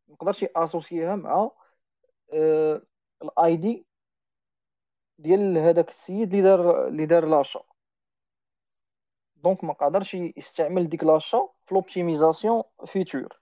ما 0.08 0.16
قدرش 0.16 0.42
يـ 0.42 0.50
associerها 0.50 1.16
مع 1.16 1.50
ال 3.22 3.56
ID 3.56 3.86
ديال 5.18 5.58
هذاك 5.58 5.90
السيد 5.90 6.34
اللي 6.34 6.42
دار 6.42 6.88
اللي 6.88 7.06
دار 7.06 7.26
l'achat. 7.26 7.60
donc 9.36 9.64
ما 9.64 9.72
قادرش 9.72 10.14
يستعمل 10.14 10.88
ديك 10.88 11.04
l'achat 11.04 11.48
في 11.66 11.74
l'optimisation 11.74 12.62
future. 12.86 13.40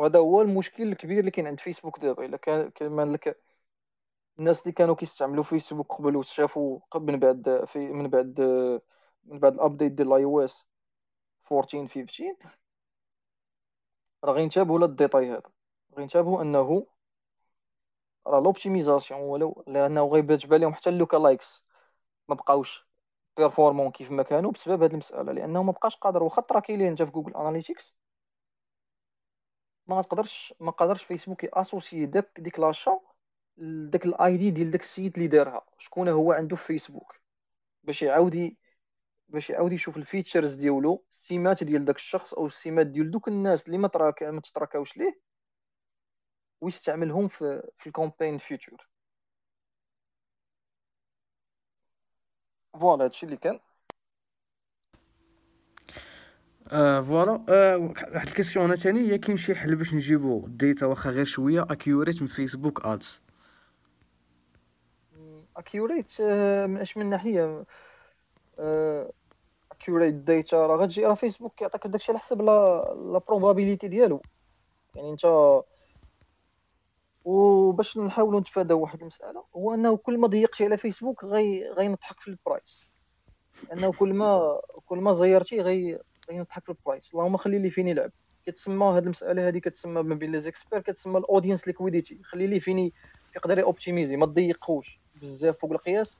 وهذا 0.00 0.18
هو 0.18 0.42
المشكل 0.42 0.82
الكبير 0.82 1.20
اللي 1.20 1.30
كاين 1.30 1.46
عند 1.46 1.60
فيسبوك 1.60 1.98
دابا. 2.00 2.24
إلا 2.24 2.36
كان 2.36 2.70
كمان 2.70 3.12
لك 3.12 3.42
الناس 4.38 4.62
اللي 4.62 4.72
كانوا 4.72 4.94
كيستعملوا 4.94 5.44
فيسبوك 5.44 5.92
قبل 5.92 6.16
وشافوا 6.16 6.80
من 6.94 7.18
بعد 7.18 7.64
في 7.66 7.78
من 7.88 8.08
بعد 8.08 8.40
من 9.24 9.38
بعد 9.40 9.54
ال 9.54 9.59
update 9.59 9.92
ديال 9.92 10.08
ال 10.08 10.24
iOS 10.24 10.66
14 11.52 11.88
15 11.88 12.36
راه 14.24 14.32
غينتبهوا 14.32 14.78
لل 14.78 14.91
détail 14.91 15.30
هذا. 15.30 15.42
غينتبهوا 15.98 16.42
أنه 16.42 16.86
راه 18.26 18.40
l'optimisation 18.40 19.20
ولو 19.20 19.64
لأنه 19.66 20.06
غيبان 20.08 20.38
لهم 20.50 20.74
حتى 20.74 20.90
ال 20.90 21.16
lookalikes 21.16 21.64
ما 22.28 22.34
بقاوش 22.34 22.88
performants 23.36 23.90
كيف 23.90 24.10
ما 24.10 24.22
كانوا 24.22 24.52
بسبب 24.52 24.82
هذه 24.82 24.92
المسألة. 24.92 25.32
لأنه 25.32 25.62
ما 25.62 25.72
بقاش 25.72 25.96
قادر 25.96 26.28
tracker 26.28 26.76
ليه 26.76 26.88
انت 26.88 27.02
في 27.02 27.10
Google 27.10 27.36
Analytics 27.36 27.99
ما 29.90 29.98
غتقدرش 29.98 30.54
ما 30.60 30.70
قادرش 30.70 31.02
فيسبوك 31.04 31.44
يأسوسي 31.44 32.06
داك 32.06 32.40
ديك 32.40 32.58
l'achat 32.58 33.00
داك 33.92 34.06
ال 34.06 34.36
ID 34.36 34.50
ديال 34.50 34.70
داك 34.70 34.80
السيد 34.82 35.14
اللي 35.16 35.28
دارها. 35.28 35.66
شكون 35.78 36.08
هو 36.08 36.32
عنده 36.32 36.56
في 36.56 36.64
فيسبوك؟ 36.66 37.14
باش 37.84 38.02
يعاود 38.02 38.56
باش 39.28 39.50
يعاود 39.50 39.72
يشوف 39.72 39.96
ال 39.96 40.02
features 40.02 40.54
ديالو 40.54 41.04
السمات 41.12 41.64
ديال 41.64 41.84
داك 41.84 41.96
الشخص 41.96 42.34
أو 42.34 42.46
السمات 42.46 42.86
ديال 42.86 43.10
دوك 43.10 43.28
الناس 43.28 43.66
اللي 43.66 43.78
ما 43.78 43.88
track 43.88 44.22
ما 44.22 44.40
تـ 44.40 44.46
trackاوش 44.46 44.96
ليه 44.96 45.20
ويستعملهم 46.60 47.28
في 47.28 47.70
في 47.78 47.86
ال 47.86 47.92
campaign 47.92 48.38
future 48.38 48.88
voilà 52.80 53.04
هادشي 53.04 53.26
اللي 53.26 53.36
كان. 53.36 53.60
آه 56.72 57.00
voilà 57.00 57.44
آه 57.48 57.76
واحد 57.78 58.26
ال 58.28 58.32
question 58.32 58.64
هنا 58.66 58.74
تاني 58.76 59.00
هي 59.12 59.18
كاين 59.18 59.36
شي 59.36 59.54
حل 59.54 59.76
باش 59.76 59.94
نجيبو 59.94 60.46
ال 60.46 60.54
data 60.54 60.86
واخا 60.86 61.10
غير 61.10 61.24
شوية. 61.24 61.62
accurate 61.62 62.22
من 62.22 62.28
Facebook 62.28 62.86
Ads 62.86 63.20
accurate 65.56 66.20
من 66.66 66.76
أش 66.76 66.96
من 66.96 67.06
ناحية؟ 67.10 67.64
accurate 69.72 70.14
data 70.14 70.66
راه 70.66 70.76
غتجي 70.76 71.06
راه 71.06 71.14
فيسبوك 71.14 71.54
كيعطيك 71.54 71.86
داكشي 71.86 72.12
على 72.12 72.18
حسب 72.18 72.42
لا 72.42 72.82
لا 73.12 73.18
probabilité 73.18 73.88
ديالو. 73.88 74.22
يعني 74.96 75.10
انت 75.10 75.24
وباش 77.24 77.98
نحاولوا 77.98 78.40
نتفاداو 78.40 78.80
واحد 78.80 79.00
المسألة 79.00 79.44
هو 79.56 79.74
أنه 79.74 79.96
كل 79.96 80.18
ما 80.18 80.26
ضيقتي 80.28 80.64
على 80.64 80.76
فيسبوك 80.76 81.24
غي 81.24 81.68
غينضحك 81.68 82.20
في 82.20 82.28
ال 82.28 82.38
price 82.38 82.90
أنه 83.72 83.92
كل 83.92 84.14
ما 84.14 84.60
كل 84.86 84.98
ما 84.98 85.12
زيرتي 85.12 85.60
غي 85.60 86.00
غينضحك 86.30 86.64
في 86.64 86.68
ال 86.68 86.76
price 86.76 87.14
اللهم 87.14 87.36
خلي 87.36 87.58
لي 87.58 87.70
فين 87.70 87.88
يلعب 87.88 88.10
كتسمى 88.46 88.84
هاد 88.84 89.02
المسألة 89.02 89.48
هذه 89.48 89.58
كتسمى 89.58 90.02
ما 90.02 90.14
بين 90.14 90.32
لي 90.32 90.40
زيكسبير 90.40 90.80
كتسمى 90.80 91.18
ال 91.18 91.23
audience 91.23 91.66
liquidity 91.66 92.20
خلي 92.22 92.46
لي 92.46 92.60
فين 92.60 92.92
يقدر 93.36 93.62
optimiser 93.62 94.16
ما 94.16 94.26
تضيقوش. 94.26 95.00
بزاف 95.14 95.58
فوق 95.58 95.72
القياس. 95.72 96.16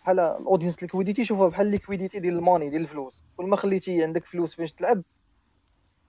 بحال 0.00 0.20
ال 0.20 0.27
audience 0.27 0.82
liquidity 0.82 1.24
شوفها 1.24 1.48
بحال 1.48 1.66
liquidity 1.66 2.20
ديال 2.20 2.34
ال 2.34 2.40
money 2.40 2.70
ديال 2.70 2.82
الفلوس. 2.82 3.22
كل 3.36 3.44
ما 3.44 3.56
خليتي 3.56 4.02
عندك 4.02 4.24
فلوس 4.24 4.54
فاش 4.54 4.72
تلعب 4.72 5.02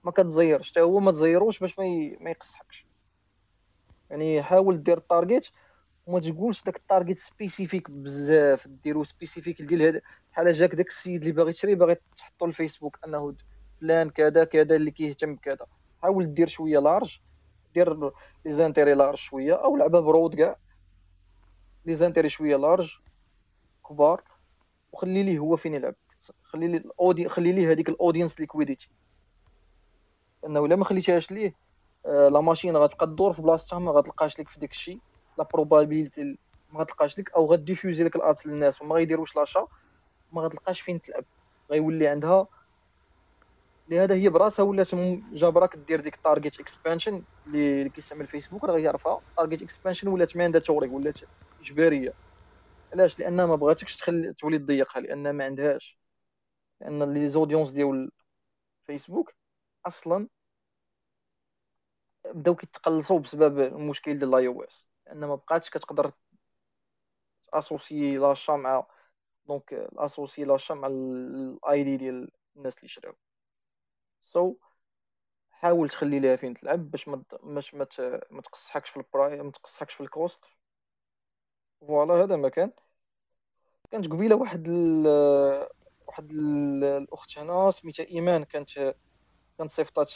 ما 0.04 0.10
كتزيرش. 0.10 0.70
حتى 0.70 0.80
هو 0.80 1.00
ما 1.00 1.12
تزيروش 1.12 1.58
باش. 1.58 1.78
ما 1.78 2.30
يقصحكش. 2.30 2.86
يعني 4.10 4.42
حاول 4.42 4.82
دير 4.82 4.98
ال 4.98 5.05
target 5.05 5.46
وما 6.06 6.20
تقولش 6.20 6.62
داك 6.62 6.76
ال 6.76 6.82
target 6.82 7.18
spécifique 7.18 7.90
بزاف 7.90 8.68
ديرو 8.68 9.04
spécifique 9.04 9.62
ديال 9.62 9.82
هذا 9.82 10.00
بحال 10.32 10.52
جاك 10.52 10.74
داك 10.74 10.86
السيد 10.86 11.20
اللي 11.20 11.32
باغي 11.32 11.50
يشري 11.50 11.74
باغي 11.74 11.96
تحطو 12.16 12.46
الفيسبوك 12.46 12.98
انه 13.06 13.34
فلان 13.80 14.10
كذا 14.10 14.44
كذا 14.44 14.76
اللي 14.76 14.90
كيهتم 14.90 15.34
بكذا. 15.34 15.66
حاول 16.02 16.34
دير 16.34 16.46
شوية 16.46 16.78
large 16.78 17.20
دير 17.74 18.10
les 18.44 18.52
intérêts 18.52 18.94
large 18.94 19.18
شوية 19.18 19.54
أو 19.54 19.76
لعبها 19.76 20.00
broad 20.00 20.34
كاع. 20.34 20.56
les 21.86 21.94
intérêts 21.94 22.28
شوية 22.28 22.56
large 22.56 22.98
كبار. 23.88 24.22
وخلي 24.92 25.22
ليه 25.22 25.38
هو 25.38 25.56
فين 25.56 25.74
يلعب. 25.74 25.94
خلي 26.42 26.68
لي 26.68 26.76
ال 26.76 26.85
audi- 26.85 27.28
خلي 27.28 27.52
ليه 27.52 27.70
هذيك 27.70 27.88
ال 27.88 27.94
audience 27.94 28.40
liquidity 28.40 28.88
إنه 30.46 30.64
إلا 30.64 30.76
ما 30.76 30.84
خليتيهاش 30.84 31.30
ليه 31.30 31.54
آه 32.06 32.28
la 32.28 32.40
machine 32.40 32.76
غتبقى 32.76 33.06
تدور 33.06 33.32
في 33.32 33.42
بلاصتها 33.42 33.78
ما 33.78 33.92
غتلقاش 33.92 34.40
لك 34.40 34.48
في 34.48 34.60
داك 34.60 34.70
الشيء 34.70 34.98
la 35.38 35.48
probabilité 35.54 36.38
ما 36.68 36.80
غتلقاش 36.80 37.18
لك 37.18 37.32
أو 37.34 37.46
غ 37.46 37.52
diffuser 37.52 38.04
لك 38.04 38.16
ال 38.16 38.23
ads 38.23 38.46
للناس 38.46 38.82
وما 38.82 38.94
غيديروش 38.94 39.36
l'achat 39.36 39.66
ما 40.32 40.42
غتلقاش 40.42 40.80
فين 40.80 41.00
تلعب. 41.00 41.24
غيولي 41.72 42.08
عندها. 42.08 42.48
لهذا 43.88 44.14
هي 44.14 44.28
براسها 44.28 44.64
ولات 44.64 44.94
جابراك 45.32 45.76
دير 45.76 46.00
ديك 46.00 46.16
target 46.16 46.60
expansion 46.60 47.24
اللي 47.46 47.90
كيستعمل 47.90 48.26
فيسبوك 48.28 48.64
راه 48.64 48.72
غيعرفها. 48.74 49.20
target 49.36 49.62
expansion 49.62 50.08
ولات 50.08 50.36
mandatory 50.36 50.88
ولات 50.88 51.18
إجبارية. 51.60 52.14
علاش؟ 52.94 53.18
لأن 53.18 53.44
ما 53.44 53.56
بغاتكش 53.56 53.96
تخلي 53.96 54.34
تولي 54.34 54.58
تضيقها 54.58 55.00
لأن 55.00 55.30
ما 55.30 55.44
عندهاش. 55.44 55.98
لأن 56.80 57.14
les 57.14 57.28
audiences 57.28 57.70
ديال 57.70 58.10
فيسبوك 58.86 59.34
أصلا 59.86 60.28
بداو 62.34 62.54
كيتقلصوا 62.56 63.18
بسبب 63.20 63.58
المشكل 63.60 64.18
ديال 64.18 64.28
ال 64.34 64.46
iOS 64.46 64.86
لأن 65.06 65.24
ما 65.24 65.34
بقاتش 65.34 65.70
كتقدر 65.70 66.12
associer 67.52 68.16
l'achat 68.16 68.52
مع 68.52 68.86
donc 69.46 69.74
associer 69.96 70.44
l'achat 70.44 70.74
مع 70.74 70.86
ال 70.88 71.84
ID 71.84 71.96
ديال 71.96 72.30
الناس 72.56 72.78
اللي 72.78 72.88
شراو 72.88 73.14
so 74.24 74.52
so, 74.52 74.56
حاول 75.50 75.88
تخلي 75.88 76.20
ليها 76.20 76.36
فين 76.36 76.54
تلعب 76.54 76.90
باش 76.90 77.08
ما 77.08 77.22
باش 77.42 77.74
ما 77.74 77.84
تقصحكش 78.42 78.90
في 78.90 78.96
ال 78.96 79.05
pri- 79.05 79.42
ما 79.42 79.50
تقصحكش 79.50 79.94
في 79.94 80.00
ال 80.00 80.07
cost. 80.07 80.44
voilà 81.80 82.14
هذا 82.14 82.36
ما 82.36 82.48
كان 82.48 82.72
كانت 83.90 84.08
قبيلة 84.08 84.36
واحد 84.36 84.68
ال... 84.68 85.06
واحد 86.06 86.30
ال... 86.30 86.84
الأخت 86.84 87.38
هنا 87.38 87.70
سميتها 87.70 88.06
إيمان 88.06 88.44
كانت 88.44 88.70
كانت 89.58 89.70
صيفطات 89.70 90.08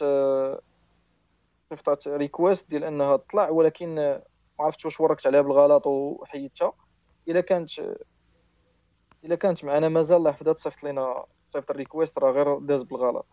صيفطات 1.71 2.09
request 2.09 2.71
ديال 2.71 2.85
إنها 2.85 3.17
تطلع 3.17 3.49
ولكن 3.49 4.21
ما 4.59 4.65
عرفتش 4.65 4.85
واش 4.85 5.01
وركت 5.01 5.27
عليها 5.27 5.41
بالغلط 5.41 5.87
وحيدتها. 5.87 6.73
إلا 7.29 7.41
كانت 7.41 7.71
إلا 9.25 9.35
كانت 9.37 9.65
معنا 9.65 9.89
مازال 9.89 10.17
الله 10.17 10.31
يحفظها 10.31 10.53
تصيفط 10.53 10.85
لينا 10.85 11.25
صيفط 11.47 11.71
ال 11.71 11.77
request 11.77 12.19
راه 12.19 12.31
غير 12.31 12.59
داز 12.59 12.83
بالغلط. 12.83 13.27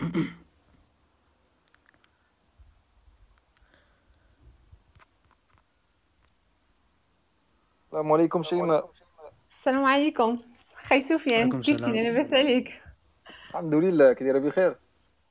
السلام 7.86 8.12
عليكم 8.12 8.42
شيماء. 8.42 8.90
السلام 9.58 9.84
عليكم 9.84 10.38
خي 10.74 11.00
سفيان 11.00 11.60
كيفاش 11.60 11.80
لاباس 11.88 12.32
عليك. 12.32 12.82
الحمد 13.50 13.74
لله 13.74 14.12
كي 14.12 14.24
دايرة 14.24 14.38
بخير. 14.38 14.76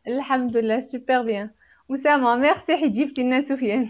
الحمد 0.08 0.58
لله 0.58 0.80
super 0.80 1.22
bien 1.22 1.50
أسامة 1.92 2.36
ميرسي 2.36 2.78
حيت 2.78 2.92
جبتي 2.92 3.24
لنا 3.24 3.42
سفيان. 3.42 3.90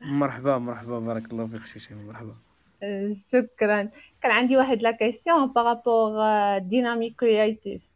مرحبا 0.00 0.58
مرحبا 0.58 0.98
بارك 0.98 1.32
الله 1.32 1.46
فيك 1.46 1.78
شيماء 1.78 2.04
مرحبا. 2.04 2.34
شكرا. 3.32 3.90
كان 4.22 4.32
عندي 4.32 4.56
واحد 4.56 4.82
la 4.82 4.90
question 4.90 5.52
par 5.52 5.70
rapport 5.70 6.12
dynamic 6.58 7.16
creative 7.20 7.90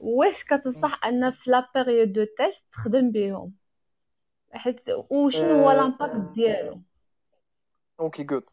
واش 0.00 0.44
كتنصح 0.44 1.04
أن 1.04 1.30
في 1.30 1.50
la 1.50 1.68
période 1.74 2.12
de 2.12 2.24
test 2.38 2.64
تخدم 2.72 3.10
بهم؟ 3.10 3.52
حيت 4.52 4.80
وشنو 5.10 5.54
هو 5.54 5.72
l'impact 5.72 6.34
ديالو 6.34 6.80
okay 8.00 8.24
good 8.24 8.44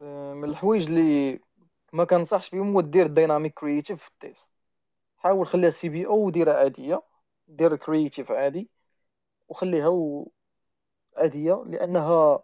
من 0.00 0.44
الحوايج 0.44 0.88
اللي 0.88 1.40
ما 1.92 2.04
كنصحش 2.04 2.50
بهم 2.50 2.72
هو 2.72 2.80
دير 2.80 3.06
dynamic 3.06 3.54
creative 3.54 4.02
في 4.02 4.08
ال 4.08 4.16
test 4.16 4.50
حاول 5.20 5.46
خليها 5.46 5.70
CBO 5.70 6.26
وديرها 6.26 6.54
عادية. 6.54 7.02
دير 7.48 7.76
creative 7.76 8.32
عادي. 8.32 8.70
وخليها 9.48 9.88
و... 9.88 10.30
عادية 11.16 11.64
لأنها 11.66 12.42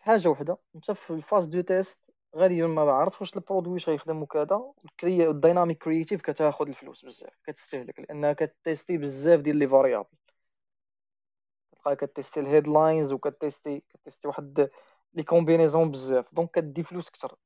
حاجة 0.00 0.28
وحدة. 0.28 0.58
أنت 0.74 0.90
في 0.90 1.10
ال 1.10 1.16
phase 1.16 1.46
de 1.46 1.60
test 1.60 1.98
غالبا 2.36 2.66
ما 2.66 2.84
بعرف 2.84 3.20
واش 3.20 3.36
ال 3.36 3.40
produit 3.40 3.72
واش 3.72 3.88
غيخدم 3.88 4.22
وكذا. 4.22 4.72
ال 5.04 5.13
dynamic 5.13 5.78
creative 5.82 6.22
كتاخذ 6.22 6.68
الفلوس 6.68 7.04
بزاف 7.04 7.32
كتستهلك 7.46 8.00
لأنها 8.00 8.32
كت 8.32 8.48
tester 8.48 8.98
بزاف 8.98 9.40
ديال 9.40 9.56
les 9.56 9.68
variables 9.68 10.08
كتلقى 11.72 11.96
كتيستي 11.96 12.40
الهيدلاينز 12.40 13.12
وكتيستي 13.12 13.80
كتيستي 13.80 14.28
واحد 14.28 14.70
لي 15.14 15.22
كومبينيزون 15.22 15.90
بزاف. 15.90 16.34
donc 16.34 16.50
كدي 16.50 16.82
فلوس 16.82 17.10
كتر 17.10 17.36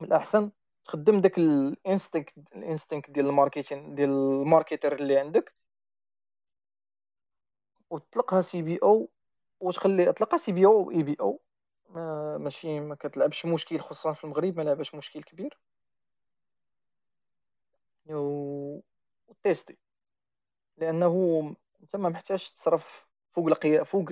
من 0.00 0.06
الأحسن 0.08 0.50
تخدم 0.84 1.20
داك 1.20 1.38
الانستينكت 1.38 2.34
الانستينكت 2.56 3.10
ديال 3.10 3.26
الماركتين 3.26 3.94
ديال 3.94 4.10
الماركتر 4.10 4.94
اللي 4.94 5.18
عندك. 5.18 5.52
وتطلقها 7.90 8.40
CBO 8.42 9.10
وتخلي 9.60 10.08
اطلقها 10.10 10.36
سي 10.36 10.52
بي 10.52 10.66
أو 10.66 10.90
اي 10.90 11.02
بي 11.02 11.16
أو 11.20 11.40
ما 11.90 12.38
ماشي 12.38 12.80
ما 12.80 12.94
كتلعبش 12.94 13.46
مشكل 13.46 13.80
خصوصا 13.80 14.12
في 14.12 14.24
المغرب 14.24 14.56
ما 14.56 14.62
لعبش 14.62 14.94
مشكل 14.94 15.22
كبير. 15.22 15.58
و 18.10 18.80
tester 19.42 19.78
لأنه 20.78 21.54
أنت 21.82 21.96
ما 21.96 22.08
محتاجش 22.08 22.50
تصرف 22.50 23.06
فوق 23.32 23.46
القيا 23.46 23.82
فوق 23.82 24.10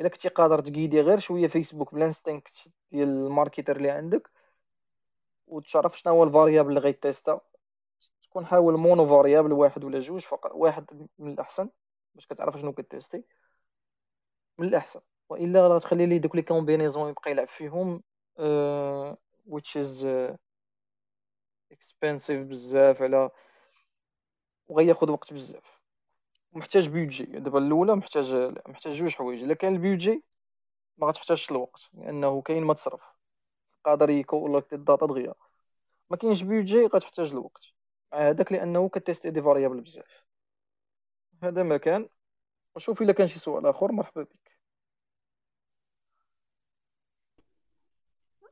إلا 0.00 0.08
كنتي 0.08 0.28
قادر 0.28 0.60
تقيدي 0.60 1.00
غير 1.00 1.18
شوية 1.18 1.46
فيسبوك 1.46 1.94
بال 1.94 2.09
instinct 2.09 2.68
ديال 2.92 3.08
ال 3.08 3.16
marketer 3.16 3.76
اللي 3.76 3.90
عندك. 3.90 4.30
وتعرف 5.48 5.98
شنو 5.98 6.12
هو 6.12 6.24
ال 6.24 6.29
variable 6.29 6.68
اللي 6.68 6.80
غي 6.80 6.93
tester. 6.93 7.40
تكون 8.22 8.46
حاول 8.46 8.76
mono 8.76 9.08
variable 9.08 9.52
واحد 9.52 9.84
ولا 9.84 9.98
جوج 10.00 10.20
فقط 10.20 10.50
واحد 10.54 11.08
من 11.18 11.32
الأحسن 11.32 11.70
باش 12.14 12.26
كتعرف 12.26 12.58
شنو 12.58 12.72
كت 12.72 12.84
tester. 12.84 13.24
من 14.58 14.68
الأحسن. 14.68 15.00
وإلا 15.28 15.68
راه 15.68 15.78
تخلي 15.78 16.06
لي 16.06 16.18
دوك 16.18 16.36
les 16.36 16.42
combinaisons 16.42 17.08
يبقى 17.10 17.30
يلعب 17.30 17.48
فيهم 17.48 18.02
uh, 18.38 19.16
which 19.50 19.76
is 19.76 20.04
uh, 20.04 20.36
expensive 21.74 22.30
بزاف 22.48 23.02
على 23.02 23.30
وغياخد 24.68 25.10
وقت 25.10 25.32
بزاف. 25.32 25.80
محتاج 26.52 26.88
budget 26.88 27.24
دابا 27.24 27.58
الأولى 27.58 27.96
محتاج 27.96 28.34
محتاج 28.68 28.92
جوج 28.92 29.14
حوايج. 29.14 29.42
إلا 29.42 29.54
كان 29.54 29.72
ال 29.72 29.79
budget 29.79 30.24
ما 30.98 31.06
غتحتاجش 31.06 31.50
الوقت 31.50 31.80
لأنه 31.94 32.42
كاين 32.42 32.64
ما 32.64 32.74
تصرف. 32.74 33.17
قادر 33.88 34.10
ي 34.10 34.18
collect 34.18 34.72
ال 34.72 34.79
data 34.79 35.06
دغيا. 35.06 35.34
ما 36.10 36.16
كاينش 36.16 36.42
budget 36.42 36.86
غتحتاج 36.86 37.30
الوقت. 37.30 37.62
هذاك 38.14 38.52
لأنه 38.52 38.88
كت 38.88 38.98
tester 38.98 39.30
des 39.30 39.42
variables 39.42 39.80
بزاف. 39.80 40.24
هذا 41.42 41.62
ما 41.62 41.76
كان. 41.76 42.08
وشوف 42.76 43.02
إلا 43.02 43.12
كان 43.12 43.26
شي 43.26 43.38
سؤال 43.38 43.66
آخر 43.66 43.92
مرحبا 43.92 44.22
بك. 44.22 44.58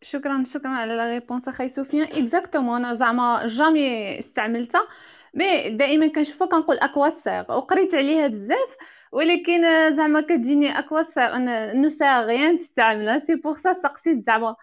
شكرا 0.03 0.45
شكرا 0.45 0.69
على 0.69 0.97
la 0.97 1.11
réponse 1.11 1.49
أخي 1.49 1.69
سفيان 1.69 2.07
exactement 2.07 2.85
أنا 2.85 2.93
زعما 2.95 3.47
jamais 3.47 4.19
استعملتها. 4.19 4.89
mais 5.35 5.71
دائما 5.71 6.09
كنشوفها 6.09 6.49
كنقول 6.49 6.79
à 6.79 6.85
quoi 6.85 7.09
ça 7.09 7.21
sert 7.21 7.45
وقريت 7.53 7.95
عليها 7.95 8.27
بزاف 8.27 8.77
ولكن 9.13 9.63
زعما 9.97 10.21
كتجيني 10.21 10.79
à 10.79 10.84
quoi 10.84 11.06
ça 11.06 11.17
sert 11.17 11.39
نو 11.75 11.89
سير 11.89 12.21
غيان 12.21 12.59
تستعملها 12.59 13.19
سي 13.19 13.35
بور 13.35 13.57
سا 13.57 13.73
سقسيت 13.73 14.25
زعما. 14.25 14.57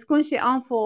تكون 0.00 0.22
شي 0.22 0.38
انفو 0.38 0.76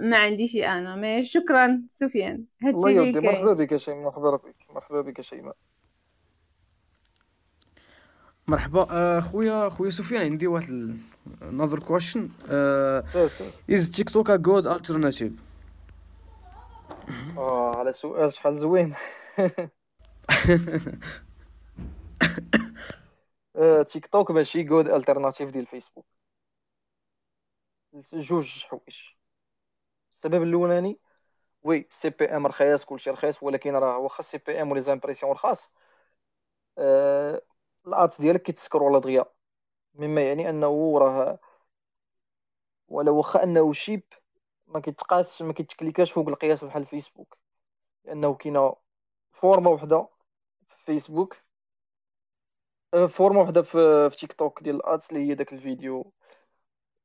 ما 0.00 0.16
عنديش 0.16 0.56
أنا 0.56 0.96
مي 0.96 1.22
شكرا 1.24 1.82
سفيان. 1.90 2.44
الله 2.74 2.90
هادشي 2.90 2.90
اللي 2.90 2.96
يودي 3.06 3.20
كاين 3.20 3.32
مرحبا 3.32 3.52
بك 3.52 3.72
يا 3.72 3.78
شيماء 3.78 4.02
مرحبا 4.02 4.36
بك 4.36 4.56
مرحبا 4.70 5.00
بك 5.00 5.18
يا 5.18 5.22
شيماء 5.22 5.56
مرحبا 8.48 8.86
آه، 8.90 9.20
خويا 9.20 9.68
خويا 9.68 9.90
سفيان 9.90 10.22
عندي 10.22 10.46
واحد 10.46 10.96
another 11.42 11.78
question. 11.80 12.20
سير 13.12 13.52
is 13.68 13.90
TikTok 13.90 14.28
a 14.28 14.38
good 14.38 14.66
alternative? 14.66 15.32
آه 17.38 17.76
على 17.76 17.92
سؤال 17.92 18.32
شحال 18.32 18.56
زوين. 18.56 18.94
آه، 23.56 23.82
تيك 23.82 24.06
توك 24.06 24.30
ماشي 24.30 24.62
good 24.62 24.88
alternative 24.88 25.50
ديال 25.50 25.66
فيسبوك 25.66 26.06
جوج 27.94 28.64
حوايج. 28.64 28.96
السبب 30.10 30.42
الأولاني 30.42 30.98
وي 31.62 31.86
CPM 31.90 32.46
رخيص 32.46 32.84
كلشي 32.84 33.10
رخيص 33.10 33.42
ولكن 33.42 33.76
راه 33.76 33.98
واخا 33.98 34.22
CPM 34.22 34.70
و 34.72 34.80
les 34.82 34.93
impressions 34.93 35.32
رخاص 35.32 35.70
آه 36.78 37.42
ال 37.86 37.94
ads 37.94 38.20
ديالك 38.20 38.42
كيت 38.42 38.59
scroll 38.59 38.92
و 38.92 38.98
دغيا. 38.98 39.24
مما 39.94 40.22
يعني 40.22 40.50
أنه 40.50 40.98
راه 40.98 41.40
ولا 42.88 43.10
واخا 43.10 43.42
أنه 43.42 43.72
cheap 43.72 44.02
ما 44.66 44.80
كيتقاس 44.80 45.42
ما 45.42 45.52
كيت 45.52 45.67
cliquer 45.67 46.02
ش 46.02 46.12
فوق 46.12 46.28
القياس 46.28 46.64
بحال 46.64 46.86
فيسبوك. 46.86 47.38
لأنه 48.04 48.34
كاينة 48.34 48.76
format 49.32 49.70
وحدة 49.70 50.08
في 50.68 50.76
فيسبوك 50.86 51.36
آه، 52.94 53.06
format 53.06 53.40
وحدة 53.42 53.62
في 53.62 54.10
في 54.10 54.16
تيك 54.16 54.32
توك 54.32 54.62
ديال 54.62 54.76
ال 54.76 54.84
ads 54.84 55.08
اللي 55.12 55.28
هي 55.30 55.34
داك 55.34 55.52
الفيديو. 55.52 56.12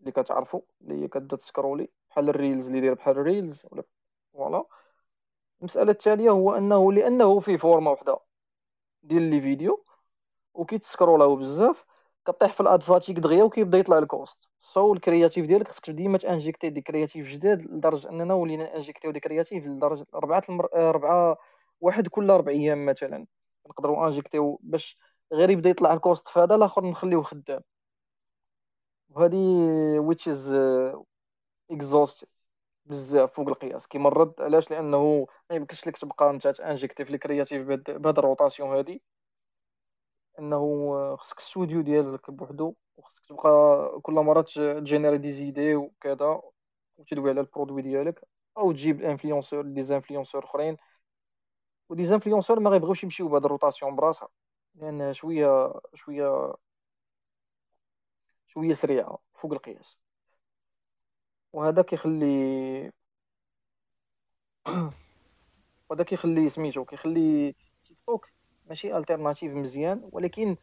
اللي 0.04 0.12
كتعرفوا 0.12 0.62
اللي 0.82 1.04
هي 1.04 1.08
كتبدا 1.08 1.36
ت 1.38 1.44
scroller 1.44 1.90
بحال 2.10 2.30
ال 2.30 2.36
reels 2.36 2.68
اللي 2.68 2.82
داير 2.82 2.94
بحال 2.94 3.18
ال 3.18 3.26
reels 3.26 3.66
ولا 3.72 3.84
voilà. 4.34 4.66
المسألة 5.60 5.92
التالية 5.92 6.30
هو 6.30 6.54
أنه 6.58 6.94
لأنه 6.94 7.40
فيه 7.40 7.58
format 7.58 7.92
وحدة 7.92 8.20
ديال 9.04 9.22
les 9.22 9.42
vidéos 9.42 9.86
وكيت 10.54 10.79
scroller 10.79 11.30
و 11.30 11.36
بزاف 11.36 11.86
كطيح 12.28 12.54
في 12.54 12.62
ال 12.62 12.68
ad 12.68 12.79
fatigue 12.79 13.20
دغيا 13.20 13.44
وكيبدا 13.44 13.78
يطلع 13.78 13.98
ال 13.98 14.08
cost 14.08 14.50
سو 14.62 14.94
ال 14.94 14.99
créatives 14.99 15.46
ديالك 15.48 15.68
خصك 15.68 15.90
ديما 15.90 16.18
ت 16.18 16.24
injecter 16.24 16.70
des 16.70 16.82
créatives 16.82 17.28
جداد 17.28 17.62
لدرجة 17.62 18.10
أننا 18.10 18.34
ولينا 18.34 18.76
ن 18.76 18.80
injecter 18.80 19.12
و 19.12 19.14
des 19.14 19.20
créatives 19.20 19.66
لدرجة 19.66 20.06
ربعة 20.14 20.44
المر... 20.50 20.70
ربعة 20.76 21.38
واحد 21.82 22.08
كل 22.08 22.30
ربع 22.30 22.52
أيام 22.52 22.86
مثلا. 22.86 23.28
نقدروا 23.70 24.06
ن 24.06 24.11
injecter 24.11 24.54
و 24.54 24.60
باش 24.64 24.98
غير 25.34 25.50
يبدا 25.50 25.70
يطلع 25.70 25.94
ال 25.94 26.01
cost 26.01 26.28
في 26.28 26.40
هذا 26.40 26.56
الآخر 26.56 26.86
نخليوه 26.86 27.24
خدام. 27.24 27.62
وهذه 29.16 30.00
which 30.10 30.28
is 30.28 30.52
uh, 30.52 30.98
exhausting 31.70 32.30
بزاف 32.86 33.34
فوق 33.34 33.48
القياس. 33.48 33.88
كيمرض 33.88 34.42
علاش؟ 34.42 34.72
لأنه 34.72 35.28
ما 35.50 35.56
يمكنش 35.56 35.88
لك 35.88 35.98
تبقى 35.98 36.30
أنت 36.30 36.48
ت 36.48 36.54
injecter 36.54 37.06
في 37.06 37.14
ال 37.14 37.19
créatives 37.19 37.68
بهاد 37.68 38.20
ال 38.20 38.25
rotation 38.25 38.70
هادي. 38.70 39.02
إنه 40.40 41.16
خصك 41.16 41.40
ستوديو 41.40 41.82
ديالك 41.82 42.32
بوحدو 42.32 42.76
وخصك 42.98 43.26
تبقى 43.26 44.00
كل 44.02 44.14
مرة 44.14 44.42
ت 44.42 44.51
générer 44.51 45.18
des 45.18 45.32
idées 45.32 45.76
وكذا 45.76 46.42
وتدوي 46.98 47.30
على 47.30 47.42
ال 47.42 47.47
produit 47.47 47.82
ديالك 47.82 48.28
أو 48.58 48.72
تجيب 48.72 49.02
influenceur 49.02 49.62
des 49.66 49.82
influenceurs 49.82 50.44
أخرين. 50.44 50.78
و 51.90 52.04
des 52.04 52.15
influenceurs 52.15 52.60
ما 52.60 52.70
غيبغيوش 52.70 53.04
يمشيو 53.04 53.28
بهاد 53.30 53.46
ال 53.46 53.51
rotation 53.51 53.96
براسها 53.96 54.30
لأن 54.76 55.14
شوية 55.14 55.74
شوية 55.94 56.54
شوية 58.54 58.74
سريعة 58.74 59.20
فوق 59.36 59.52
القياس. 59.54 59.98
وهذا 61.54 61.82
كيخلي 61.82 62.92
وهذا 65.90 66.04
كيخلي 66.04 66.50
سميتو 66.50 66.86
كيخلي 66.86 67.56
تيك 67.86 67.98
توك 68.08 68.28
ماشي 68.66 68.98
alternative 68.98 69.54
مزيان 69.54 70.10
ولكن 70.12 70.58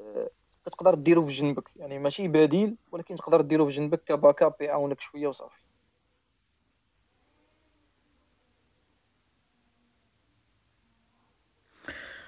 آه، 0.00 0.30
كتقدر 0.66 0.94
ديرو 0.94 1.26
في 1.26 1.32
جنبك. 1.32 1.76
يعني 1.76 1.98
ماشي 1.98 2.28
بديل 2.28 2.76
ولكن 2.92 3.16
تقدر 3.16 3.40
ديرو 3.40 3.66
في 3.66 3.70
جنبك 3.72 4.04
ك 4.04 4.42
backup 4.42 4.54
يعاونك 4.60 5.00
شوية 5.00 5.26
وصافي. 5.26 5.62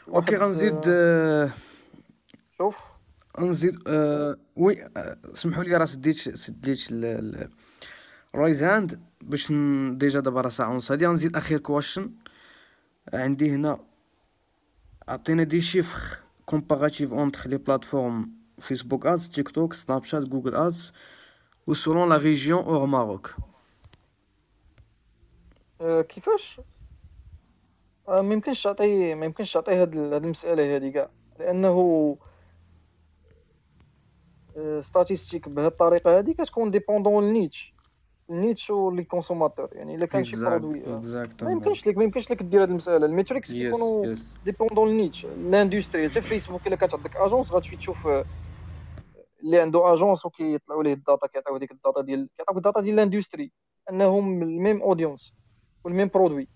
okay 0.09 0.36
غنزيد 0.36 0.88
آه، 0.88 1.44
آه، 1.44 1.50
شوف. 2.58 2.89
غنزيد 3.40 3.78
آه، 3.86 4.36
oui 4.56 4.85
آه، 4.97 5.19
سمحوا 5.32 5.65
لي 5.65 5.77
راه 5.77 5.85
سديت 5.85 6.16
سديت 6.16 6.93
raise 8.35 8.62
hand 8.62 9.01
باش 9.23 9.52
déjà 9.93 10.20
دابا 10.20 10.40
راه 10.40 10.48
ساعة 10.48 10.70
ونص. 10.70 10.93
هادي 10.93 11.07
غنزيد 11.07 11.36
أخير 11.36 11.59
question 11.59 12.10
عندي 13.15 13.51
هنا 13.51 13.78
عطينا 15.09 15.43
des 15.43 15.60
chiffres 15.60 16.18
comparatifs 16.47 17.12
entre 17.12 17.48
les 17.51 17.56
plateformes 17.56 18.31
فيسبوك 18.61 19.07
ads 19.06 19.28
تيك 19.31 19.48
توك 19.48 19.73
سناب 19.74 20.05
شات 20.05 20.23
جوجل 20.23 20.55
ads 20.55 20.93
و 21.66 21.74
selon 21.74 22.09
la 22.09 22.16
région 22.16 22.64
au 22.64 22.86
Maroc 22.86 23.35
كيفاش؟ 26.09 26.61
آه، 28.09 28.20
ما 28.20 28.35
يمكنش 28.35 28.62
تعطي 28.62 29.15
ما 29.15 29.27
يمكنش 29.27 29.52
تعطي 29.52 29.74
هاد 29.74 29.93
ال- 29.97 30.12
هاد 30.15 30.24
المسألة 30.24 30.74
هادي 30.74 30.90
كاع. 30.90 31.11
لأنه 31.39 32.16
statistiques 34.81 35.48
بهاد 35.48 35.66
الطريقة 35.70 36.18
هادي 36.18 36.35
كتكون 36.35 36.70
dépendant 36.70 37.24
ال 37.24 37.33
niche 37.33 37.74
ال 38.31 38.37
niche 38.37 38.70
و 38.70 38.79
les 38.79 39.05
consommateurs 39.05 39.68
يعني 39.72 39.94
إلا 39.94 40.06
كان 40.06 40.24
شي 40.24 40.36
produit 40.51 40.86
آه، 40.86 41.01
ما 41.44 41.52
يمكنش 41.52 41.86
لك 41.86 41.97
ما 41.97 42.05
يمكنش 42.05 42.31
لك 42.31 42.43
دير 42.43 42.62
هاد 42.62 42.68
المسألة. 42.68 43.06
ال 43.06 43.12
metrics 43.12 43.52
كيكونوا 43.70 44.05
dépendant 44.44 44.89
ال 44.89 44.94
niche 44.94 45.24
ال 45.24 45.34
industry 45.34 46.09
حتى 46.10 46.20
فيسبوك 46.20 46.66
إلا 46.66 46.77
كانت 46.77 46.94
عندك 46.94 47.16
agence 47.16 47.52
غتمشي 47.52 47.77
تشوف 47.77 48.06
آه، 48.06 48.24
اللي 49.44 49.60
عنده 49.60 49.93
agence 49.93 50.27
وكيطلعوا 50.27 50.82
ليه 50.82 50.93
ال 50.93 50.99
data 50.99 51.27
كيعطيو 51.27 51.56
ديك 51.56 51.70
ال 51.70 51.77
data 51.77 52.01
ديال 52.01 52.28
كيعطيوك 52.36 52.56
ال 52.56 52.61
data 52.61 52.81
ديال 52.81 52.94
ال 52.94 53.01
industry 53.01 53.52
أنهم 53.90 54.43
ال 54.43 54.51
même 54.51 54.82
audience 54.82 55.35
وال 55.85 55.93
même 55.93 56.09
produit 56.14 56.48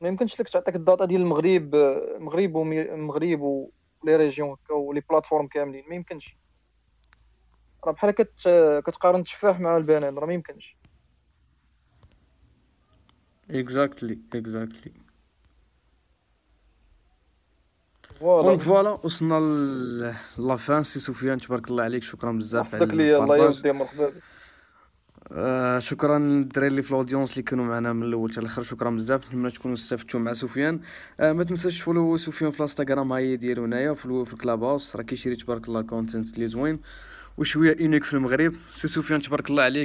ما 0.00 0.08
يمكنش 0.08 0.40
لك 0.40 0.48
تعطيك 0.48 0.76
ال 0.76 0.82
data 0.82 1.04
ديال 1.04 1.20
المغرب 1.20 1.74
آه، 1.74 2.16
المغرب 2.16 2.54
ومي- 2.54 2.90
و 4.02 4.05
les 4.05 4.16
régions 4.16 4.50
هكا 4.50 4.74
و 4.74 4.81
les 4.81 5.02
plateformes 5.10 5.46
كاملين 5.46 5.84
ما 5.88 5.94
يمكنش. 5.94 6.36
راه 7.84 7.92
بحال 7.92 8.10
كت 8.10 8.32
كتقارن 8.86 9.20
التفاح 9.20 9.60
مع 9.60 9.76
البنان 9.76 10.18
راه 10.18 10.26
ما 10.26 10.34
يمكنش. 10.34 10.76
exactly 13.50 14.18
exactly 14.34 14.92
donc 18.20 18.60
voilà 18.60 18.90
وصلنا 18.90 19.34
ل- 19.40 20.14
la 20.38 20.56
fin 20.56 20.82
سي 20.82 21.00
سفيان 21.00 21.38
تبارك 21.38 21.70
الله 21.70 21.84
عليك 21.84 22.02
شكرا 22.02 22.32
بزاف 22.32 22.74
على 22.74 22.86
ليا 22.86 23.18
الله 23.18 23.36
يودي 23.36 23.72
مرحبا 23.72 24.08
بك. 24.08 24.22
آه 25.32 25.78
شكرا 25.78 26.18
للدراري 26.18 26.68
اللي 26.68 26.82
في 26.82 26.90
ال 26.90 26.95
audience 26.95 27.32
اللي 27.32 27.42
كانوا 27.42 27.64
معنا 27.64 27.92
من 27.92 28.02
الأول. 28.02 28.30
حتى 28.30 28.40
الآخر 28.40 28.62
شكرا 28.62 28.90
بزاف. 28.90 29.26
نتمنى 29.28 29.50
تكونوا 29.50 29.76
استفدتوا 29.76 30.20
مع 30.20 30.32
سفيان. 30.32 30.80
آه 31.20 31.32
ما 31.32 31.44
تنساش 31.44 31.80
follow 31.80 32.16
سفيان 32.16 32.50
في 32.50 32.56
الإنستغرام 32.56 33.12
ها 33.12 33.20
هي 33.20 33.36
ديالو 33.36 33.64
هنايا. 33.64 33.94
في 33.94 34.24
في 34.24 34.32
Clubhouse 34.34 34.96
راه 34.96 35.02
كي 35.02 35.10
share 35.10 35.32
ي 35.32 35.36
تبارك 35.36 35.68
الله 35.68 35.82
content 35.82 36.34
اللي 36.34 36.46
زوين. 36.46 36.80
وشوية 37.38 37.76
اونيك 37.80 38.04
في 38.04 38.14
المغرب. 38.14 38.52
سي 38.74 38.88
سفيان 38.88 39.20
تبارك 39.22 39.50
الله 39.50 39.62
عليك. 39.62 39.84